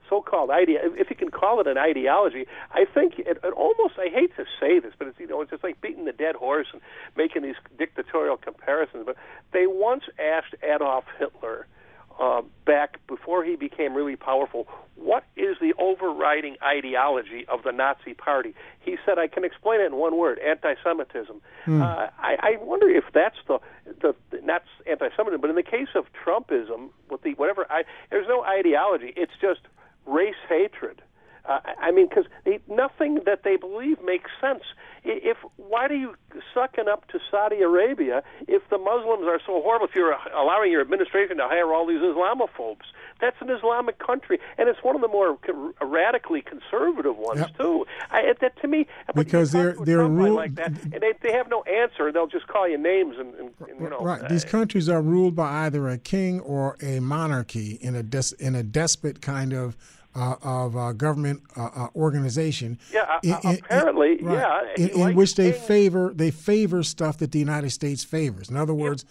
so-called 0.08 0.50
idea. 0.50 0.80
If 0.82 1.08
you 1.10 1.16
can 1.16 1.30
call 1.30 1.60
it 1.60 1.66
an 1.66 1.78
ideology, 1.78 2.46
I 2.72 2.84
think 2.84 3.18
it, 3.18 3.38
it 3.42 3.52
almost. 3.54 3.94
I 3.98 4.08
hate 4.08 4.34
to 4.36 4.44
say 4.60 4.78
this, 4.78 4.92
but 4.98 5.08
it's 5.08 5.18
you 5.18 5.26
know, 5.26 5.40
it's 5.40 5.50
just 5.50 5.64
like 5.64 5.80
beating 5.80 6.04
the 6.04 6.12
dead 6.12 6.34
horse 6.34 6.66
and 6.72 6.82
making 7.16 7.42
these 7.42 7.56
dictatorial 7.78 8.36
comparisons. 8.36 9.04
But 9.06 9.16
they 9.52 9.66
once 9.66 10.04
asked 10.18 10.54
Adolf 10.62 11.04
Hitler. 11.18 11.66
Uh, 12.20 12.42
back 12.64 12.98
before 13.06 13.44
he 13.44 13.56
became 13.56 13.94
really 13.94 14.16
powerful, 14.16 14.68
what 14.96 15.24
is 15.36 15.56
the 15.60 15.74
overriding 15.78 16.56
ideology 16.62 17.44
of 17.48 17.62
the 17.62 17.72
Nazi 17.72 18.14
Party? 18.14 18.54
He 18.80 18.96
said, 19.04 19.18
"I 19.18 19.26
can 19.26 19.44
explain 19.44 19.80
it 19.80 19.86
in 19.86 19.96
one 19.96 20.16
word: 20.16 20.38
anti-Semitism." 20.38 21.40
Uh, 21.82 22.08
I, 22.18 22.36
I 22.40 22.56
wonder 22.60 22.88
if 22.88 23.04
that's 23.12 23.36
the 23.48 23.58
the 24.00 24.14
not 24.42 24.62
anti-Semitism, 24.88 25.40
but 25.40 25.50
in 25.50 25.56
the 25.56 25.62
case 25.62 25.88
of 25.94 26.06
Trumpism, 26.24 26.90
with 27.10 27.22
the 27.22 27.32
whatever, 27.34 27.66
I, 27.70 27.84
there's 28.10 28.28
no 28.28 28.44
ideology. 28.44 29.12
It's 29.16 29.32
just 29.40 29.60
race 30.06 30.34
hatred. 30.48 31.02
Uh, 31.44 31.58
I 31.80 31.90
mean, 31.90 32.08
because 32.08 32.26
nothing 32.68 33.20
that 33.26 33.42
they 33.42 33.56
believe 33.56 33.98
makes 34.04 34.30
sense. 34.40 34.62
If 35.04 35.36
why 35.56 35.88
do 35.88 35.94
you 35.96 36.14
sucking 36.54 36.86
up 36.86 37.08
to 37.08 37.18
Saudi 37.30 37.60
Arabia 37.62 38.22
if 38.46 38.62
the 38.70 38.78
Muslims 38.78 39.24
are 39.26 39.40
so 39.44 39.60
horrible? 39.60 39.86
If 39.88 39.96
you're 39.96 40.14
allowing 40.36 40.70
your 40.70 40.80
administration 40.80 41.38
to 41.38 41.48
hire 41.48 41.72
all 41.74 41.84
these 41.86 41.98
Islamophobes, 42.00 42.86
that's 43.20 43.36
an 43.40 43.50
Islamic 43.50 43.98
country, 43.98 44.38
and 44.58 44.68
it's 44.68 44.80
one 44.84 44.94
of 44.94 45.00
the 45.02 45.08
more 45.08 45.36
radically 45.80 46.42
conservative 46.42 47.16
ones 47.16 47.40
Yep. 47.40 47.58
too. 47.58 47.86
I, 48.12 48.32
that 48.40 48.60
to 48.62 48.68
me, 48.68 48.86
Because 49.14 49.50
they're- 49.50 49.74
they're 49.82 49.98
Trump 49.98 50.18
guy 50.18 50.24
rule- 50.26 50.34
like 50.36 50.54
that, 50.54 50.68
and 50.84 51.00
they 51.00 51.12
they 51.20 51.32
have 51.32 51.48
no 51.48 51.62
answer. 51.64 52.12
They'll 52.12 52.26
just 52.28 52.46
call 52.46 52.68
you 52.68 52.78
names 52.78 53.16
and, 53.18 53.34
and, 53.34 53.50
and 53.68 53.80
you 53.80 53.90
know. 53.90 53.98
right. 54.00 54.22
uh, 54.22 54.28
These 54.28 54.44
countries 54.44 54.88
are 54.88 55.02
ruled 55.02 55.34
by 55.34 55.64
either 55.66 55.88
a 55.88 55.98
king 55.98 56.38
or 56.40 56.76
a 56.80 57.00
monarchy 57.00 57.78
in 57.80 57.96
a 57.96 58.02
des- 58.04 58.36
in 58.38 58.54
a 58.54 58.62
despot 58.62 59.20
kind 59.20 59.52
of 59.52 59.76
uh, 60.14 60.36
of 60.42 60.76
uh, 60.76 60.92
government 60.92 61.42
uh, 61.56 61.68
uh, 61.74 61.88
organization. 61.96 62.78
Yeah, 62.92 63.02
uh, 63.02 63.18
In- 63.22 63.32
uh, 63.32 63.40
in- 63.44 63.58
apparently, 63.64 64.18
right, 64.22 64.38
yeah, 64.78 64.84
In, 64.84 64.90
in 65.08 65.14
which 65.16 65.34
they 65.36 65.52
favor 65.52 66.12
they 66.14 66.30
favor 66.30 66.82
stuff 66.82 67.18
that 67.18 67.32
the 67.32 67.38
United 67.38 67.70
States 67.70 68.04
favors. 68.04 68.48
In 68.50 68.56
other 68.56 68.74
words. 68.74 69.04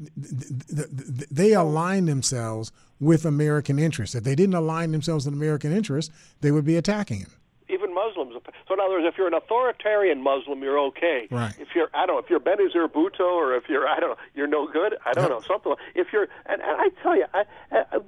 th- 0.00 0.48
th- 0.68 0.88
th- 1.18 1.28
They 1.30 1.52
align 1.52 2.06
themselves 2.06 2.72
with 3.00 3.24
American 3.26 3.78
interests. 3.78 4.14
If 4.14 4.24
they 4.24 4.34
didn't 4.34 4.54
align 4.54 4.92
themselves 4.92 5.26
with 5.26 5.34
American 5.34 5.72
interests, 5.76 6.10
they 6.40 6.50
would 6.50 6.64
be 6.64 6.76
attacking 6.76 7.20
him. 7.20 7.30
even 7.68 7.94
Muslims. 7.94 8.32
So 8.66 8.74
in 8.74 8.80
other 8.80 8.94
words, 8.94 9.06
if 9.06 9.16
you're 9.18 9.26
an 9.28 9.34
authoritarian 9.34 10.22
Muslim, 10.22 10.62
you're 10.62 10.78
okay. 10.90 11.28
Right. 11.30 11.54
If 11.58 11.68
you're, 11.74 11.88
I 11.94 12.04
don't 12.06 12.16
know, 12.16 12.18
if 12.18 12.28
you're 12.30 12.40
Benazir 12.40 12.88
Bhutto 12.88 13.20
or 13.42 13.54
if 13.54 13.68
you're, 13.68 13.86
I 13.86 14.00
don't 14.00 14.10
know, 14.10 14.16
you're 14.34 14.46
no 14.48 14.66
good. 14.66 14.96
I 15.04 15.12
don't 15.12 15.24
Yep. 15.24 15.30
know, 15.30 15.40
something. 15.46 15.70
Like, 15.70 15.78
if 15.94 16.06
you're, 16.12 16.28
and, 16.46 16.60
and 16.62 16.76
I 16.80 16.88
tell 17.02 17.14
you, 17.16 17.26
I, 17.34 17.44
I, 17.70 17.98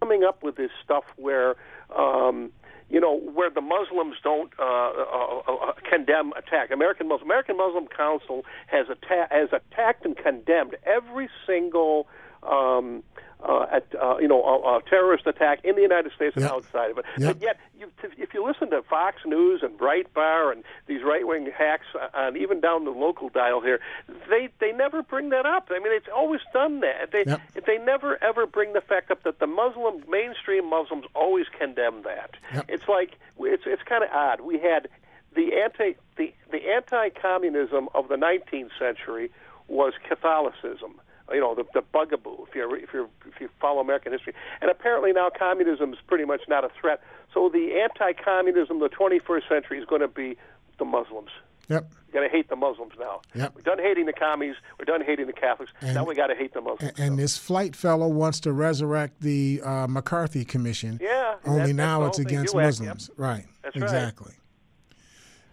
coming 0.00 0.24
up 0.24 0.42
with 0.42 0.56
this 0.56 0.70
stuff 0.84 1.04
where. 1.16 1.56
Um, 1.96 2.52
you 2.92 2.98
know, 2.98 3.20
where 3.20 3.50
the 3.50 3.60
Muslims 3.60 4.16
don't 4.20 4.50
uh, 4.58 4.64
uh, 4.64 5.40
uh, 5.46 5.72
condemn 5.88 6.32
attack. 6.32 6.72
American 6.72 7.06
Muslim 7.06 7.28
American 7.28 7.56
Muslim 7.56 7.86
Council 7.86 8.44
has 8.66 8.86
atta- 8.90 9.28
has 9.30 9.50
attacked 9.52 10.04
and 10.04 10.16
condemned 10.16 10.76
every 10.84 11.28
single 11.46 12.08
um, 12.42 13.04
uh, 13.42 13.66
at, 13.72 13.86
uh, 14.00 14.16
you 14.18 14.28
know 14.28 14.42
a, 14.44 14.76
uh, 14.76 14.80
terrorist 14.88 15.26
attack 15.26 15.60
in 15.64 15.74
the 15.76 15.82
United 15.82 16.12
States 16.12 16.34
and 16.36 16.42
Yep. 16.44 16.52
outside 16.52 16.90
of 16.90 16.98
it. 16.98 17.04
Yep. 17.18 17.34
But 17.38 17.42
yet, 17.42 17.56
you, 17.78 17.90
if 18.18 18.34
you 18.34 18.44
listen 18.46 18.70
to 18.70 18.82
Fox 18.82 19.18
News 19.26 19.62
and 19.62 19.78
Breitbart 19.78 20.52
and 20.52 20.64
these 20.86 21.02
right 21.02 21.26
wing 21.26 21.50
hacks, 21.56 21.86
uh, 21.94 22.08
and 22.14 22.36
even 22.36 22.60
down 22.60 22.84
the 22.84 22.90
local 22.90 23.28
dial 23.28 23.60
here, 23.60 23.80
they 24.28 24.48
they 24.58 24.72
never 24.72 25.02
bring 25.02 25.30
that 25.30 25.46
up. 25.46 25.68
I 25.70 25.78
mean, 25.78 25.92
it's 25.92 26.08
always 26.14 26.40
done 26.52 26.80
that. 26.80 27.12
They 27.12 27.24
Yep. 27.26 27.40
they 27.66 27.78
never 27.78 28.22
ever 28.22 28.46
bring 28.46 28.72
the 28.72 28.80
fact 28.80 29.10
up 29.10 29.22
that 29.24 29.38
the 29.38 29.46
Muslim 29.46 30.02
mainstream 30.08 30.68
Muslims 30.68 31.04
always 31.14 31.46
condemn 31.58 32.02
that. 32.02 32.36
It's 32.68 32.88
like 32.88 33.12
it's 33.38 33.62
it's 33.66 33.82
kind 33.82 34.04
of 34.04 34.10
odd. 34.12 34.40
We 34.40 34.58
had 34.58 34.88
the 35.34 35.54
anti 35.62 35.94
the 36.16 36.32
the 36.50 36.68
anti-communism 36.70 37.88
of 37.94 38.08
the 38.08 38.16
19th 38.16 38.70
century 38.78 39.30
was 39.68 39.92
Catholicism. 40.08 41.00
You 41.32 41.40
know 41.40 41.54
the, 41.54 41.64
the 41.74 41.82
bugaboo. 41.82 42.44
If 42.48 42.54
you 42.54 42.74
if 42.74 42.92
you 42.92 43.08
if 43.26 43.40
you 43.40 43.48
follow 43.60 43.80
American 43.80 44.12
history, 44.12 44.34
and 44.60 44.70
apparently 44.70 45.12
now 45.12 45.30
communism 45.36 45.92
is 45.92 45.98
pretty 46.06 46.24
much 46.24 46.42
not 46.48 46.64
a 46.64 46.70
threat. 46.80 47.00
So 47.32 47.48
the 47.48 47.80
anti-communism 47.80 48.82
of 48.82 48.90
the 48.90 48.96
21st 48.96 49.48
century 49.48 49.78
is 49.78 49.84
going 49.84 50.00
to 50.00 50.08
be 50.08 50.36
the 50.78 50.84
Muslims. 50.84 51.30
Yep. 51.68 51.88
We 52.08 52.12
got 52.12 52.22
to 52.22 52.28
hate 52.28 52.48
the 52.48 52.56
Muslims 52.56 52.94
now. 52.98 53.20
Yep. 53.36 53.52
We're 53.54 53.62
done 53.62 53.78
hating 53.78 54.06
the 54.06 54.12
commies. 54.12 54.56
We're 54.76 54.86
done 54.86 55.00
hating 55.04 55.28
the 55.28 55.32
Catholics. 55.32 55.70
And- 55.80 55.94
now 55.94 56.04
we 56.04 56.16
got 56.16 56.26
to 56.26 56.34
hate 56.34 56.52
the 56.52 56.60
Muslims. 56.60 56.98
And 56.98 57.16
this 57.16 57.38
Fleitz 57.38 57.76
fellow 57.76 58.08
wants 58.08 58.40
to 58.40 58.52
resurrect 58.52 59.20
the 59.20 59.60
uh, 59.64 59.86
McCarthy 59.88 60.44
Commission. 60.44 60.98
Yeah, 61.00 61.36
Only 61.46 61.68
that- 61.68 61.74
now 61.74 62.06
it's 62.06 62.16
the 62.18 62.24
whole 62.24 62.28
thing. 62.28 62.38
against 62.38 62.54
HUAC, 62.54 62.60
yep. 62.60 62.66
Muslims. 62.66 63.10
Right. 63.16 63.44
That's 63.62 63.76
right. 63.76 63.84
exactly. 63.84 64.32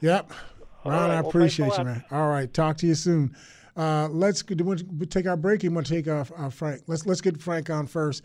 Yep. 0.02 0.32
Ron, 0.86 0.94
right, 0.94 1.18
I 1.18 1.22
well, 1.22 1.30
appreciate 1.30 1.78
you, 1.78 1.84
man. 1.84 2.04
All 2.12 2.30
right. 2.30 2.52
Talk 2.52 2.78
to 2.78 2.88
you 2.88 2.96
soon. 2.96 3.36
Uh, 3.78 4.10
let's 4.10 4.42
do 4.42 4.76
to 4.76 5.06
take 5.06 5.28
our 5.28 5.38
break. 5.38 5.64
You 5.64 5.72
want 5.72 5.86
to 5.86 5.94
take 5.94 6.08
uh, 6.08 6.26
uh, 6.36 6.50
Frank? 6.50 6.82
Let's 6.88 7.06
let's 7.06 7.22
get 7.22 7.40
Frank 7.40 7.70
on 7.70 7.86
first. 7.86 8.24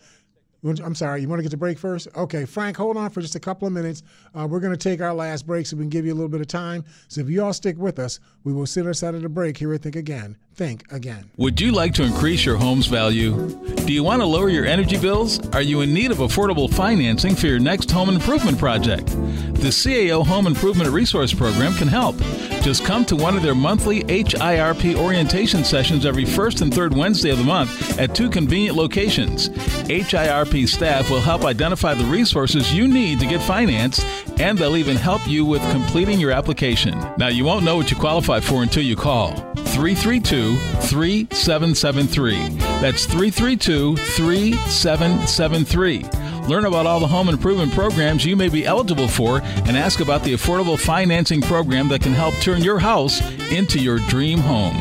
I'm 0.65 0.95
sorry. 0.95 1.21
You 1.21 1.27
want 1.27 1.39
to 1.39 1.43
get 1.43 1.51
the 1.51 1.57
break 1.57 1.77
first? 1.77 2.07
Okay, 2.15 2.45
Frank, 2.45 2.77
hold 2.77 2.95
on 2.95 3.09
for 3.09 3.21
just 3.21 3.35
a 3.35 3.39
couple 3.39 3.67
of 3.67 3.73
minutes. 3.73 4.01
Uh, 4.33 4.47
we're 4.49 4.61
going 4.61 4.71
to 4.71 4.77
take 4.77 5.01
our 5.01 5.13
last 5.13 5.45
break 5.45 5.65
so 5.65 5.75
we 5.75 5.83
can 5.83 5.89
give 5.89 6.05
you 6.05 6.13
a 6.13 6.15
little 6.15 6.29
bit 6.29 6.39
of 6.39 6.47
time. 6.47 6.85
So 7.09 7.19
if 7.19 7.29
you 7.29 7.43
all 7.43 7.51
stick 7.51 7.77
with 7.77 7.99
us, 7.99 8.21
we 8.45 8.53
will 8.53 8.65
sit 8.65 8.87
us 8.87 9.03
out 9.03 9.13
of 9.13 9.21
the 9.23 9.29
break 9.29 9.57
here 9.57 9.73
at 9.73 9.81
Think 9.81 9.97
Again. 9.97 10.37
Think 10.55 10.91
Again. 10.91 11.31
Would 11.37 11.59
you 11.59 11.71
like 11.71 11.95
to 11.95 12.03
increase 12.03 12.45
your 12.45 12.57
home's 12.57 12.85
value? 12.85 13.49
Do 13.85 13.91
you 13.91 14.03
want 14.03 14.21
to 14.21 14.25
lower 14.27 14.49
your 14.49 14.65
energy 14.65 14.99
bills? 14.99 15.39
Are 15.49 15.63
you 15.63 15.81
in 15.81 15.93
need 15.93 16.11
of 16.11 16.17
affordable 16.17 16.71
financing 16.71 17.35
for 17.35 17.47
your 17.47 17.57
next 17.57 17.89
home 17.89 18.09
improvement 18.09 18.59
project? 18.59 19.07
The 19.07 19.69
CAO 19.69 20.25
Home 20.25 20.45
Improvement 20.45 20.91
Resource 20.91 21.33
Program 21.33 21.73
can 21.73 21.87
help. 21.87 22.17
Just 22.61 22.85
come 22.85 23.03
to 23.05 23.15
one 23.15 23.35
of 23.35 23.41
their 23.41 23.55
monthly 23.55 24.03
HIRP 24.03 24.95
orientation 24.95 25.63
sessions 25.63 26.05
every 26.05 26.25
first 26.25 26.61
and 26.61 26.71
third 26.71 26.93
Wednesday 26.93 27.31
of 27.31 27.39
the 27.39 27.43
month 27.43 27.99
at 27.99 28.13
two 28.13 28.29
convenient 28.29 28.77
locations. 28.77 29.49
HIRP 29.89 30.67
staff 30.67 31.09
will 31.09 31.19
help 31.19 31.45
identify 31.45 31.95
the 31.95 32.05
resources 32.05 32.73
you 32.73 32.87
need 32.87 33.19
to 33.19 33.25
get 33.25 33.41
financed, 33.41 34.05
and 34.39 34.57
they'll 34.57 34.77
even 34.77 34.97
help 34.97 35.27
you 35.27 35.45
with 35.45 35.61
completing 35.71 36.19
your 36.19 36.31
application. 36.31 36.97
Now, 37.17 37.29
you 37.29 37.43
won't 37.43 37.65
know 37.65 37.75
what 37.75 37.89
you 37.89 37.97
qualify 37.97 38.39
for 38.39 38.61
until 38.61 38.83
you 38.83 38.95
call. 38.95 39.52
332 39.69 40.57
3773. 40.57 42.49
That's 42.81 43.05
332 43.05 43.97
3773. 43.97 46.23
Learn 46.47 46.65
about 46.65 46.85
all 46.85 46.99
the 46.99 47.07
home 47.07 47.29
improvement 47.29 47.73
programs 47.73 48.25
you 48.25 48.35
may 48.35 48.49
be 48.49 48.65
eligible 48.65 49.07
for 49.07 49.41
and 49.41 49.77
ask 49.77 50.01
about 50.01 50.23
the 50.23 50.33
affordable 50.33 50.77
financing 50.77 51.41
program 51.41 51.87
that 51.87 52.01
can 52.01 52.11
help 52.11 52.35
turn 52.35 52.61
your 52.61 52.79
house 52.79 53.21
into 53.51 53.79
your 53.79 53.99
dream 54.09 54.39
home. 54.39 54.75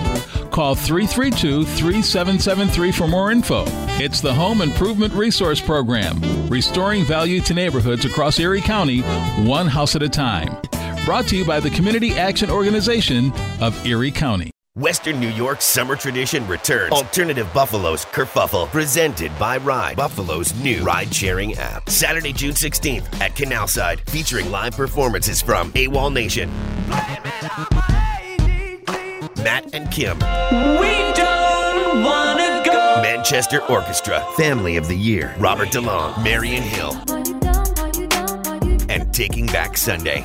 Call 0.50 0.74
332 0.74 1.64
3773 1.64 2.92
for 2.92 3.06
more 3.06 3.30
info. 3.30 3.64
It's 3.98 4.20
the 4.20 4.34
Home 4.34 4.60
Improvement 4.60 5.14
Resource 5.14 5.60
Program, 5.60 6.20
restoring 6.48 7.04
value 7.04 7.40
to 7.42 7.54
neighborhoods 7.54 8.04
across 8.04 8.38
Erie 8.38 8.60
County, 8.60 9.00
one 9.46 9.68
house 9.68 9.96
at 9.96 10.02
a 10.02 10.08
time. 10.08 10.56
Brought 11.04 11.26
to 11.28 11.36
you 11.36 11.44
by 11.44 11.60
the 11.60 11.70
Community 11.70 12.12
Action 12.12 12.50
Organization 12.50 13.32
of 13.60 13.86
Erie 13.86 14.10
County. 14.10 14.50
Western 14.76 15.20
New 15.20 15.28
York 15.28 15.60
summer 15.60 15.96
tradition 15.96 16.48
returns. 16.48 16.92
Alternative 16.92 17.46
Buffalo's 17.52 18.06
Kerfuffle, 18.06 18.68
presented 18.68 19.30
by 19.38 19.58
Ride, 19.58 19.98
Buffalo's 19.98 20.54
new 20.62 20.82
ride-sharing 20.82 21.52
app. 21.58 21.90
Saturday, 21.90 22.32
June 22.32 22.54
16th 22.54 23.04
at 23.20 23.32
Canalside, 23.32 24.00
featuring 24.08 24.50
live 24.50 24.74
performances 24.74 25.42
from 25.42 25.70
AWOL 25.72 26.10
Nation, 26.10 26.50
Matt 29.44 29.68
and 29.74 29.90
Kim, 29.90 30.16
We 30.80 31.12
don't 31.12 32.02
wanna 32.02 32.62
go. 32.64 33.02
Manchester 33.02 33.60
Orchestra, 33.64 34.26
Family 34.38 34.78
of 34.78 34.88
the 34.88 34.96
Year, 34.96 35.34
Robert 35.38 35.68
DeLong, 35.68 36.24
Marian 36.24 36.62
Hill, 36.62 36.92
and 38.92 39.12
Taking 39.14 39.46
Back 39.46 39.76
Sunday. 39.78 40.22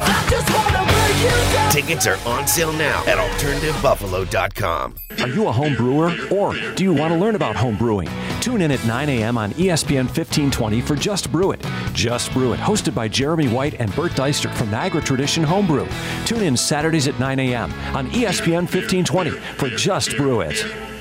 Tickets 1.71 2.05
are 2.05 2.17
on 2.27 2.45
sale 2.47 2.73
now 2.73 3.03
at 3.05 3.17
alternativebuffalo.com. 3.17 4.95
Are 5.21 5.27
you 5.29 5.47
a 5.47 5.51
home 5.51 5.75
brewer 5.75 6.13
or 6.29 6.53
do 6.75 6.83
you 6.83 6.93
want 6.93 7.13
to 7.13 7.19
learn 7.19 7.35
about 7.35 7.55
home 7.55 7.77
brewing? 7.77 8.09
Tune 8.41 8.61
in 8.61 8.71
at 8.71 8.85
9 8.85 9.09
a.m. 9.09 9.37
on 9.37 9.51
ESPN 9.53 10.05
1520 10.05 10.81
for 10.81 10.95
Just 10.95 11.31
Brew 11.31 11.51
It. 11.51 11.65
Just 11.93 12.31
Brew 12.33 12.53
It, 12.53 12.59
hosted 12.59 12.93
by 12.93 13.07
Jeremy 13.07 13.47
White 13.47 13.75
and 13.79 13.93
Bert 13.95 14.15
Deister 14.15 14.49
from 14.49 14.69
Niagara 14.69 15.01
Tradition 15.01 15.43
Homebrew. 15.43 15.87
Tune 16.25 16.43
in 16.43 16.57
Saturdays 16.57 17.07
at 17.07 17.19
9 17.19 17.39
a.m. 17.39 17.71
on 17.95 18.09
ESPN 18.11 18.63
1520 18.67 19.31
for 19.31 19.69
Just 19.69 20.17
Brew 20.17 20.41
It. 20.41 20.96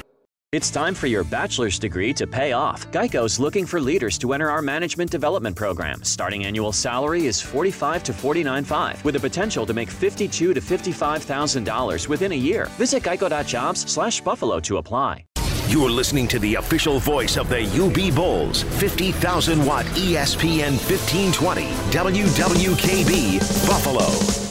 It's 0.52 0.70
time 0.70 0.94
for 0.94 1.08
your 1.08 1.24
bachelor's 1.24 1.76
degree 1.76 2.12
to 2.14 2.24
pay 2.24 2.52
off. 2.52 2.88
Geico's 2.92 3.40
looking 3.40 3.66
for 3.66 3.80
leaders 3.80 4.16
to 4.18 4.32
enter 4.32 4.48
our 4.48 4.62
management 4.62 5.10
development 5.10 5.56
program. 5.56 6.04
Starting 6.04 6.44
annual 6.44 6.70
salary 6.70 7.26
is 7.26 7.40
45 7.40 8.04
to 8.04 8.12
$49.5 8.12 9.02
with 9.02 9.14
the 9.14 9.20
potential 9.20 9.66
to 9.66 9.74
make 9.74 9.90
52 9.90 10.54
to 10.54 10.60
$55,000 10.60 12.08
within 12.08 12.30
a 12.30 12.36
year. 12.36 12.66
Visit 12.78 13.02
geico.jobs 13.02 13.90
slash 13.90 14.20
buffalo 14.20 14.60
to 14.60 14.76
apply. 14.76 15.24
You're 15.66 15.90
listening 15.90 16.28
to 16.28 16.38
the 16.38 16.54
official 16.54 17.00
voice 17.00 17.36
of 17.36 17.48
the 17.48 17.62
UB 17.64 18.14
Bulls, 18.14 18.62
50,000 18.62 19.66
watt 19.66 19.84
ESPN 19.86 20.78
1520, 20.78 21.66
WWKB, 21.90 23.40
Buffalo. 23.66 24.45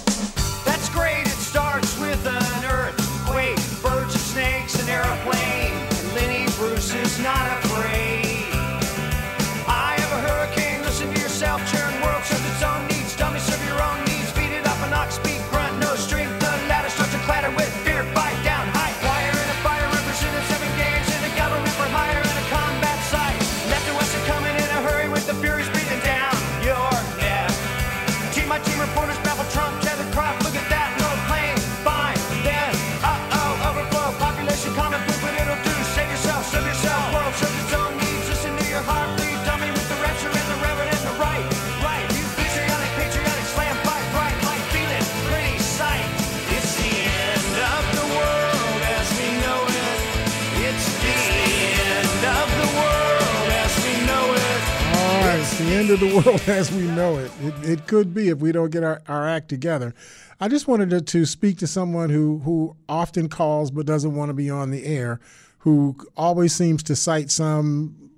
Of 55.96 56.02
the 56.02 56.16
world 56.26 56.42
as 56.50 56.74
we 56.74 56.88
know 56.88 57.18
it. 57.20 57.32
It, 57.42 57.54
it 57.64 57.88
could 57.88 58.14
be 58.14 58.28
if 58.28 58.40
we 58.40 58.52
don't 58.52 58.70
get 58.70 58.84
our, 58.84 59.02
our 59.08 59.26
act 59.30 59.48
together. 59.48 59.96
I 60.42 60.50
just 60.50 60.68
wanted 60.68 60.90
to, 60.90 61.00
to 61.00 61.26
speak 61.26 61.58
to 61.60 61.68
someone 61.68 62.10
who, 62.10 62.40
who 62.40 62.76
often 62.90 63.30
calls 63.30 63.72
but 63.72 63.86
doesn't 63.86 64.14
want 64.14 64.28
to 64.28 64.34
be 64.34 64.50
on 64.50 64.72
the 64.72 64.86
air, 64.86 65.22
who 65.60 65.96
always 66.18 66.54
seems 66.54 66.84
to 66.84 66.98
cite 66.98 67.32
some, 67.32 68.12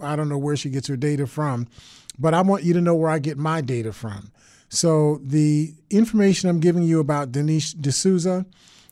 I 0.00 0.14
don't 0.14 0.28
know 0.28 0.38
where 0.38 0.54
she 0.54 0.70
gets 0.70 0.86
her 0.86 0.96
data 0.96 1.26
from, 1.26 1.66
but 2.20 2.34
I 2.34 2.42
want 2.42 2.62
you 2.62 2.72
to 2.74 2.80
know 2.80 2.94
where 2.94 3.10
I 3.10 3.18
get 3.18 3.36
my 3.36 3.60
data 3.60 3.92
from. 3.92 4.30
So 4.68 5.20
the 5.20 5.74
information 5.90 6.48
I'm 6.48 6.60
giving 6.60 6.84
you 6.84 7.00
about 7.00 7.32
Dinesh 7.32 7.74
D'Souza, 7.74 8.46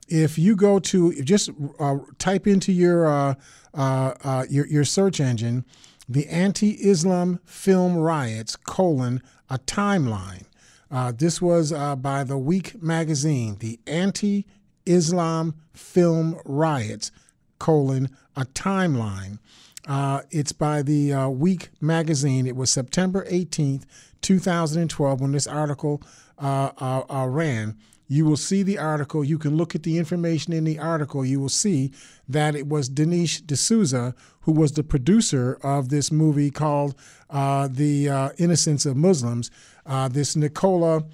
if 0.09 0.37
you 0.37 0.57
go 0.57 0.81
to 0.81 1.13
just 1.23 1.51
uh, 1.79 1.99
type 2.19 2.49
into 2.49 2.73
your, 2.73 3.07
uh, 3.07 3.35
uh, 3.75 4.15
uh, 4.25 4.47
your 4.51 4.67
your 4.67 4.85
search 4.85 5.19
engine 5.21 5.65
the 6.13 6.29
anti-Islam 6.29 7.41
film 7.45 7.97
riots 7.97 8.57
colon 8.57 9.23
a 9.49 9.59
timeline. 9.59 10.45
Uh, 10.91 11.13
this 11.17 11.41
was 11.41 11.73
uh, 11.73 11.97
by 11.97 12.23
the 12.25 12.37
Week 12.37 12.83
magazine. 12.83 13.57
The 13.61 13.81
anti-Islam 13.87 15.55
film 15.73 16.39
riots 16.45 17.11
colon 17.59 18.11
a 18.37 18.45
timeline. 18.45 19.39
Uh, 19.87 20.23
it's 20.31 20.53
by 20.53 20.83
the 20.83 21.13
uh, 21.13 21.29
Week 21.29 21.71
magazine. 21.81 22.47
It 22.47 22.57
was 22.57 22.71
September 22.71 23.27
18th, 23.31 23.85
2012, 24.21 25.21
when 25.21 25.33
this 25.33 25.47
article 25.47 26.03
uh, 26.39 26.71
uh, 26.79 27.03
uh, 27.11 27.27
ran. 27.27 27.77
You 28.13 28.27
will 28.27 28.37
see 28.37 28.63
the 28.63 28.79
article. 28.79 29.25
You 29.25 29.39
can 29.39 29.57
look 29.57 29.75
at 29.75 29.85
the 29.85 29.97
information 29.97 30.53
in 30.53 30.65
the 30.65 30.79
article. 30.79 31.25
You 31.25 31.41
will 31.41 31.49
see 31.49 31.93
that 32.29 32.55
it 32.55 32.69
was 32.69 32.91
Dinesh 32.91 33.47
D'Souza 33.47 34.15
who 34.43 34.53
was 34.53 34.73
the 34.73 34.85
producer 34.85 35.59
of 35.63 35.89
this 35.89 36.13
movie 36.13 36.51
called 36.51 36.95
uh, 37.31 37.69
The 37.71 38.11
uh, 38.11 38.31
Innocence 38.37 38.85
of 38.85 38.97
Muslims. 38.97 39.51
Uh, 39.87 40.09
this 40.09 40.35
Nakoula 40.35 41.07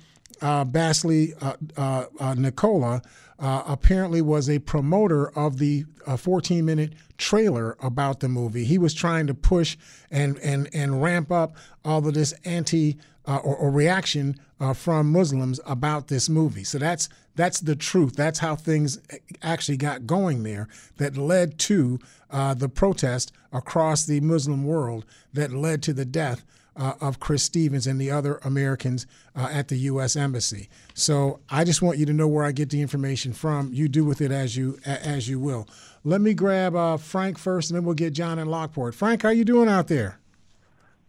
uh, 0.42 0.64
Basseley 0.64 1.34
uh, 1.40 1.54
uh, 1.76 2.34
Nakoula 2.34 3.04
apparently 3.38 4.20
was 4.20 4.50
a 4.50 4.58
promoter 4.58 5.30
of 5.38 5.58
the 5.58 5.84
14 6.16 6.64
minute 6.64 6.94
trailer 7.16 7.76
about 7.80 8.18
the 8.18 8.28
movie. 8.28 8.64
He 8.64 8.78
was 8.78 8.92
trying 8.92 9.28
to 9.28 9.34
push 9.34 9.76
and 10.10 10.36
and 10.38 10.68
and 10.72 11.00
ramp 11.00 11.30
up 11.30 11.54
all 11.84 12.06
of 12.06 12.14
this 12.14 12.32
anti 12.44 12.98
uh, 13.28 13.36
or, 13.44 13.54
or 13.54 13.70
reaction 13.70 14.40
uh, 14.58 14.72
from 14.72 15.12
Muslims 15.12 15.60
about 15.66 16.08
this 16.08 16.28
movie. 16.28 16.64
So 16.64 16.78
that's 16.78 17.08
that's 17.36 17.60
the 17.60 17.76
truth. 17.76 18.16
That's 18.16 18.40
how 18.40 18.56
things 18.56 18.98
actually 19.42 19.76
got 19.76 20.06
going 20.06 20.42
there. 20.42 20.66
That 20.96 21.16
led 21.16 21.58
to 21.60 22.00
uh, 22.30 22.54
the 22.54 22.68
protest 22.68 23.30
across 23.52 24.06
the 24.06 24.20
Muslim 24.20 24.64
world. 24.64 25.04
That 25.32 25.52
led 25.52 25.82
to 25.84 25.92
the 25.92 26.06
death 26.06 26.44
uh, 26.74 26.94
of 27.00 27.20
Chris 27.20 27.42
Stevens 27.42 27.86
and 27.86 28.00
the 28.00 28.10
other 28.10 28.38
Americans 28.38 29.06
uh, 29.36 29.48
at 29.52 29.68
the 29.68 29.76
U.S. 29.76 30.16
Embassy. 30.16 30.68
So 30.94 31.40
I 31.50 31.64
just 31.64 31.82
want 31.82 31.98
you 31.98 32.06
to 32.06 32.12
know 32.12 32.28
where 32.28 32.44
I 32.44 32.52
get 32.52 32.70
the 32.70 32.80
information 32.80 33.32
from. 33.32 33.72
You 33.72 33.88
do 33.88 34.04
with 34.04 34.20
it 34.20 34.32
as 34.32 34.56
you 34.56 34.78
as 34.84 35.28
you 35.28 35.38
will. 35.38 35.68
Let 36.02 36.22
me 36.22 36.32
grab 36.32 36.74
uh, 36.74 36.96
Frank 36.96 37.38
first, 37.38 37.70
and 37.70 37.76
then 37.76 37.84
we'll 37.84 37.94
get 37.94 38.14
John 38.14 38.38
in 38.38 38.48
Lockport. 38.48 38.94
Frank, 38.94 39.22
how 39.22 39.28
you 39.28 39.44
doing 39.44 39.68
out 39.68 39.88
there? 39.88 40.18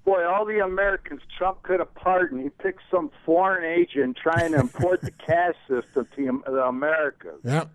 Boy, 0.09 0.25
all 0.25 0.43
the 0.43 0.57
Americans 0.57 1.21
Trump 1.37 1.61
could 1.61 1.79
have 1.79 1.93
pardoned. 1.93 2.41
He 2.41 2.49
picked 2.49 2.81
some 2.89 3.11
foreign 3.23 3.63
agent 3.63 4.17
trying 4.17 4.53
to 4.53 4.59
import 4.59 5.01
the 5.01 5.11
caste 5.27 5.59
system 5.67 6.07
to 6.15 6.41
the 6.47 6.63
Americas. 6.65 7.39
Yep. 7.43 7.69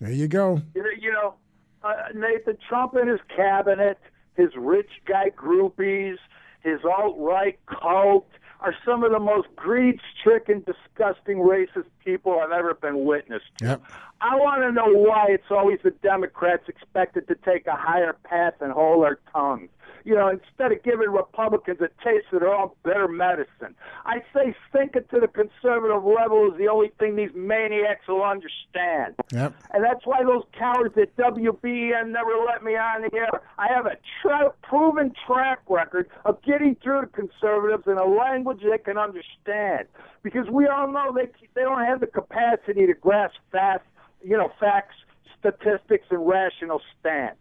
There 0.00 0.10
you 0.10 0.26
go. 0.26 0.62
You 0.74 1.12
know, 1.12 1.34
uh, 1.82 1.92
Nathan 2.14 2.56
Trump 2.66 2.94
and 2.94 3.06
his 3.06 3.20
cabinet, 3.36 3.98
his 4.34 4.48
rich 4.56 4.88
guy 5.06 5.28
groupies, 5.28 6.16
his 6.62 6.80
alt-right 6.86 7.58
cult 7.66 8.28
are 8.60 8.74
some 8.82 9.04
of 9.04 9.12
the 9.12 9.20
most 9.20 9.48
greed-stricken, 9.54 10.64
disgusting, 10.64 11.36
racist 11.36 11.84
people 12.02 12.40
I've 12.40 12.50
ever 12.50 12.72
been 12.72 13.04
witness 13.04 13.42
to. 13.58 13.64
Yep. 13.66 13.82
I 14.22 14.36
want 14.36 14.62
to 14.62 14.72
know 14.72 14.90
why 14.90 15.26
it's 15.28 15.50
always 15.50 15.80
the 15.84 15.90
Democrats 15.90 16.62
expected 16.66 17.28
to 17.28 17.34
take 17.34 17.66
a 17.66 17.76
higher 17.76 18.16
path 18.24 18.54
and 18.60 18.72
hold 18.72 19.04
their 19.04 19.18
tongues. 19.34 19.68
You 20.04 20.14
know, 20.14 20.28
instead 20.28 20.70
of 20.70 20.82
giving 20.82 21.10
Republicans 21.10 21.80
a 21.80 21.88
taste 22.04 22.26
of 22.32 22.40
their 22.40 22.54
own 22.54 22.70
bitter 22.84 23.08
medicine. 23.08 23.74
I 24.04 24.22
say 24.34 24.54
sink 24.70 24.96
it 24.96 25.08
to 25.10 25.20
the 25.20 25.28
conservative 25.28 26.04
level 26.04 26.52
is 26.52 26.58
the 26.58 26.68
only 26.68 26.92
thing 26.98 27.16
these 27.16 27.34
maniacs 27.34 28.06
will 28.06 28.22
understand. 28.22 29.14
Yep. 29.32 29.54
And 29.72 29.82
that's 29.82 30.04
why 30.04 30.22
those 30.22 30.44
cowards 30.58 30.94
at 30.98 31.16
WBEN 31.16 32.10
never 32.10 32.32
let 32.46 32.62
me 32.62 32.76
on 32.76 33.02
the 33.02 33.16
air. 33.16 33.40
I 33.58 33.68
have 33.68 33.86
a 33.86 33.96
tra- 34.20 34.52
proven 34.62 35.12
track 35.26 35.60
record 35.68 36.10
of 36.26 36.42
getting 36.42 36.76
through 36.82 37.02
to 37.02 37.06
conservatives 37.06 37.84
in 37.86 37.96
a 37.96 38.04
language 38.04 38.60
they 38.62 38.78
can 38.78 38.98
understand. 38.98 39.88
Because 40.22 40.48
we 40.50 40.66
all 40.66 40.90
know 40.90 41.12
they 41.14 41.28
they 41.54 41.62
don't 41.62 41.84
have 41.84 42.00
the 42.00 42.06
capacity 42.06 42.86
to 42.86 42.94
grasp 42.94 43.36
fast, 43.52 43.84
you 44.22 44.36
know, 44.36 44.50
facts, 44.60 44.96
statistics, 45.38 46.06
and 46.10 46.26
rational 46.26 46.80
stance. 47.00 47.36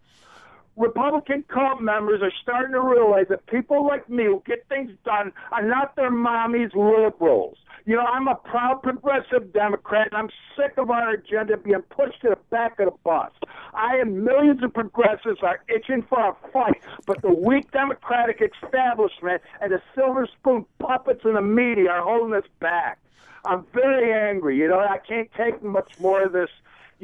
Republican 0.76 1.43
cult 1.53 1.82
members 1.82 2.21
are 2.21 2.32
starting 2.41 2.71
to 2.71 2.82
realize 2.82 3.28
that 3.30 3.45
people 3.45 3.86
like 3.86 4.09
me 4.09 4.26
who 4.26 4.41
get 4.45 4.67
things 4.69 4.91
done 5.05 5.32
are 5.51 5.61
not 5.61 5.95
their 5.95 6.09
mommy's 6.09 6.71
liberals. 6.74 7.57
You 7.86 7.97
know, 7.97 8.05
I'm 8.05 8.28
a 8.28 8.36
proud 8.36 8.82
progressive 8.82 9.51
Democrat, 9.53 10.07
and 10.11 10.17
I'm 10.17 10.30
sick 10.55 10.78
of 10.78 10.89
our 10.89 11.11
agenda 11.11 11.57
being 11.57 11.82
pushed 11.89 12.21
to 12.21 12.30
the 12.30 12.38
back 12.49 12.80
of 12.80 12.86
the 12.86 12.97
bus. 13.03 13.32
I 13.74 13.97
and 13.97 14.24
millions 14.24 14.63
of 14.63 14.74
progressives 14.74 15.39
are 15.43 15.61
itching 15.67 16.03
for 16.09 16.30
a 16.30 16.36
fight, 16.51 16.82
but 17.05 17.21
the 17.21 17.34
weak 17.34 17.71
Democratic 17.71 18.41
establishment 18.41 19.41
and 19.61 19.74
the 19.74 19.82
silver 19.93 20.28
spoon 20.39 20.65
puppets 20.80 21.21
in 21.26 21.34
the 21.34 21.41
media 21.41 21.89
are 21.89 22.03
holding 22.03 22.34
us 22.36 22.49
back. 22.59 22.99
I'm 23.45 23.65
very 23.74 24.13
angry. 24.13 24.57
You 24.57 24.69
know, 24.69 24.80
I 24.80 24.99
can't 25.05 25.30
take 25.38 25.61
much 25.61 25.99
more 25.99 26.24
of 26.24 26.32
this 26.32 26.49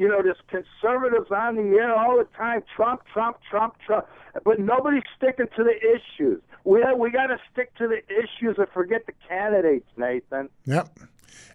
you 0.00 0.08
know, 0.08 0.22
there's 0.22 0.38
conservatives 0.48 1.30
on 1.30 1.56
the 1.56 1.76
air 1.76 1.94
all 1.94 2.16
the 2.16 2.26
time, 2.34 2.62
Trump, 2.74 3.02
Trump, 3.12 3.36
Trump, 3.50 3.74
Trump, 3.86 4.06
but 4.46 4.58
nobody's 4.58 5.02
sticking 5.14 5.44
to 5.54 5.62
the 5.62 5.74
issues. 5.76 6.40
We 6.64 6.82
we 6.96 7.10
got 7.10 7.26
to 7.26 7.36
stick 7.52 7.74
to 7.76 7.86
the 7.86 7.98
issues 8.08 8.56
and 8.56 8.66
forget 8.72 9.04
the 9.04 9.12
candidates, 9.28 9.86
Nathan. 9.98 10.48
Yep. 10.64 11.00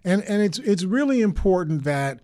And 0.04 0.22
and 0.22 0.42
it's 0.42 0.60
it's 0.60 0.84
really 0.84 1.22
important 1.22 1.82
that 1.82 2.20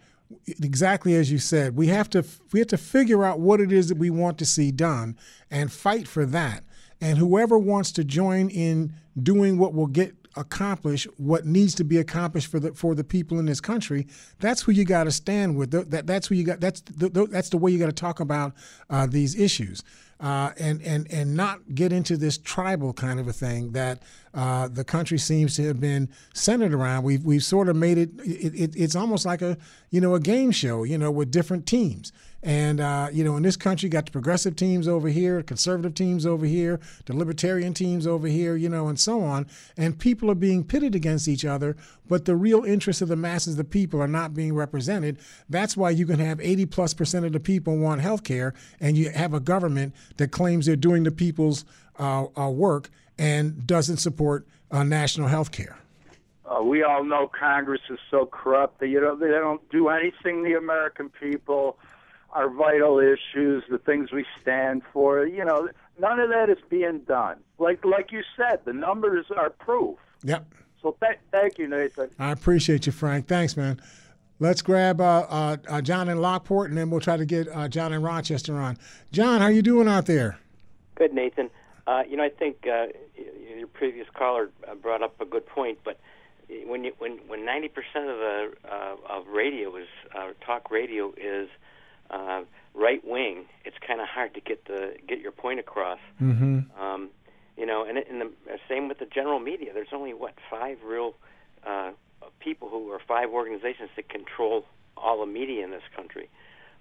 exactly 0.47 1.17
as 1.17 1.33
you 1.33 1.39
said, 1.39 1.75
we 1.75 1.89
have 1.89 2.09
to 2.11 2.25
we 2.53 2.61
have 2.61 2.69
to 2.69 2.79
figure 2.79 3.25
out 3.25 3.41
what 3.41 3.61
it 3.61 3.73
is 3.73 3.89
that 3.89 3.99
we 3.99 4.09
want 4.09 4.39
to 4.39 4.47
see 4.47 4.71
done 4.71 5.19
and 5.51 5.73
fight 5.73 6.07
for 6.07 6.25
that. 6.27 6.63
And 7.01 7.19
whoever 7.19 7.59
wants 7.59 7.91
to 7.93 8.05
join 8.05 8.49
in 8.49 8.93
doing 9.21 9.59
what 9.59 9.75
will 9.75 9.89
get 9.89 10.15
accomplish 10.37 11.07
what 11.17 11.47
needs 11.47 11.75
to 11.77 11.85
be 11.85 11.99
accomplished 11.99 12.51
for 12.51 12.61
the 12.61 12.73
for 12.75 12.95
the 12.95 13.05
people 13.05 13.39
in 13.39 13.47
this 13.47 13.61
country, 13.61 14.07
that's 14.41 14.63
who 14.63 14.73
you 14.73 14.85
got 14.85 15.05
to 15.05 15.11
stand 15.11 15.57
with. 15.57 15.71
That 15.71 16.07
that's 16.07 16.27
who 16.27 16.35
you 16.35 16.45
got. 16.45 16.61
That's 16.61 16.81
the, 16.81 17.27
that's 17.31 17.51
the 17.51 17.59
way 17.59 17.71
you 17.71 17.79
got 17.79 17.87
to 17.87 17.93
talk 17.93 18.21
about 18.21 18.53
uh, 18.91 19.07
these 19.07 19.39
issues. 19.39 19.83
Uh, 20.21 20.53
and 20.61 20.81
and 20.83 21.11
and 21.13 21.35
not 21.37 21.59
get 21.75 21.93
into 21.93 22.17
this 22.17 22.39
tribal 22.39 22.93
kind 22.93 23.19
of 23.19 23.27
a 23.27 23.33
thing 23.33 23.73
that 23.73 24.01
uh, 24.35 24.69
the 24.69 24.85
country 24.85 25.19
seems 25.19 25.57
to 25.57 25.67
have 25.67 25.81
been 25.81 26.09
centered 26.33 26.73
around. 26.73 27.03
We've 27.03 27.25
we've 27.25 27.43
sort 27.43 27.69
of 27.69 27.75
made 27.75 27.99
it, 27.99 28.11
it, 28.21 28.55
it, 28.55 28.77
It's 28.77 28.95
almost 28.95 29.27
like 29.27 29.43
a 29.43 29.59
you 29.91 30.01
know 30.01 30.15
a 30.15 30.21
game 30.21 30.53
show, 30.53 30.85
you 30.85 30.97
know, 30.97 31.11
with 31.11 31.33
different 31.33 31.67
teams. 31.67 32.13
And 32.43 32.81
uh, 32.81 33.09
you 33.13 33.23
know, 33.23 33.37
in 33.37 33.43
this 33.45 33.57
country, 33.57 33.89
got 33.89 34.07
the 34.07 34.13
progressive 34.13 34.57
teams 34.57 34.89
over 34.89 35.09
here, 35.09 35.43
conservative 35.43 35.95
teams 35.95 36.27
over 36.27 36.45
here, 36.45 36.81
the 37.07 37.15
libertarian 37.15 37.73
teams 37.73 38.07
over 38.07 38.27
here, 38.27 38.57
you 38.57 38.69
know, 38.69 38.89
and 38.89 38.99
so 38.99 39.23
on. 39.23 39.47
And 39.77 39.99
people 39.99 40.31
are 40.31 40.37
being 40.37 40.65
pitted 40.65 40.95
against 40.95 41.29
each 41.29 41.45
other, 41.45 41.77
but 42.09 42.25
the 42.25 42.35
real 42.35 42.65
interests 42.65 43.01
of 43.01 43.09
the 43.09 43.17
masses 43.17 43.57
the 43.57 43.65
people 43.65 44.03
are 44.03 44.09
not 44.09 44.35
being 44.35 44.55
represented. 44.55 45.19
That's 45.49 45.77
why 45.77 45.91
you 45.91 46.05
can 46.05 46.19
have 46.19 46.41
80 46.41 46.67
plus 46.67 46.95
percent 46.95 47.25
of 47.25 47.33
the 47.33 47.41
people 47.41 47.79
want 47.79 48.01
health 48.01 48.25
care, 48.25 48.55
and 48.81 48.97
you 48.97 49.11
have 49.11 49.35
a 49.35 49.41
government 49.41 49.95
that 50.17 50.33
claims 50.33 50.67
they're 50.67 50.75
doing 50.75 51.05
the 51.05 51.13
people's 51.13 51.65
uh, 51.99 52.27
uh, 52.37 52.49
work 52.49 52.91
and 53.19 53.67
doesn't 53.67 53.99
support 53.99 54.49
uh, 54.71 54.83
national 54.83 55.29
health 55.29 55.53
care. 55.53 55.77
Uh, 56.45 56.63
we 56.63 56.83
all 56.83 57.05
know 57.05 57.29
Congress 57.29 57.81
is 57.89 57.99
so 58.11 58.27
corrupt 58.27 58.81
that 58.81 58.89
you 58.89 59.01
know 59.01 59.15
they 59.15 59.29
don't 59.29 59.67
do 59.71 59.89
anything 59.89 60.43
the 60.43 60.55
American 60.55 61.09
people 61.09 61.79
our 62.33 62.49
vital 62.49 62.99
issues, 62.99 63.65
the 63.71 63.79
things 63.79 64.11
we 64.13 64.25
stand 64.41 64.83
for. 64.93 65.27
You 65.27 65.45
know, 65.45 65.69
none 65.99 66.21
of 66.21 66.31
that 66.31 66.51
is 66.51 66.59
being 66.69 67.01
done. 67.01 67.39
Like 67.59 67.85
like 67.85 68.13
you 68.13 68.23
said, 68.37 68.61
the 68.65 68.73
numbers 68.73 69.27
are 69.37 69.51
proof. 69.51 69.99
Yep. 70.25 70.55
So 70.81 70.97
th- 71.01 71.19
thank 71.31 71.59
you, 71.59 71.69
Nathan. 71.69 72.11
I 72.19 72.33
appreciate 72.33 72.87
you, 72.87 72.93
Frank. 72.93 73.29
Thanks, 73.29 73.57
man. 73.57 73.81
Let's 74.41 74.63
grab 74.63 75.01
uh, 75.01 75.27
uh, 75.29 75.57
uh, 75.69 75.81
John 75.83 76.09
in 76.09 76.21
Lockport, 76.21 76.71
and 76.71 76.77
then 76.77 76.91
we'll 76.91 77.01
try 77.01 77.17
to 77.17 77.25
get 77.25 77.47
uh, 77.49 77.69
John 77.69 77.93
in 77.93 78.03
Rochester 78.03 78.57
on. 78.57 78.77
John, 79.13 79.41
how 79.41 79.47
you 79.47 79.63
doing 79.63 79.87
out 79.87 80.07
there? 80.07 80.39
Good, 80.97 81.15
Nathan. 81.15 81.49
Uh, 81.87 82.03
you 82.09 82.17
know, 82.17 82.25
I 82.25 82.29
think 82.29 82.67
uh, 82.67 82.87
your 83.57 83.69
previous 83.69 84.09
caller 84.13 84.51
uh, 84.69 84.75
brought 84.75 85.03
up 85.03 85.21
a 85.21 85.25
good 85.25 85.47
point, 85.47 85.79
but 85.85 86.01
when 86.67 86.85
you, 86.85 86.93
when 86.99 87.19
when 87.29 87.45
ninety 87.45 87.69
percent 87.69 88.09
of 88.09 88.19
the 88.19 88.53
uh, 88.69 88.97
of 89.09 89.27
radio 89.29 89.77
is 89.77 89.89
uh, 90.15 90.31
talk 90.45 90.71
radio 90.71 91.13
is 91.17 91.49
uh, 92.13 92.43
right 92.75 93.03
wing, 93.05 93.47
it's 93.65 93.77
kind 93.87 94.01
of 94.01 94.07
hard 94.09 94.35
to 94.35 94.41
get 94.41 94.65
the 94.67 94.95
get 95.07 95.21
your 95.21 95.33
point 95.33 95.61
across. 95.61 95.99
Mm-hmm. 96.21 96.61
Um, 96.81 97.09
you 97.57 97.67
know, 97.67 97.85
and, 97.85 97.99
and 97.99 98.21
the 98.21 98.31
same 98.69 98.89
with 98.89 98.99
the 98.99 99.07
general 99.07 99.39
media. 99.39 99.73
There's 99.75 99.93
only 99.93 100.15
what 100.15 100.35
five 100.51 100.79
real 100.85 101.15
uh, 101.67 101.91
people 102.41 102.69
who 102.69 102.91
are 102.93 102.99
five 103.07 103.31
organizations 103.31 103.91
that 103.97 104.09
control 104.09 104.65
all 104.97 105.21
the 105.21 105.27
media 105.27 105.65
in 105.65 105.71
this 105.71 105.83
country, 105.95 106.29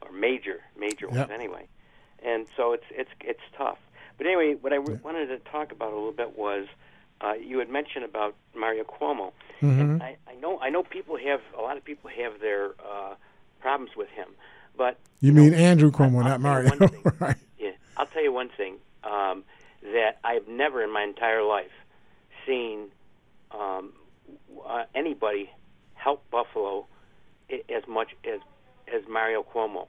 or 0.02 0.12
major 0.12 0.60
major 0.78 1.08
Yep. 1.08 1.16
ones 1.16 1.32
anyway. 1.32 1.68
And 2.24 2.48
so 2.56 2.74
it's 2.74 2.86
it's 2.92 3.10
it's 3.22 3.42
tough. 3.58 3.78
But 4.18 4.28
anyway, 4.28 4.56
what 4.62 4.72
I 4.74 4.78
w- 4.78 5.00
wanted 5.04 5.28
to 5.28 5.40
talk 5.40 5.72
about 5.72 5.92
a 5.92 5.96
little 5.96 6.12
bit 6.12 6.38
was 6.38 6.68
uh, 7.22 7.34
you 7.34 7.60
had 7.60 7.70
mentioned 7.70 8.06
about 8.06 8.36
Mario 8.56 8.84
Cuomo. 8.84 9.32
Mhm. 9.62 10.02
I, 10.02 10.18
I 10.28 10.36
know 10.36 10.60
I 10.60 10.70
know 10.70 10.84
people 10.84 11.18
have 11.18 11.42
a 11.58 11.62
lot 11.62 11.78
of 11.78 11.84
people 11.84 12.10
have 12.10 12.40
their 12.40 12.72
uh, 12.80 13.16
problems 13.60 13.96
with 13.96 14.10
him, 14.10 14.30
but 14.82 14.98
You 15.20 15.32
mean 15.32 15.54
Andrew 15.54 15.92
Cuomo, 15.92 16.24
not 16.24 16.42
Mario? 16.42 16.72
right. 17.20 17.36
yeah, 17.60 17.70
I'll 17.98 18.08
tell 18.08 18.24
you 18.24 18.34
one 18.34 18.50
thing 18.50 18.78
um, 19.04 19.44
that 19.84 20.18
I've 20.24 20.48
never 20.48 20.84
in 20.84 20.92
my 20.92 21.04
entire 21.04 21.44
life 21.44 21.70
seen 22.48 22.88
um, 23.52 23.94
uh, 24.66 24.86
anybody 24.96 25.52
help 25.94 26.28
Buffalo 26.32 26.88
as 27.70 27.88
much 27.88 28.16
as 28.26 28.40
as 28.92 29.04
Mario 29.08 29.44
Cuomo. 29.44 29.86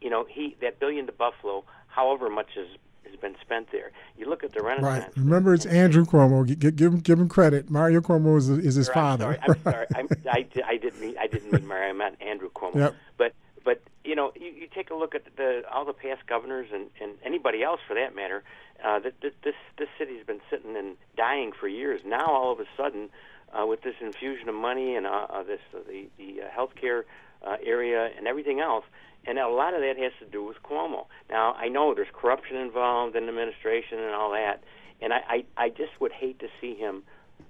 You 0.00 0.10
know, 0.10 0.24
he 0.28 0.56
that 0.60 0.78
billion 0.78 1.06
to 1.06 1.12
Buffalo, 1.12 1.64
however 1.88 2.30
much 2.30 2.50
has 2.54 2.68
has 3.04 3.16
been 3.16 3.34
spent 3.40 3.72
there. 3.72 3.90
You 4.16 4.28
look 4.30 4.44
at 4.44 4.52
the 4.52 4.62
Renaissance. 4.62 5.16
Right. 5.16 5.16
Remember, 5.16 5.54
it's 5.54 5.66
Andrew 5.66 6.04
Cuomo. 6.04 6.46
G- 6.46 6.54
g- 6.54 6.70
give 6.70 6.92
him 6.92 7.00
give 7.00 7.18
him 7.18 7.28
credit. 7.28 7.68
Mario 7.68 8.00
Cuomo 8.00 8.38
is, 8.38 8.48
is 8.48 8.76
his 8.76 8.88
father. 8.88 9.40
I'm 9.42 9.60
sorry. 9.64 9.66
I'm 9.66 9.72
sorry. 9.72 9.86
I'm, 9.96 10.08
I, 10.30 10.46
I 10.68 10.76
didn't 10.76 11.00
mean 11.00 11.16
I 11.18 11.26
didn't 11.26 11.52
mean 11.52 11.66
Mario. 11.66 11.88
I 11.88 11.92
meant 11.94 12.22
Andrew 12.22 12.50
Cuomo. 12.54 12.76
Yep. 12.76 12.94
But 13.16 13.32
but 13.64 13.82
you 14.06 14.14
know 14.14 14.32
you, 14.36 14.48
you 14.48 14.68
take 14.72 14.90
a 14.90 14.94
look 14.94 15.14
at 15.14 15.24
the 15.36 15.62
all 15.72 15.84
the 15.84 15.92
past 15.92 16.26
governors 16.26 16.68
and, 16.72 16.86
and 17.00 17.14
anybody 17.24 17.62
else 17.62 17.80
for 17.86 17.94
that 17.94 18.14
matter. 18.14 18.42
Uh, 18.84 18.98
that 19.00 19.20
that 19.22 19.32
this 19.42 19.54
this 19.78 19.88
city's 19.98 20.24
been 20.26 20.40
sitting 20.50 20.76
and 20.76 20.96
dying 21.16 21.52
for 21.52 21.68
years. 21.68 22.00
Now 22.04 22.26
all 22.26 22.52
of 22.52 22.60
a 22.60 22.66
sudden, 22.76 23.08
uh, 23.52 23.66
with 23.66 23.82
this 23.82 23.94
infusion 24.00 24.48
of 24.48 24.54
money 24.54 24.94
and 24.94 25.06
uh, 25.06 25.26
uh, 25.30 25.42
this 25.42 25.60
uh, 25.74 25.78
the 25.88 26.08
the 26.18 26.42
uh, 26.42 26.48
healthcare 26.48 27.02
uh, 27.42 27.56
area 27.64 28.10
and 28.16 28.26
everything 28.26 28.60
else. 28.60 28.84
And 29.28 29.38
a 29.38 29.48
lot 29.48 29.74
of 29.74 29.80
that 29.80 29.96
has 29.98 30.12
to 30.20 30.24
do 30.24 30.44
with 30.44 30.58
Cuomo. 30.62 31.06
Now, 31.28 31.54
I 31.54 31.68
know 31.68 31.94
there's 31.94 32.06
corruption 32.12 32.56
involved 32.56 33.16
in 33.16 33.28
administration 33.28 33.98
and 33.98 34.14
all 34.14 34.30
that, 34.30 34.62
and 35.02 35.12
I, 35.12 35.20
I, 35.28 35.44
I 35.64 35.68
just 35.68 36.00
would 36.00 36.12
hate 36.12 36.38
to 36.38 36.46
see 36.60 36.74
him 36.76 37.02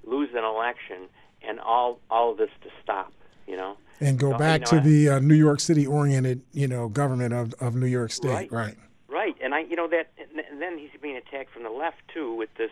lose 0.02 0.30
an 0.32 0.42
election 0.42 1.08
and 1.46 1.60
all 1.60 2.00
all 2.10 2.32
of 2.32 2.38
this 2.38 2.48
to 2.62 2.70
stop. 2.82 3.12
You 3.46 3.56
know, 3.56 3.76
and 4.00 4.18
go 4.18 4.36
back 4.36 4.60
you 4.70 4.78
know, 4.78 4.82
to 4.82 4.88
I- 4.88 4.90
the 4.90 5.08
uh, 5.10 5.18
New 5.20 5.34
York 5.34 5.60
City 5.60 5.86
oriented, 5.86 6.42
you 6.52 6.68
know, 6.68 6.88
government 6.88 7.32
of, 7.34 7.54
of 7.60 7.74
New 7.74 7.86
York 7.86 8.10
State. 8.12 8.30
Right. 8.30 8.52
right. 8.52 8.76
Right, 9.08 9.36
and 9.40 9.54
I, 9.54 9.60
you 9.60 9.76
know 9.76 9.88
that, 9.88 10.10
and 10.50 10.60
then 10.60 10.76
he's 10.78 10.90
being 11.00 11.16
attacked 11.16 11.50
from 11.50 11.62
the 11.62 11.70
left 11.70 11.96
too 12.12 12.34
with 12.34 12.52
this 12.58 12.70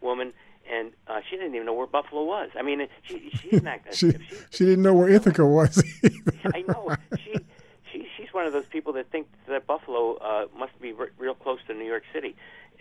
woman, 0.00 0.32
and 0.70 0.90
uh, 1.06 1.20
she 1.30 1.36
didn't 1.36 1.54
even 1.54 1.66
know 1.66 1.72
where 1.72 1.86
Buffalo 1.86 2.24
was. 2.24 2.50
I 2.58 2.62
mean, 2.62 2.88
she, 3.04 3.30
she's 3.32 3.62
not. 3.62 3.78
She, 3.92 4.12
she 4.50 4.64
didn't 4.64 4.82
know 4.82 4.92
where 4.92 5.08
Ithaca 5.08 5.46
was. 5.46 5.80
I 6.52 6.62
know 6.62 6.96
she, 7.22 7.36
she, 7.92 8.08
she's 8.16 8.32
one 8.32 8.44
of 8.44 8.52
those 8.52 8.66
people 8.66 8.92
that 8.94 9.08
think 9.10 9.28
that 9.46 9.66
Buffalo 9.68 10.16
uh, 10.16 10.46
must 10.58 10.78
be 10.80 10.92
re- 10.92 11.10
real 11.16 11.34
close 11.34 11.60
to 11.68 11.74
New 11.74 11.84
York 11.86 12.02
City, 12.12 12.34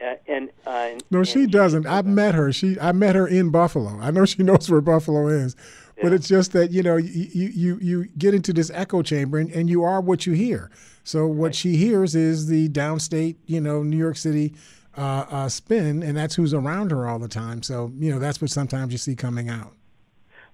uh, 0.04 0.16
and, 0.28 0.50
uh, 0.66 0.70
and 0.70 1.04
No, 1.12 1.24
she 1.24 1.46
doesn't. 1.46 1.86
I've 1.86 2.08
met 2.08 2.34
her. 2.34 2.52
She 2.52 2.80
I 2.80 2.94
met 2.94 3.16
her 3.16 3.28
in 3.28 3.52
Buffalo. 3.52 4.00
I 4.02 4.10
know 4.10 4.26
she 4.26 4.41
knows 4.44 4.72
where 4.72 4.82
Buffalo 4.82 5.28
is. 5.28 5.56
But 6.02 6.12
it's 6.12 6.28
just 6.28 6.52
that, 6.54 6.72
you 6.72 6.84
know, 6.84 6.98
you 6.98 7.48
you, 7.48 7.78
you 7.80 8.06
get 8.18 8.34
into 8.34 8.52
this 8.52 8.72
echo 8.74 9.02
chamber 9.02 9.38
and, 9.38 9.50
and 9.52 9.70
you 9.70 9.84
are 9.84 10.02
what 10.02 10.26
you 10.26 10.34
hear. 10.34 10.72
So 11.04 11.28
what 11.28 11.54
she 11.54 11.76
hears 11.76 12.16
is 12.16 12.48
the 12.48 12.70
downstate, 12.70 13.36
you 13.46 13.62
know, 13.62 13.84
New 13.84 13.98
York 13.98 14.18
City 14.18 14.54
uh, 14.98 15.26
uh, 15.30 15.50
spin, 15.50 16.04
and 16.04 16.16
that's 16.16 16.36
who's 16.36 16.54
around 16.54 16.91
her 16.91 17.08
all 17.08 17.20
the 17.20 17.28
time. 17.28 17.64
So, 17.64 17.91
you 17.96 18.12
know, 18.12 18.20
that's 18.20 18.41
what 18.41 18.52
sometimes 18.52 18.91
you 18.91 18.98
see 18.98 19.16
coming 19.16 19.50
out. 19.50 19.74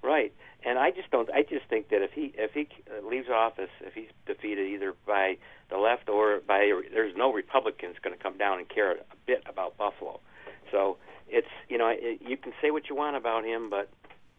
Right, 0.02 0.34
and 0.64 0.80
I 0.80 0.92
just 0.92 1.12
don't. 1.12 1.30
I 1.32 1.44
just 1.44 1.66
think 1.70 1.90
that 1.90 2.02
if 2.02 2.14
he 2.14 2.34
if 2.38 2.54
he 2.54 2.70
uh, 2.90 3.06
leaves 3.06 3.28
office, 3.30 3.70
if 3.82 3.94
he's 3.94 4.08
defeated 4.26 4.68
either 4.68 4.94
by 5.06 5.38
the 5.70 5.78
left 5.78 6.08
or 6.08 6.40
by 6.48 6.72
there's 6.94 7.16
no 7.18 7.34
Republicans 7.34 7.98
going 8.02 8.16
to 8.16 8.22
come 8.22 8.38
down 8.38 8.60
and 8.60 8.70
care 8.70 8.94
a 8.94 9.16
bit 9.26 9.44
about 9.46 9.78
Buffalo. 9.78 10.22
So 10.72 10.98
it's 11.28 11.50
you 11.68 11.78
know 11.78 11.90
it, 11.90 12.22
you 12.26 12.38
can 12.38 12.54
say 12.62 12.72
what 12.72 12.88
you 12.90 12.96
want 12.96 13.18
about 13.18 13.44
him, 13.44 13.70
but 13.70 13.90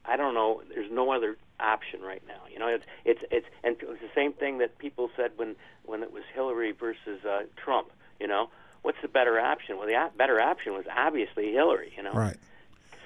I 0.04 0.16
don't 0.16 0.34
know. 0.34 0.62
There's 0.68 0.90
no 0.90 1.12
other 1.12 1.36
option 1.58 2.00
right 2.00 2.22
now. 2.26 2.40
You 2.50 2.58
know, 2.58 2.68
it's 2.68 2.84
it's 3.04 3.22
it's 3.30 3.46
and 3.62 3.76
it's 3.80 4.00
the 4.00 4.10
same 4.14 4.32
thing 4.32 4.58
that 4.58 4.78
people 4.78 5.10
said 5.16 5.32
when 5.36 5.56
when 5.84 6.02
it 6.02 6.12
was 6.12 6.22
Hillary 6.34 6.72
versus 6.72 7.24
uh, 7.24 7.42
Trump. 7.56 7.90
You 8.18 8.26
know, 8.26 8.50
what's 8.82 9.00
the 9.02 9.08
better 9.08 9.38
option? 9.38 9.78
Well, 9.78 9.86
the 9.86 9.96
op- 9.96 10.16
better 10.16 10.40
option 10.40 10.72
was 10.72 10.84
obviously 10.94 11.52
Hillary. 11.52 11.92
You 11.96 12.02
know, 12.04 12.12
Right. 12.12 12.36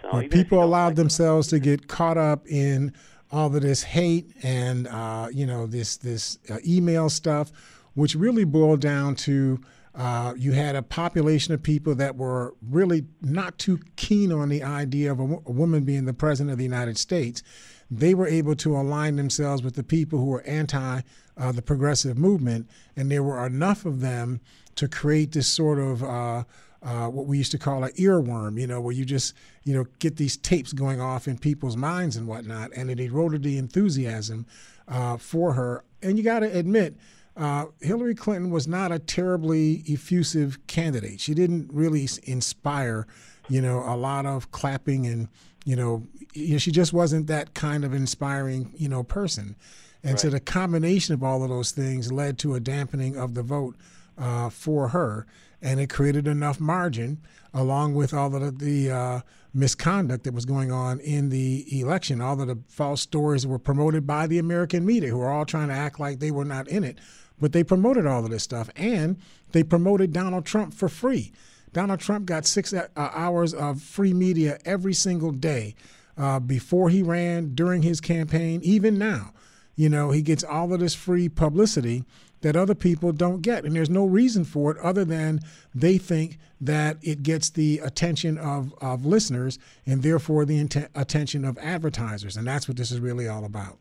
So 0.03 0.29
people 0.29 0.63
allowed 0.63 0.97
themselves 0.97 1.49
to 1.49 1.59
get 1.59 1.89
caught 1.89 2.19
up 2.19 2.47
in 2.47 2.93
all 3.33 3.55
of 3.55 3.63
this 3.63 3.83
hate 3.83 4.31
and 4.43 4.87
uh, 4.89 5.29
you 5.33 5.47
know 5.47 5.67
this 5.67 5.97
this 5.97 6.39
uh, 6.51 6.59
email 6.67 7.09
stuff, 7.09 7.51
which 7.95 8.15
really 8.15 8.45
boiled 8.45 8.81
down 8.81 9.15
to 9.17 9.61
uh, 9.95 10.35
you 10.37 10.53
had 10.53 10.75
a 10.75 10.83
population 10.83 11.55
of 11.55 11.63
people 11.63 11.95
that 11.95 12.17
were 12.17 12.55
really 12.69 13.05
not 13.23 13.59
too 13.59 13.79
keen 13.97 14.33
on 14.33 14.49
the 14.49 14.63
idea 14.63 15.13
of 15.13 15.21
a, 15.21 15.25
woman 15.25 15.85
being 15.85 16.05
the 16.05 16.13
president 16.13 16.51
of 16.51 16.59
the 16.59 16.65
United 16.65 16.99
States. 16.99 17.43
They 17.91 18.15
were 18.15 18.27
able 18.27 18.57
to 18.57 18.77
align 18.77 19.17
themselves 19.17 19.63
with 19.63 19.77
the 19.77 19.85
people 19.85 20.19
who 20.19 20.27
were 20.27 20.43
anti 20.43 21.03
uh, 21.37 21.53
the 21.53 21.63
progressive 21.63 22.17
movement, 22.17 22.69
and 22.97 23.11
there 23.11 23.23
were 23.23 23.45
enough 23.47 23.85
of 23.85 24.01
them 24.01 24.41
to 24.77 24.89
create 24.89 25.33
this 25.33 25.49
sort 25.49 25.79
of 25.79 26.03
uh, 26.03 26.45
uh, 26.83 27.09
what 27.09 27.27
we 27.27 27.39
used 27.39 27.53
to 27.53 27.59
call 27.59 27.83
an 27.83 27.91
earworm, 27.93 28.61
you 28.61 28.67
know, 28.67 28.81
where 28.81 28.93
you 28.93 29.05
just, 29.05 29.35
you 29.65 29.75
know, 29.75 29.87
get 30.01 30.17
these 30.17 30.37
tapes 30.37 30.73
going 30.73 31.01
off 31.01 31.27
in 31.27 31.39
people's 31.39 31.77
minds 31.77 32.17
and 32.17 32.27
whatnot, 32.27 32.71
and 32.77 32.91
it 32.91 33.01
eroded 33.01 33.43
the 33.43 33.59
enthusiasm 33.59 34.47
uh, 34.87 35.17
for 35.17 35.55
her. 35.55 35.85
And 36.03 36.19
you 36.19 36.25
got 36.25 36.41
to 36.41 36.57
admit, 36.57 36.97
uh, 37.37 37.67
Hillary 37.81 38.15
Clinton 38.15 38.51
was 38.51 38.69
not 38.69 38.93
a 38.93 38.99
terribly 38.99 39.83
effusive 39.87 40.65
candidate. 40.67 41.21
She 41.21 41.35
didn't 41.35 41.71
really 41.73 42.09
inspire, 42.23 43.07
you 43.49 43.61
know, 43.61 43.81
a 43.81 43.97
lot 43.97 44.25
of 44.27 44.53
clapping 44.53 45.07
and, 45.07 45.29
you 45.65 45.77
know, 45.77 46.07
you 46.33 46.53
know, 46.53 46.59
she 46.59 46.71
just 46.71 46.93
wasn't 46.93 47.27
that 47.27 47.55
kind 47.55 47.85
of 47.85 47.93
inspiring, 47.93 48.73
you 48.77 48.89
know, 48.89 49.03
person. 49.03 49.57
And 50.05 50.21
so 50.21 50.29
the 50.29 50.39
combination 50.39 51.15
of 51.15 51.23
all 51.23 51.43
of 51.43 51.49
those 51.49 51.71
things 51.71 52.13
led 52.13 52.39
to 52.41 52.55
a 52.55 52.61
dampening 52.61 53.17
of 53.17 53.35
the 53.35 53.43
vote 53.43 53.75
uh, 54.19 54.51
for 54.51 54.89
her, 54.89 55.27
and 55.63 55.81
it 55.81 55.89
created 55.89 56.29
enough 56.29 56.61
margin, 56.61 57.23
along 57.55 57.95
with 57.95 58.13
all 58.13 58.35
of 58.37 58.59
the, 58.59 58.65
the 58.65 58.91
uh, 58.91 59.21
misconduct 59.55 60.25
that 60.25 60.35
was 60.35 60.45
going 60.45 60.71
on 60.71 61.01
in 61.01 61.31
the 61.31 61.81
election, 61.81 62.21
all 62.21 62.39
of 62.39 62.47
the 62.47 62.59
false 62.69 63.01
stories 63.01 63.43
that 63.43 63.49
were 63.49 63.59
promoted 63.59 64.07
by 64.07 64.27
the 64.27 64.39
American 64.39 64.85
media, 64.85 65.09
who 65.09 65.21
are 65.21 65.33
all 65.33 65.47
trying 65.47 65.69
to 65.69 65.75
act 65.75 65.99
like 65.99 66.19
they 66.19 66.31
were 66.31 66.45
not 66.45 66.69
in 66.69 66.85
it, 66.85 66.99
but 67.45 67.53
they 67.53 67.63
promoted 67.63 68.07
all 68.07 68.25
of 68.25 68.31
this 68.31 68.43
stuff, 68.43 68.71
and 68.75 69.19
they 69.53 69.63
promoted 69.63 70.15
Donald 70.15 70.47
Trump 70.47 70.73
for 70.73 70.89
free. 70.89 71.31
Donald 71.75 72.01
Trump 72.01 72.25
got 72.25 72.47
six 72.47 72.73
uh, 72.73 72.89
hours 72.97 73.53
of 73.53 73.83
free 73.83 74.15
media 74.15 74.59
every 74.65 74.95
single 74.95 75.31
day 75.31 75.75
uh, 76.17 76.41
before 76.41 76.89
he 76.89 77.03
ran, 77.03 77.55
during 77.55 77.83
his 77.83 78.01
campaign, 78.01 78.63
even 78.65 78.97
now. 78.97 79.35
You 79.77 79.91
know, 79.91 80.11
he 80.11 80.23
gets 80.23 80.43
all 80.43 80.73
of 80.73 80.81
this 80.81 80.95
free 80.95 81.29
publicity 81.29 82.05
that 82.41 82.57
other 82.57 82.75
people 82.75 83.13
don't 83.13 83.43
get. 83.43 83.67
And 83.67 83.77
there's 83.77 83.91
no 83.91 84.07
reason 84.07 84.47
for 84.47 84.71
it 84.71 84.79
other 84.79 85.05
than 85.05 85.41
they 85.75 85.99
think 85.99 86.39
that 86.63 86.97
it 87.03 87.23
gets 87.23 87.51
the 87.51 87.79
attention 87.81 88.39
of, 88.39 88.73
of 88.81 89.05
listeners 89.05 89.59
and 89.85 90.03
therefore 90.03 90.47
the 90.47 90.57
int- 90.57 90.89
attention 90.95 91.45
of 91.45 91.59
advertisers. 91.59 92.39
And 92.39 92.47
that's 92.47 92.67
what 92.69 92.79
this 92.79 92.91
is 92.91 93.01
really 93.01 93.29
all 93.29 93.45
about. 93.45 93.81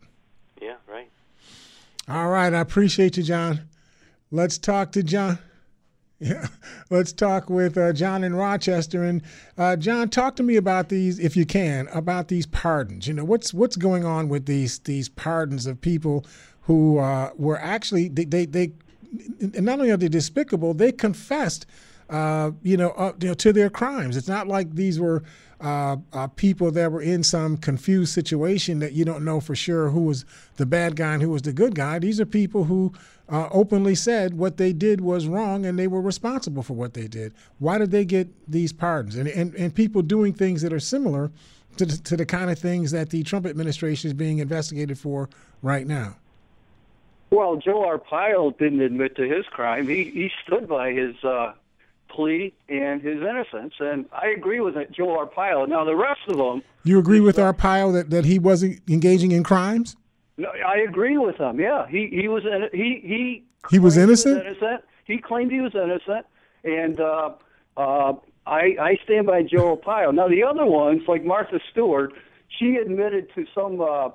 All 2.08 2.30
right. 2.30 2.54
I 2.54 2.60
appreciate 2.60 3.18
you, 3.18 3.24
John. 3.24 3.62
Let's 4.32 4.58
talk 4.58 4.91
to 4.93 5.04
John. 5.04 5.39
Yeah, 6.20 6.47
let's 6.89 7.12
talk 7.12 7.49
with 7.49 7.78
uh, 7.78 7.91
John 7.91 8.24
in 8.24 8.34
Rochester. 8.34 9.04
And 9.04 9.24
uh, 9.58 9.76
John, 9.76 10.08
talk 10.08 10.38
to 10.38 10.43
me 10.43 10.56
about 10.56 10.88
these, 10.88 11.20
if 11.20 11.36
you 11.36 11.45
can, 11.45 11.89
about 11.89 12.30
these 12.30 12.45
pardons. 12.45 13.10
You 13.10 13.14
know, 13.14 13.26
what's 13.26 13.54
what's 13.54 13.76
going 13.76 14.06
on 14.06 14.30
with 14.30 14.45
these 14.45 14.80
these 14.80 15.10
pardons 15.10 15.66
of 15.66 15.82
people 15.82 16.26
who 16.62 16.99
uh, 16.99 17.32
were 17.36 17.60
actually 17.60 18.08
they, 18.08 18.24
they 18.24 18.45
they 18.45 18.72
not 19.41 19.80
only 19.80 19.91
are 19.91 19.97
they 19.97 20.08
despicable, 20.08 20.74
they 20.74 20.93
confessed 20.93 21.66
uh, 22.14 22.51
you 22.61 22.78
know, 22.78 22.91
uh, 22.91 23.11
you 23.20 23.30
know, 23.30 23.34
to 23.34 23.51
their 23.51 23.72
crimes. 23.72 24.16
It's 24.16 24.28
not 24.28 24.47
like 24.47 24.76
these 24.76 24.99
were 24.99 25.24
uh, 25.59 25.97
uh, 26.14 26.28
people 26.28 26.70
that 26.70 26.91
were 26.91 27.01
in 27.01 27.24
some 27.24 27.57
confused 27.57 28.14
situation 28.14 28.78
that 28.80 28.93
you 28.93 29.03
don't 29.03 29.26
know 29.26 29.39
for 29.39 29.55
sure 29.55 29.89
who 29.89 30.03
was 30.03 30.24
the 30.57 30.66
bad 30.68 30.95
guy 30.95 31.14
and 31.14 31.24
who 31.24 31.32
was 31.32 31.41
the 31.41 31.51
good 31.51 31.74
guy. 31.74 31.97
These 31.97 32.22
are 32.22 32.26
people 32.28 32.66
who 32.66 32.93
uh, 33.30 33.49
openly 33.51 33.95
said 33.95 34.36
what 34.36 34.57
they 34.57 34.74
did 34.74 35.01
was 35.01 35.28
wrong 35.28 35.66
and 35.66 35.80
they 35.80 35.88
were 35.88 36.01
responsible 36.01 36.61
for 36.61 36.74
what 36.74 36.93
they 36.93 37.07
did. 37.07 37.34
Why 37.57 37.80
did 37.80 37.89
they 37.89 38.05
get 38.05 38.30
these 38.47 38.72
pardons? 38.72 39.16
And 39.16 39.28
and, 39.28 39.55
and 39.55 39.74
people 39.74 40.03
doing 40.03 40.34
things 40.34 40.61
that 40.61 40.72
are 40.72 40.80
similar 40.80 41.32
to 41.78 41.86
the, 41.88 41.97
to 41.97 42.16
the 42.16 42.28
kind 42.28 42.51
of 42.51 42.59
things 42.59 42.91
that 42.91 43.09
the 43.09 43.24
Trump 43.24 43.47
administration 43.47 44.07
is 44.07 44.14
being 44.14 44.38
investigated 44.38 44.99
for 44.99 45.30
right 45.64 45.88
now. 45.88 46.18
Well, 47.32 47.55
Joe 47.55 47.82
Arpaio 47.82 48.55
didn't 48.55 48.82
admit 48.82 49.16
to 49.16 49.24
his 49.24 49.47
crime. 49.47 49.88
He 49.88 50.03
he 50.03 50.30
stood 50.45 50.68
by 50.68 50.91
his 50.91 51.16
uh, 51.24 51.53
plea 52.14 52.53
and 52.70 53.01
his 53.01 53.18
innocence, 53.18 53.74
and 53.80 54.05
I 54.14 54.28
agree 54.38 54.59
with 54.59 54.78
it, 54.78 54.91
Joe 54.91 55.07
Arpaio. 55.26 55.68
Now 55.68 55.84
the 55.84 55.95
rest 55.95 56.22
of 56.28 56.38
them, 56.38 56.61
You 56.84 56.99
agree 56.99 57.20
with 57.20 57.38
Arpaio 57.38 57.91
that, 57.93 58.09
that 58.11 58.26
he 58.26 58.38
wasn't 58.39 58.82
engaging 58.89 59.32
in 59.32 59.43
crimes? 59.43 59.95
no, 60.38 60.49
I 60.66 60.78
agree 60.78 61.18
with 61.18 61.38
him. 61.38 61.59
Yeah, 61.59 61.88
he 61.88 62.07
he 62.11 62.28
was 62.28 62.43
in- 62.45 62.70
he 62.72 63.01
he 63.03 63.43
He 63.72 63.80
was 63.80 63.97
innocent? 63.97 64.45
innocent. 64.45 64.82
He 65.05 65.18
claimed 65.18 65.51
he 65.51 65.61
was 65.61 65.74
innocent, 65.76 66.26
and 66.64 66.99
uh, 66.99 67.30
uh, 67.78 68.14
I 68.45 68.76
I 68.89 68.97
stand 69.03 69.28
by 69.28 69.43
Joe 69.43 69.76
Arpaio. 69.76 70.14
Now 70.14 70.28
the 70.28 70.43
other 70.43 70.66
ones, 70.66 71.01
like 71.07 71.24
Martha 71.26 71.59
Stewart, 71.72 72.14
she 72.59 72.76
admitted 72.78 73.28
to 73.36 73.45
some 73.55 73.80
uh, 73.82 74.09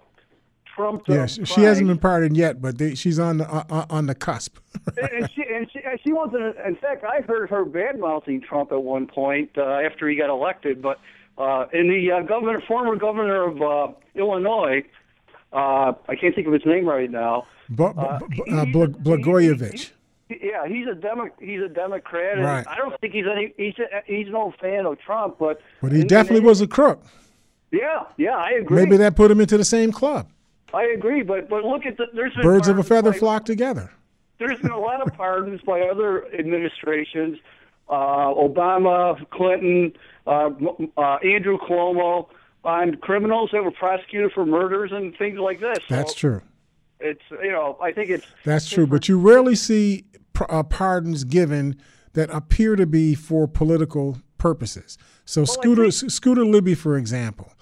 Trump. 0.74 1.02
Yes, 1.08 1.38
she 1.44 1.62
hasn't 1.62 1.88
been 1.88 1.98
pardoned 1.98 2.36
yet, 2.36 2.60
but 2.62 2.78
they, 2.78 2.94
she's 2.94 3.18
on 3.18 3.38
the 3.38 3.48
uh, 3.50 3.86
on 3.90 4.06
the 4.06 4.14
cusp. 4.14 4.58
and 4.96 5.30
she 5.32 5.42
and 5.54 5.70
she, 5.72 5.77
she 6.04 6.12
wasn't. 6.12 6.56
In 6.66 6.76
fact, 6.76 7.04
I 7.04 7.20
heard 7.22 7.50
her 7.50 7.64
bad 7.64 7.98
mouthing 7.98 8.40
Trump 8.40 8.72
at 8.72 8.82
one 8.82 9.06
point 9.06 9.50
uh, 9.56 9.62
after 9.62 10.08
he 10.08 10.16
got 10.16 10.30
elected. 10.30 10.80
But 10.82 10.98
uh, 11.36 11.66
in 11.72 11.88
the 11.88 12.10
uh, 12.12 12.22
governor, 12.22 12.62
former 12.66 12.96
governor 12.96 13.44
of 13.48 13.62
uh, 13.62 13.92
Illinois, 14.14 14.82
uh, 15.52 15.92
I 16.08 16.16
can't 16.20 16.34
think 16.34 16.46
of 16.46 16.52
his 16.52 16.64
name 16.66 16.86
right 16.86 17.10
now. 17.10 17.46
Bu- 17.68 17.92
bu- 17.92 18.28
bu- 18.28 18.54
uh, 18.56 18.64
Bl- 18.66 18.84
Blagojevich. 19.10 19.90
Yeah, 20.30 20.66
he's 20.66 20.86
a 20.86 20.94
Demo- 20.94 21.30
he's 21.40 21.62
a 21.62 21.68
Democrat, 21.68 22.36
and 22.36 22.44
Right. 22.44 22.66
I 22.68 22.76
don't 22.76 22.98
think 23.00 23.14
he's 23.14 23.24
any. 23.26 23.52
He's 23.56 23.74
a, 23.78 24.02
he's 24.06 24.28
no 24.28 24.52
fan 24.60 24.84
of 24.86 24.98
Trump, 25.00 25.36
but 25.38 25.60
But 25.80 25.92
he 25.92 26.04
definitely 26.04 26.46
was 26.46 26.60
a 26.60 26.66
crook. 26.66 27.02
Yeah, 27.70 28.04
yeah, 28.16 28.36
I 28.36 28.50
agree. 28.60 28.76
Maybe 28.84 28.96
that 28.98 29.16
put 29.16 29.30
him 29.30 29.40
into 29.40 29.56
the 29.56 29.64
same 29.64 29.90
club. 29.92 30.28
I 30.74 30.84
agree, 30.84 31.22
but 31.22 31.48
but 31.48 31.64
look 31.64 31.86
at 31.86 31.96
the 31.96 32.06
there's 32.14 32.34
Birds 32.42 32.68
of 32.68 32.78
a 32.78 32.82
feather 32.82 33.12
by- 33.12 33.18
flock 33.18 33.44
together. 33.46 33.90
There's 34.38 34.58
been 34.60 34.70
a 34.70 34.78
lot 34.78 35.06
of 35.06 35.14
pardons 35.14 35.60
by 35.62 35.80
other 35.82 36.26
administrations, 36.34 37.38
uh, 37.88 38.32
Obama, 38.34 39.28
Clinton, 39.30 39.92
uh, 40.26 40.50
uh, 40.96 41.16
Andrew 41.16 41.58
Cuomo, 41.58 42.28
on 42.64 42.96
criminals 42.96 43.50
that 43.52 43.64
were 43.64 43.70
prosecuted 43.70 44.32
for 44.32 44.44
murders 44.44 44.90
and 44.92 45.16
things 45.16 45.38
like 45.38 45.60
this. 45.60 45.78
So 45.88 45.94
That's 45.94 46.14
true. 46.14 46.42
It's 47.00 47.22
you 47.30 47.52
know 47.52 47.78
I 47.80 47.92
think 47.92 48.10
it's 48.10 48.26
That's 48.44 48.68
true. 48.68 48.86
But 48.86 49.08
you 49.08 49.18
rarely 49.18 49.54
see 49.54 50.04
uh, 50.48 50.64
pardons 50.64 51.24
given 51.24 51.76
that 52.14 52.28
appear 52.30 52.74
to 52.76 52.86
be 52.86 53.14
for 53.14 53.46
political 53.46 54.18
purposes. 54.36 54.98
So 55.24 55.44
Scooter 55.44 55.84
S- 55.84 56.04
Scooter 56.08 56.44
Libby, 56.44 56.74
for 56.74 56.96
example, 56.96 57.52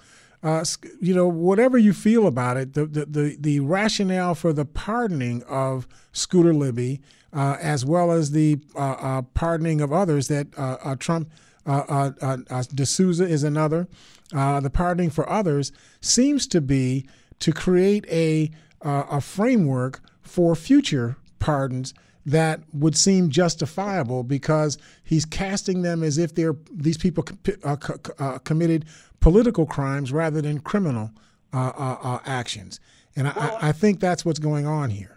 uh, 0.43 0.63
you 1.01 1.13
know 1.13 1.27
whatever 1.27 1.77
you 1.77 1.93
feel 1.93 2.27
about 2.27 2.57
it, 2.57 2.73
the 2.73 2.85
the 2.85 3.05
the, 3.05 3.37
the 3.39 3.59
rationale 3.59 4.35
for 4.35 4.53
the 4.53 4.65
pardoning 4.65 5.43
of 5.43 5.87
Scooter 6.11 6.53
Libby, 6.53 7.01
uh, 7.33 7.57
as 7.59 7.85
well 7.85 8.11
as 8.11 8.31
the 8.31 8.59
uh, 8.75 8.79
uh, 8.79 9.21
pardoning 9.21 9.81
of 9.81 9.91
others 9.91 10.27
that 10.27 10.47
uh, 10.57 10.77
uh, 10.83 10.95
Trump. 10.95 11.29
D'Souza 11.65 13.27
is 13.27 13.43
another. 13.43 13.89
The 14.31 14.71
pardoning 14.73 15.09
for 15.09 15.29
others 15.29 15.73
seems 15.99 16.47
to 16.47 16.61
be 16.61 17.05
to 17.39 17.51
create 17.51 18.05
a 18.09 18.51
a 18.81 19.19
framework 19.19 19.99
for 20.21 20.55
future 20.55 21.17
pardons 21.39 21.93
that 22.27 22.59
would 22.73 22.95
seem 22.95 23.29
justifiable 23.29 24.21
because 24.21 24.77
he's 25.01 25.23
casting 25.23 25.81
them 25.81 26.03
as 26.03 26.17
if 26.17 26.35
they're 26.35 26.55
these 26.71 26.97
people 26.97 27.25
uh, 27.63 28.37
committed 28.39 28.85
political 29.19 29.65
crimes 29.65 30.11
rather 30.11 30.41
than 30.41 30.59
criminal 30.59 31.11
uh, 31.53 31.71
uh, 31.77 31.97
uh, 32.01 32.19
actions, 32.25 32.79
and 33.15 33.27
I, 33.27 33.31
I 33.31 33.57
I 33.69 33.71
think 33.71 33.99
that's 33.99 34.25
what's 34.25 34.39
going 34.39 34.65
on 34.65 34.89
here. 34.89 35.15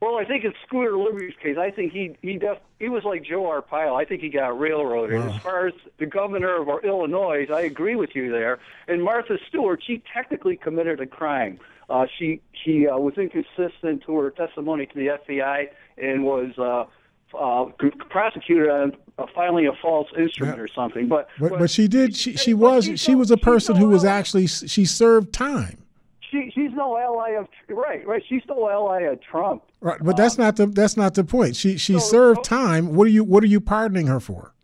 well 0.00 0.16
I 0.16 0.24
think 0.24 0.44
in 0.44 0.52
Scooter 0.66 0.96
Libby's 0.96 1.34
case 1.42 1.56
I 1.58 1.70
think 1.70 1.92
he 1.92 2.16
he 2.22 2.38
def, 2.38 2.58
he 2.78 2.88
was 2.88 3.04
like 3.04 3.24
Joe 3.24 3.42
Arpaio 3.42 4.00
I 4.00 4.04
think 4.04 4.20
he 4.22 4.28
got 4.28 4.58
railroaded. 4.58 5.18
Wow. 5.20 5.28
as 5.28 5.42
far 5.42 5.66
as 5.66 5.74
the 5.98 6.06
governor 6.06 6.60
of 6.60 6.84
Illinois 6.84 7.46
I 7.52 7.62
agree 7.62 7.96
with 7.96 8.10
you 8.14 8.30
there. 8.30 8.58
And 8.88 9.02
Martha 9.02 9.38
Stewart 9.48 9.82
she 9.86 10.02
technically 10.12 10.56
committed 10.56 11.00
a 11.00 11.06
crime. 11.06 11.58
Uh, 11.90 12.06
she 12.18 12.40
she 12.64 12.86
uh, 12.86 12.96
was 12.96 13.14
inconsistent 13.18 14.02
to 14.06 14.16
her 14.18 14.30
testimony 14.30 14.86
to 14.86 14.94
the 14.94 15.08
FBI 15.08 15.66
and 15.98 16.24
was 16.24 16.52
uh, 16.58 16.84
uh, 17.36 17.64
prosecuted 18.08 18.70
on 18.70 18.92
uh, 19.18 19.26
filing 19.34 19.66
a 19.66 19.72
false 19.80 20.08
instrument 20.18 20.58
or 20.60 20.68
something 20.68 21.08
but 21.08 21.28
But, 21.38 21.58
but 21.58 21.70
she 21.70 21.88
did. 21.88 22.16
She, 22.16 22.36
she 22.36 22.54
was 22.54 22.90
she 22.96 23.14
was 23.14 23.30
a 23.30 23.36
person 23.36 23.76
who 23.76 23.88
was 23.88 24.04
actually 24.04 24.46
she 24.46 24.84
served 24.84 25.32
time. 25.32 25.78
she 26.20 26.50
she's 26.54 26.72
no 26.72 26.96
ally 26.96 27.30
of 27.30 27.48
right 27.68 28.06
right 28.06 28.22
she's 28.28 28.42
no 28.48 28.70
ally 28.70 29.02
of 29.02 29.20
Trump 29.20 29.62
Right, 29.80 29.98
but 30.00 30.16
that's 30.16 30.38
not 30.38 30.54
the 30.54 30.66
that's 30.66 30.96
not 30.96 31.14
the 31.14 31.24
point. 31.24 31.56
She 31.56 31.76
she 31.76 31.98
served 31.98 32.44
time. 32.44 32.94
What 32.94 33.08
are 33.08 33.10
you 33.10 33.24
what 33.24 33.42
are 33.42 33.48
you 33.48 33.60
pardoning 33.60 34.06
her 34.06 34.20
for? 34.20 34.54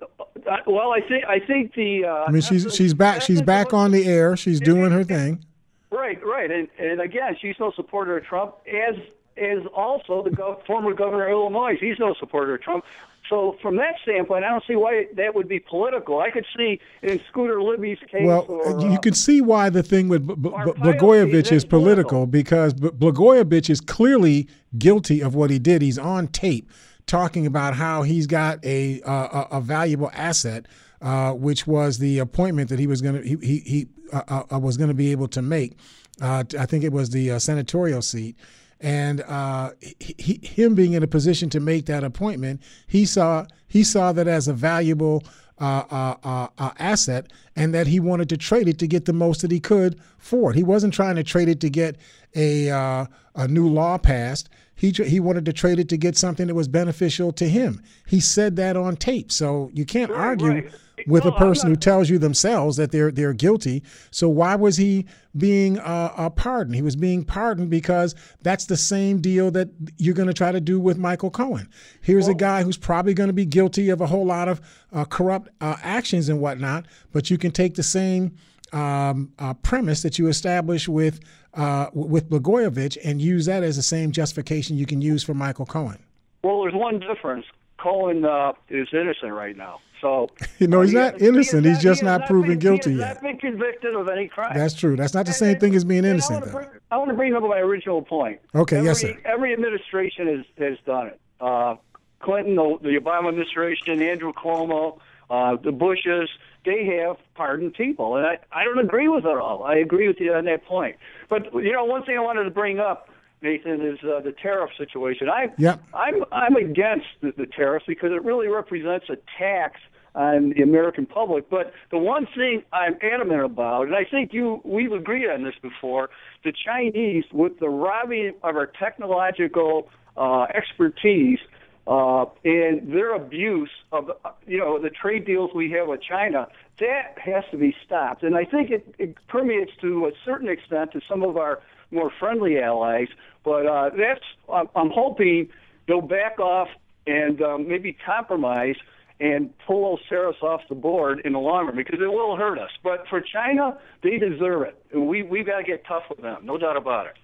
Uh, 0.00 0.56
well, 0.66 0.90
I 0.92 1.00
think 1.06 1.24
I 1.26 1.38
think 1.38 1.74
the. 1.74 2.06
Uh, 2.06 2.24
I 2.26 2.30
mean, 2.30 2.40
she's 2.40 2.74
she's 2.74 2.94
back 2.94 3.20
she's 3.20 3.42
back 3.42 3.74
on 3.74 3.90
the 3.90 4.06
air. 4.06 4.36
She's 4.38 4.58
doing 4.58 4.90
her 4.90 5.04
thing. 5.04 5.44
right, 5.90 6.18
right, 6.24 6.50
and 6.50 6.68
and 6.78 7.00
again, 7.02 7.36
she's 7.40 7.56
no 7.60 7.72
supporter 7.76 8.16
of 8.16 8.24
Trump, 8.24 8.54
as 8.66 8.96
as 9.36 9.66
also 9.74 10.22
the 10.22 10.30
gov- 10.30 10.64
former 10.66 10.92
governor 10.94 11.26
of 11.26 11.32
Illinois. 11.32 11.76
He's 11.80 11.98
no 11.98 12.14
supporter 12.14 12.54
of 12.54 12.62
Trump. 12.62 12.84
So 13.28 13.56
from 13.62 13.76
that 13.76 13.94
standpoint, 14.02 14.44
I 14.44 14.50
don't 14.50 14.64
see 14.66 14.76
why 14.76 15.06
that 15.14 15.34
would 15.34 15.48
be 15.48 15.58
political. 15.58 16.20
I 16.20 16.30
could 16.30 16.44
see 16.56 16.78
in 17.02 17.20
Scooter 17.28 17.62
Libby's 17.62 17.98
case. 18.10 18.26
Well, 18.26 18.44
or, 18.48 18.80
you 18.80 18.88
uh, 18.88 18.98
can 18.98 19.14
see 19.14 19.40
why 19.40 19.70
the 19.70 19.82
thing 19.82 20.08
with 20.08 20.26
B- 20.26 20.34
B- 20.34 20.50
Blagojevich 20.50 21.46
is 21.46 21.52
is 21.52 21.64
political 21.64 22.26
because 22.26 22.74
B- 22.74 22.88
Blagojevich 22.88 23.70
is 23.70 23.80
clearly 23.80 24.46
guilty 24.76 25.22
of 25.22 25.34
what 25.34 25.50
he 25.50 25.58
did. 25.58 25.80
He's 25.80 25.98
on 25.98 26.28
tape 26.28 26.70
talking 27.06 27.46
about 27.46 27.74
how 27.74 28.02
he's 28.02 28.26
got 28.26 28.62
a 28.64 29.00
uh, 29.02 29.46
a, 29.50 29.56
a 29.56 29.60
valuable 29.60 30.10
asset, 30.12 30.66
uh, 31.00 31.32
which 31.32 31.66
was 31.66 31.98
the 31.98 32.18
appointment 32.18 32.68
that 32.68 32.78
he 32.78 32.86
was 32.86 33.00
going 33.00 33.14
to 33.14 33.22
he 33.22 33.36
he, 33.36 33.58
he 33.60 33.86
uh, 34.12 34.42
uh, 34.52 34.58
was 34.58 34.76
going 34.76 34.88
to 34.88 34.94
be 34.94 35.12
able 35.12 35.28
to 35.28 35.40
make. 35.40 35.78
Uh, 36.20 36.44
I 36.58 36.66
think 36.66 36.84
it 36.84 36.92
was 36.92 37.10
the 37.10 37.32
uh, 37.32 37.38
senatorial 37.38 38.02
seat. 38.02 38.36
And 38.84 39.22
uh, 39.22 39.70
he, 39.98 40.38
him 40.42 40.74
being 40.74 40.92
in 40.92 41.02
a 41.02 41.06
position 41.06 41.48
to 41.50 41.58
make 41.58 41.86
that 41.86 42.04
appointment, 42.04 42.60
he 42.86 43.06
saw 43.06 43.46
he 43.66 43.82
saw 43.82 44.12
that 44.12 44.28
as 44.28 44.46
a 44.46 44.52
valuable 44.52 45.24
uh, 45.58 45.84
uh, 45.90 46.16
uh, 46.22 46.48
uh, 46.58 46.70
asset, 46.78 47.32
and 47.56 47.72
that 47.72 47.86
he 47.86 47.98
wanted 47.98 48.28
to 48.28 48.36
trade 48.36 48.68
it 48.68 48.78
to 48.80 48.86
get 48.86 49.06
the 49.06 49.14
most 49.14 49.40
that 49.40 49.50
he 49.50 49.58
could 49.58 49.98
for 50.18 50.50
it. 50.50 50.56
He 50.56 50.62
wasn't 50.62 50.92
trying 50.92 51.16
to 51.16 51.24
trade 51.24 51.48
it 51.48 51.60
to 51.60 51.70
get 51.70 51.96
a 52.34 52.68
uh, 52.70 53.06
a 53.34 53.48
new 53.48 53.70
law 53.70 53.96
passed. 53.96 54.50
He 54.74 54.90
he 54.90 55.18
wanted 55.18 55.46
to 55.46 55.54
trade 55.54 55.78
it 55.78 55.88
to 55.88 55.96
get 55.96 56.14
something 56.18 56.46
that 56.48 56.54
was 56.54 56.68
beneficial 56.68 57.32
to 57.32 57.48
him. 57.48 57.80
He 58.06 58.20
said 58.20 58.56
that 58.56 58.76
on 58.76 58.96
tape, 58.96 59.32
so 59.32 59.70
you 59.72 59.86
can't 59.86 60.10
argue 60.10 60.68
with 61.06 61.24
a 61.24 61.32
person 61.32 61.70
who 61.70 61.76
tells 61.76 62.08
you 62.10 62.18
themselves 62.18 62.76
that 62.76 62.92
they're 62.92 63.10
they're 63.10 63.32
guilty. 63.32 63.82
So 64.10 64.28
why 64.28 64.54
was 64.54 64.76
he 64.76 65.06
being 65.36 65.78
uh, 65.78 66.12
uh, 66.16 66.30
pardoned? 66.30 66.76
He 66.76 66.82
was 66.82 66.96
being 66.96 67.24
pardoned 67.24 67.70
because 67.70 68.14
that's 68.42 68.66
the 68.66 68.76
same 68.76 69.20
deal 69.20 69.50
that 69.52 69.68
you're 69.98 70.14
going 70.14 70.28
to 70.28 70.34
try 70.34 70.52
to 70.52 70.60
do 70.60 70.78
with 70.80 70.98
Michael 70.98 71.30
Cohen. 71.30 71.68
Here's 72.00 72.28
a 72.28 72.34
guy 72.34 72.62
who's 72.62 72.76
probably 72.76 73.14
going 73.14 73.28
to 73.28 73.34
be 73.34 73.46
guilty 73.46 73.90
of 73.90 74.00
a 74.00 74.06
whole 74.06 74.26
lot 74.26 74.48
of 74.48 74.60
uh, 74.92 75.04
corrupt 75.04 75.48
uh, 75.60 75.76
actions 75.82 76.28
and 76.28 76.40
whatnot, 76.40 76.86
but 77.12 77.30
you 77.30 77.38
can 77.38 77.50
take 77.50 77.74
the 77.74 77.82
same 77.82 78.36
um, 78.72 79.32
uh, 79.38 79.54
premise 79.54 80.02
that 80.02 80.18
you 80.18 80.28
establish 80.28 80.88
with 80.88 81.20
uh, 81.54 81.88
with 81.92 82.28
Blagojevich 82.28 82.98
and 83.04 83.20
use 83.20 83.46
that 83.46 83.62
as 83.62 83.76
the 83.76 83.82
same 83.82 84.10
justification 84.10 84.76
you 84.76 84.86
can 84.86 85.00
use 85.00 85.22
for 85.22 85.34
Michael 85.34 85.66
Cohen. 85.66 86.02
well, 86.42 86.62
there's 86.62 86.74
one 86.74 86.98
difference. 86.98 87.46
Cohen 87.78 88.24
uh, 88.24 88.52
is 88.68 88.88
innocent 88.92 89.32
right 89.32 89.56
now, 89.56 89.78
so 90.04 90.28
know 90.60 90.82
he's 90.82 90.90
he 90.90 90.96
not 90.96 91.20
he 91.20 91.26
innocent. 91.28 91.64
has 91.64 91.76
He's 91.76 91.82
just 91.82 92.00
he 92.02 92.06
has 92.06 92.18
not 92.18 92.28
proven 92.28 92.50
been, 92.50 92.58
guilty 92.58 92.92
he 92.92 92.98
yet. 92.98 93.14
not 93.14 93.22
been 93.22 93.38
convicted 93.38 93.94
of 93.94 94.08
any 94.08 94.28
crime. 94.28 94.52
That's 94.54 94.74
true. 94.74 94.96
That's 94.96 95.14
not 95.14 95.26
the 95.26 95.32
same 95.32 95.58
thing 95.58 95.74
as 95.74 95.84
being 95.84 96.00
And 96.00 96.08
I 96.08 96.10
innocent, 96.10 96.40
want 96.40 96.52
bring, 96.52 96.68
I 96.90 96.96
want 96.98 97.10
to 97.10 97.16
bring 97.16 97.34
up 97.34 97.42
my 97.42 97.58
original 97.58 98.02
point. 98.02 98.40
Okay, 98.54 98.76
every, 98.76 98.88
yes, 98.88 99.00
sir. 99.00 99.16
Every 99.24 99.52
administration 99.52 100.26
has 100.28 100.44
has 100.58 100.78
done 100.86 101.06
it. 101.08 101.20
Uh, 101.40 101.76
Clinton, 102.20 102.54
the, 102.54 102.78
the 102.82 102.98
Obama 103.00 103.28
administration, 103.28 104.00
Andrew 104.00 104.32
Cuomo, 104.32 104.98
uh, 105.28 105.56
the 105.62 105.72
Bushes, 105.72 106.28
they 106.64 106.86
have 106.86 107.16
pardoned 107.34 107.74
people, 107.74 108.16
and 108.16 108.26
I, 108.26 108.38
I 108.52 108.64
don't 108.64 108.78
agree 108.78 109.08
with 109.08 109.24
it 109.26 109.36
all. 109.36 109.64
I 109.64 109.76
agree 109.76 110.08
with 110.08 110.18
you 110.20 110.32
on 110.32 110.44
that 110.46 110.64
point. 110.64 110.96
But 111.28 111.52
you 111.54 111.72
know, 111.72 111.84
one 111.84 112.04
thing 112.04 112.16
I 112.16 112.20
wanted 112.20 112.44
to 112.44 112.50
bring 112.50 112.78
up 112.78 113.10
Nathan, 113.42 113.82
is 113.82 113.98
uh, 114.02 114.20
the 114.20 114.32
tariff 114.32 114.70
situation. 114.78 115.28
I, 115.28 115.52
Yep. 115.58 115.82
I'm 115.92 116.24
I'm 116.32 116.56
against 116.56 117.06
the, 117.20 117.32
the 117.36 117.46
tariffs 117.46 117.84
because 117.86 118.10
it 118.10 118.24
really 118.24 118.48
represents 118.48 119.06
a 119.10 119.16
tax 119.38 119.80
on 120.14 120.50
the 120.50 120.62
American 120.62 121.06
public. 121.06 121.50
But 121.50 121.72
the 121.90 121.98
one 121.98 122.26
thing 122.36 122.62
I'm 122.72 122.96
adamant 123.02 123.44
about, 123.44 123.86
and 123.86 123.94
I 123.94 124.04
think 124.04 124.32
you 124.32 124.60
we've 124.64 124.92
agreed 124.92 125.28
on 125.28 125.44
this 125.44 125.54
before, 125.60 126.10
the 126.44 126.52
Chinese, 126.52 127.24
with 127.32 127.58
the 127.58 127.68
robbing 127.68 128.34
of 128.42 128.56
our 128.56 128.66
technological 128.66 129.88
uh, 130.16 130.46
expertise 130.54 131.40
uh, 131.86 132.24
and 132.44 132.92
their 132.92 133.14
abuse 133.14 133.70
of 133.92 134.10
you 134.46 134.58
know 134.58 134.80
the 134.80 134.90
trade 134.90 135.26
deals 135.26 135.50
we 135.54 135.70
have 135.72 135.88
with 135.88 136.00
China, 136.02 136.48
that 136.80 137.18
has 137.18 137.44
to 137.50 137.56
be 137.56 137.74
stopped. 137.84 138.22
And 138.22 138.36
I 138.36 138.44
think 138.44 138.70
it, 138.70 138.94
it 138.98 139.16
permeates 139.28 139.72
to 139.80 140.06
a 140.06 140.12
certain 140.24 140.48
extent 140.48 140.92
to 140.92 141.00
some 141.08 141.22
of 141.22 141.36
our 141.36 141.60
more 141.90 142.10
friendly 142.18 142.58
allies. 142.58 143.08
But 143.44 143.66
uh, 143.66 143.90
that's 143.90 144.24
I'm, 144.52 144.68
I'm 144.74 144.90
hoping 144.90 145.48
they'll 145.86 146.00
back 146.00 146.38
off 146.38 146.68
and 147.06 147.42
um, 147.42 147.68
maybe 147.68 147.92
compromise 147.92 148.76
and 149.20 149.56
pull 149.66 149.90
those 149.90 150.08
tariffs 150.08 150.42
off 150.42 150.60
the 150.68 150.74
board 150.74 151.20
in 151.24 151.32
the 151.32 151.38
long 151.38 151.66
run 151.66 151.76
because 151.76 152.00
it 152.00 152.12
will 152.12 152.36
hurt 152.36 152.58
us. 152.58 152.70
But 152.82 153.06
for 153.08 153.20
China, 153.20 153.78
they 154.02 154.18
deserve 154.18 154.62
it. 154.62 154.84
And 154.92 155.06
we 155.06 155.22
we've 155.22 155.46
got 155.46 155.58
to 155.58 155.64
get 155.64 155.84
tough 155.86 156.04
with 156.08 156.20
them, 156.20 156.44
no 156.44 156.58
doubt 156.58 156.76
about 156.76 157.06
it. 157.06 157.14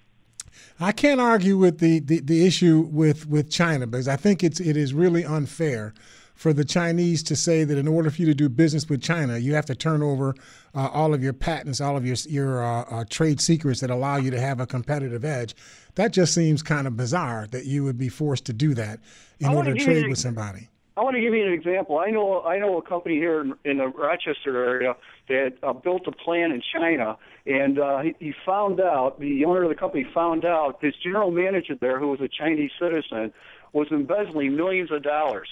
I 0.79 0.93
can't 0.93 1.21
argue 1.21 1.57
with 1.57 1.79
the, 1.79 2.01
the, 2.01 2.21
the 2.21 2.47
issue 2.47 2.81
with, 2.91 3.29
with 3.29 3.51
China 3.51 3.87
because 3.87 4.09
I 4.09 4.17
think 4.17 4.43
it's 4.43 4.61
it 4.61 4.77
is 4.77 4.93
really 4.95 5.25
unfair 5.25 5.95
for 6.35 6.55
the 6.55 6.65
Chinese 6.65 7.23
to 7.25 7.37
say 7.37 7.65
that 7.65 7.77
in 7.77 7.87
order 7.87 8.11
for 8.11 8.23
you 8.23 8.27
to 8.27 8.35
do 8.35 8.49
business 8.49 8.89
with 8.89 9.03
China, 9.03 9.37
you 9.37 9.55
have 9.55 9.67
to 9.67 9.75
turn 9.75 10.03
over 10.03 10.35
uh, 10.75 10.89
all 10.89 11.13
of 11.13 11.23
your 11.23 11.35
patents, 11.35 11.83
all 11.83 11.99
of 11.99 12.07
your 12.07 12.17
your 12.29 12.65
uh, 12.65 12.83
uh, 12.85 13.05
trade 13.11 13.43
secrets 13.43 13.81
that 13.81 13.91
allow 13.91 14.17
you 14.17 14.31
to 14.31 14.41
have 14.41 14.59
a 14.59 14.67
competitive 14.67 15.23
edge. 15.23 15.55
That 15.97 16.13
just 16.13 16.33
seems 16.33 16.63
kind 16.63 16.87
of 16.87 16.97
bizarre 16.97 17.47
that 17.51 17.67
you 17.67 17.85
would 17.85 17.99
be 17.99 18.09
forced 18.09 18.47
to 18.47 18.55
do 18.55 18.73
that 18.75 19.01
in 19.39 19.49
order 19.49 19.75
to 19.75 19.85
trade 19.85 20.09
with 20.09 20.19
somebody. 20.19 20.71
I 21.01 21.03
want 21.03 21.17
to 21.17 21.23
give 21.23 21.33
you 21.33 21.47
an 21.47 21.55
example. 21.55 21.99
I 21.99 22.11
know 22.11 22.43
I 22.43 22.59
know 22.59 22.77
a 22.77 22.83
company 22.83 23.15
here 23.15 23.41
in, 23.41 23.55
in 23.65 23.79
the 23.79 23.87
Rochester 23.87 24.63
area 24.63 24.95
that 25.29 25.55
uh, 25.63 25.73
built 25.73 26.07
a 26.07 26.13
plant 26.13 26.53
in 26.53 26.61
China, 26.61 27.17
and 27.47 27.79
uh, 27.79 28.01
he, 28.01 28.15
he 28.21 28.35
found 28.45 28.83
out 28.83 29.19
the 29.19 29.47
owner 29.47 29.63
of 29.63 29.71
the 29.71 29.77
company 29.77 30.05
found 30.13 30.45
out 30.45 30.77
his 30.83 30.95
general 31.03 31.31
manager 31.31 31.75
there, 31.75 31.99
who 31.99 32.09
was 32.09 32.21
a 32.21 32.29
Chinese 32.29 32.73
citizen, 32.79 33.33
was 33.73 33.89
embezzling 33.91 34.57
millions 34.57 34.91
of 34.91 35.03
dollars. 35.03 35.49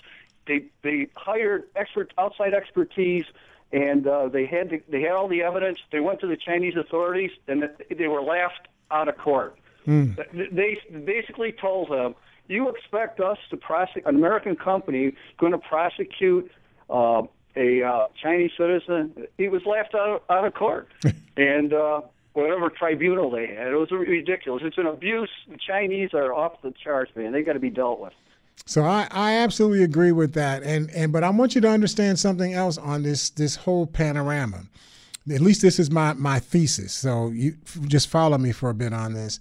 They 0.47 0.67
they 0.83 1.09
hired 1.17 1.65
expert 1.75 2.13
outside 2.19 2.53
expertise, 2.53 3.25
and 3.73 4.07
uh, 4.07 4.29
they 4.29 4.45
had 4.45 4.69
to, 4.69 4.83
they 4.91 5.01
had 5.01 5.13
all 5.13 5.29
the 5.29 5.45
evidence. 5.45 5.79
They 5.91 6.01
went 6.01 6.21
to 6.21 6.27
the 6.27 6.37
Chinese 6.37 6.77
authorities, 6.77 7.31
and 7.47 7.71
they 7.89 8.09
were 8.09 8.23
laughed 8.23 8.69
out 8.91 9.09
of 9.09 9.17
court. 9.17 9.57
They 9.87 10.79
basically 11.07 11.53
told 11.53 11.89
him, 11.89 12.17
"You 12.49 12.69
expect 12.69 13.21
us 13.21 13.39
to 13.51 13.57
prosecute 13.57 14.07
an 14.07 14.17
American 14.17 14.57
company 14.57 15.15
going 15.39 15.53
to 15.53 15.59
prosecute 15.59 16.51
uh, 16.91 17.23
a 17.57 17.83
uh, 17.83 18.07
Chinese 18.21 18.53
citizen?" 18.57 19.27
He 19.37 19.49
was 19.49 19.65
laughed 19.65 19.95
out, 19.95 20.25
out 20.29 20.45
of 20.45 20.55
court, 20.55 20.89
and 21.37 21.73
uh, 21.73 22.01
whatever 22.33 22.71
tribunal 22.71 23.31
they 23.31 23.47
had, 23.47 23.69
it 23.69 23.77
was 23.77 23.91
ridiculous. 23.91 24.63
It's 24.65 24.79
an 24.79 24.87
abuse. 24.87 25.31
The 25.49 25.59
Chinese 25.59 26.15
are 26.15 26.33
off 26.33 26.63
the 26.63 26.73
charts, 26.73 27.13
man. 27.15 27.33
They 27.33 27.43
got 27.43 27.55
to 27.55 27.61
be 27.61 27.71
dealt 27.71 28.01
with. 28.01 28.13
So 28.67 28.85
I, 28.85 29.09
I 29.11 29.35
absolutely 29.35 29.83
agree 29.83 30.13
with 30.13 30.35
that. 30.35 30.63
And 30.63 30.91
and 30.91 31.13
but 31.13 31.25
I 31.25 31.31
want 31.31 31.55
you 31.55 31.61
to 31.63 31.71
understand 31.71 32.19
something 32.19 32.53
else 32.53 32.77
on 32.79 33.03
this 33.03 33.31
this 33.31 33.57
whole 33.57 33.87
panorama. 33.87 34.65
At 35.31 35.41
least 35.41 35.63
this 35.63 35.79
is 35.79 35.91
my 35.91 36.13
my 36.15 36.39
thesis. 36.39 36.93
So 36.93 37.29
you 37.29 37.57
just 37.87 38.09
follow 38.09 38.39
me 38.39 38.53
for 38.53 38.71
a 38.71 38.75
bit 38.75 38.93
on 38.93 39.15
this. 39.15 39.41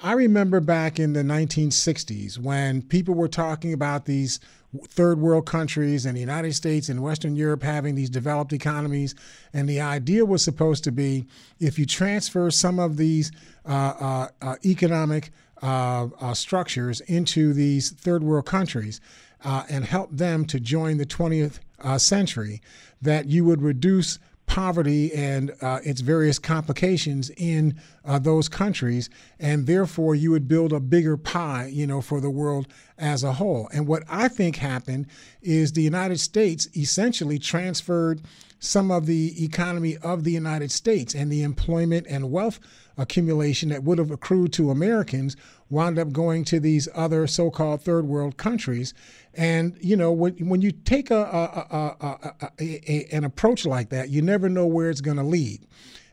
I 0.00 0.12
remember 0.12 0.60
back 0.60 0.98
in 0.98 1.12
the 1.12 1.22
1960s 1.22 2.38
when 2.38 2.82
people 2.82 3.14
were 3.14 3.28
talking 3.28 3.72
about 3.72 4.04
these 4.04 4.40
third 4.88 5.18
world 5.18 5.46
countries 5.46 6.06
and 6.06 6.16
the 6.16 6.20
United 6.20 6.54
States 6.54 6.88
and 6.88 7.02
Western 7.02 7.36
Europe 7.36 7.62
having 7.62 7.94
these 7.94 8.10
developed 8.10 8.52
economies. 8.52 9.14
And 9.52 9.68
the 9.68 9.80
idea 9.80 10.24
was 10.24 10.42
supposed 10.42 10.82
to 10.84 10.92
be 10.92 11.26
if 11.60 11.78
you 11.78 11.86
transfer 11.86 12.50
some 12.50 12.78
of 12.78 12.96
these 12.96 13.30
uh, 13.66 13.94
uh, 14.00 14.28
uh, 14.40 14.56
economic 14.64 15.30
uh, 15.62 16.08
uh, 16.20 16.34
structures 16.34 17.00
into 17.02 17.52
these 17.52 17.90
third 17.90 18.24
world 18.24 18.46
countries 18.46 19.00
uh, 19.44 19.64
and 19.68 19.84
help 19.84 20.10
them 20.10 20.44
to 20.46 20.58
join 20.58 20.96
the 20.96 21.06
20th 21.06 21.58
uh, 21.80 21.98
century, 21.98 22.60
that 23.00 23.26
you 23.26 23.44
would 23.44 23.60
reduce 23.60 24.18
poverty 24.52 25.10
and 25.14 25.50
uh, 25.62 25.80
its 25.82 26.02
various 26.02 26.38
complications 26.38 27.30
in 27.38 27.74
uh, 28.04 28.18
those 28.18 28.50
countries, 28.50 29.08
and 29.40 29.66
therefore 29.66 30.14
you 30.14 30.30
would 30.30 30.46
build 30.46 30.74
a 30.74 30.80
bigger 30.80 31.16
pie, 31.16 31.70
you 31.72 31.86
know, 31.86 32.02
for 32.02 32.20
the 32.20 32.28
world 32.28 32.66
as 32.98 33.24
a 33.24 33.32
whole. 33.32 33.66
And 33.72 33.86
what 33.86 34.02
I 34.10 34.28
think 34.28 34.56
happened 34.56 35.06
is 35.40 35.72
the 35.72 35.80
United 35.80 36.20
States 36.20 36.68
essentially 36.76 37.38
transferred 37.38 38.20
some 38.62 38.92
of 38.92 39.06
the 39.06 39.44
economy 39.44 39.96
of 39.98 40.22
the 40.22 40.30
United 40.30 40.70
States 40.70 41.16
and 41.16 41.32
the 41.32 41.42
employment 41.42 42.06
and 42.08 42.30
wealth 42.30 42.60
accumulation 42.96 43.70
that 43.70 43.82
would 43.82 43.98
have 43.98 44.12
accrued 44.12 44.52
to 44.52 44.70
Americans 44.70 45.36
wound 45.68 45.98
up 45.98 46.12
going 46.12 46.44
to 46.44 46.60
these 46.60 46.88
other 46.94 47.26
so-called 47.26 47.82
third 47.82 48.06
world 48.06 48.36
countries. 48.36 48.94
And 49.34 49.76
you 49.80 49.96
know, 49.96 50.12
when 50.12 50.34
when 50.48 50.62
you 50.62 50.70
take 50.70 51.10
a, 51.10 51.22
a, 51.22 51.96
a, 52.00 52.50
a, 52.60 53.08
an 53.10 53.24
approach 53.24 53.66
like 53.66 53.88
that, 53.88 54.10
you 54.10 54.22
never 54.22 54.48
know 54.48 54.66
where 54.66 54.90
it's 54.90 55.00
going 55.00 55.16
to 55.16 55.24
lead. 55.24 55.66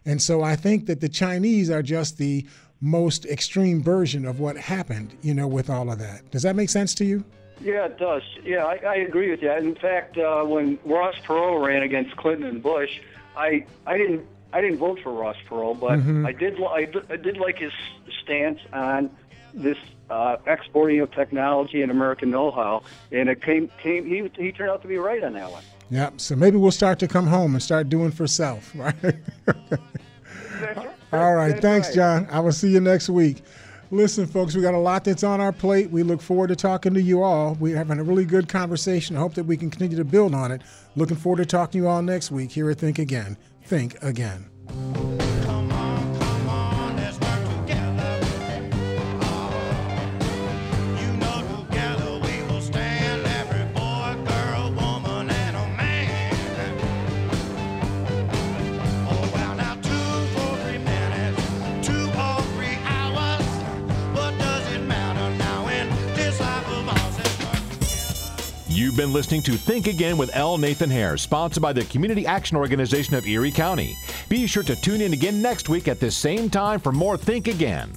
And 0.04 0.20
so 0.20 0.42
I 0.42 0.56
think 0.56 0.88
that 0.88 1.02
the 1.02 1.10
Chinese 1.10 1.70
are 1.70 1.84
just 1.84 2.18
the 2.18 2.48
most 2.82 3.26
extreme 3.26 3.84
version 3.84 4.26
of 4.26 4.40
what 4.40 4.58
happened, 4.58 5.16
you 5.22 5.36
know, 5.36 5.48
with 5.48 5.70
all 5.70 5.92
of 5.92 6.00
that. 6.00 6.32
Does 6.32 6.42
that 6.42 6.56
make 6.56 6.70
sense 6.70 6.96
to 6.96 7.06
you? 7.06 7.24
Yeah, 7.62 7.86
it 7.86 7.98
does. 7.98 8.24
Yeah, 8.44 8.66
I, 8.66 8.76
I 8.86 8.96
agree 8.96 9.30
with 9.32 9.42
you. 9.42 9.52
In 9.52 9.76
fact, 9.76 10.18
uh, 10.18 10.44
when 10.44 10.80
Ross 10.86 11.16
Perot 11.26 11.66
ran 11.66 11.84
against 11.84 12.16
Clinton 12.16 12.46
and 12.48 12.64
Bush, 12.64 13.00
I 13.36 13.66
I 13.86 13.98
didn't 13.98 14.26
I 14.54 14.62
didn't 14.62 14.78
vote 14.78 15.00
for 15.04 15.12
Ross 15.14 15.36
Perot, 15.50 15.80
but 15.80 16.00
Mhm. 16.00 16.26
I 16.26 16.32
did 16.32 16.58
li- 16.58 16.70
I, 16.72 16.86
did- 16.86 17.12
I 17.12 17.18
did 17.18 17.38
like 17.38 17.58
his 17.60 17.74
stance 18.24 18.60
on 18.74 19.10
this 19.54 19.78
uh, 20.10 20.38
exporting 20.48 21.00
of 21.02 21.12
technology 21.12 21.82
and 21.82 21.92
American 21.92 22.32
know-how, 22.32 22.82
and 23.12 23.30
it 23.30 23.42
came 23.44 23.70
came 23.82 24.06
he 24.06 24.30
he 24.42 24.52
turned 24.52 24.72
out 24.72 24.82
to 24.84 24.88
be 24.88 24.98
right 24.98 25.24
on 25.24 25.34
that 25.34 25.52
one. 25.52 25.64
Yeah. 25.92 26.12
So 26.18 26.36
maybe 26.36 26.58
we'll 26.58 26.72
start 26.72 27.00
to 27.00 27.08
come 27.08 27.28
home 27.28 27.54
and 27.56 27.62
start 27.64 27.90
doing 27.90 28.12
for 28.12 28.26
self, 28.28 28.74
right? 28.76 28.96
All 31.12 31.34
right. 31.34 31.50
That's 31.50 31.62
Thanks, 31.62 31.88
right. 31.90 31.96
John. 31.96 32.28
I 32.32 32.40
will 32.40 32.52
see 32.52 32.70
you 32.70 32.80
next 32.80 33.10
week. 33.10 33.42
Listen, 33.92 34.28
folks, 34.28 34.56
we 34.56 34.62
got 34.62 34.76
a 34.76 34.80
lot 34.80 35.04
that's 35.04 35.24
on 35.24 35.42
our 35.42 35.52
plate. 35.52 35.90
We 35.90 36.04
look 36.04 36.22
forward 36.22 36.48
to 36.50 36.56
talking 36.56 36.94
to 36.94 37.02
you 37.02 37.24
all. 37.24 37.56
We're 37.60 37.76
having 37.76 37.98
a 38.00 38.04
really 38.04 38.26
good 38.26 38.48
conversation. 38.48 39.16
I 39.16 39.20
hope 39.20 39.34
that 39.34 39.46
we 39.46 39.58
can 39.58 39.72
continue 39.72 39.98
to 39.98 40.06
build 40.06 40.36
on 40.36 40.52
it. 40.52 40.62
Looking 40.96 41.18
forward 41.18 41.38
to 41.38 41.46
talking 41.48 41.72
to 41.72 41.78
you 41.80 41.88
all 41.88 42.04
next 42.04 42.30
week 42.30 42.52
here 42.52 42.70
at 42.70 42.78
Think 42.78 43.00
Again. 43.00 43.36
Think 43.64 44.02
Again. 44.04 44.50
You've 68.90 68.98
been 68.98 69.14
listening 69.14 69.44
to 69.44 69.52
Think 69.52 69.86
Again 69.86 70.18
with 70.18 70.36
L. 70.36 70.58
Nathan 70.58 70.90
Hare, 70.90 71.16
sponsored 71.16 71.62
by 71.62 71.74
the 71.74 71.84
Community 71.84 72.26
Action 72.26 72.58
Organization 72.58 73.14
of 73.14 73.28
Erie 73.28 73.52
County. 73.52 73.96
Be 74.30 74.48
sure 74.48 74.64
to 74.64 74.76
tune 74.76 75.02
in 75.02 75.14
again 75.14 75.44
next 75.44 75.70
week 75.70 75.88
at 75.88 76.00
this 76.00 76.18
same 76.18 76.50
time 76.50 76.80
for 76.80 76.92
more 76.92 77.16
Think 77.16 77.48
Again. 77.48 77.92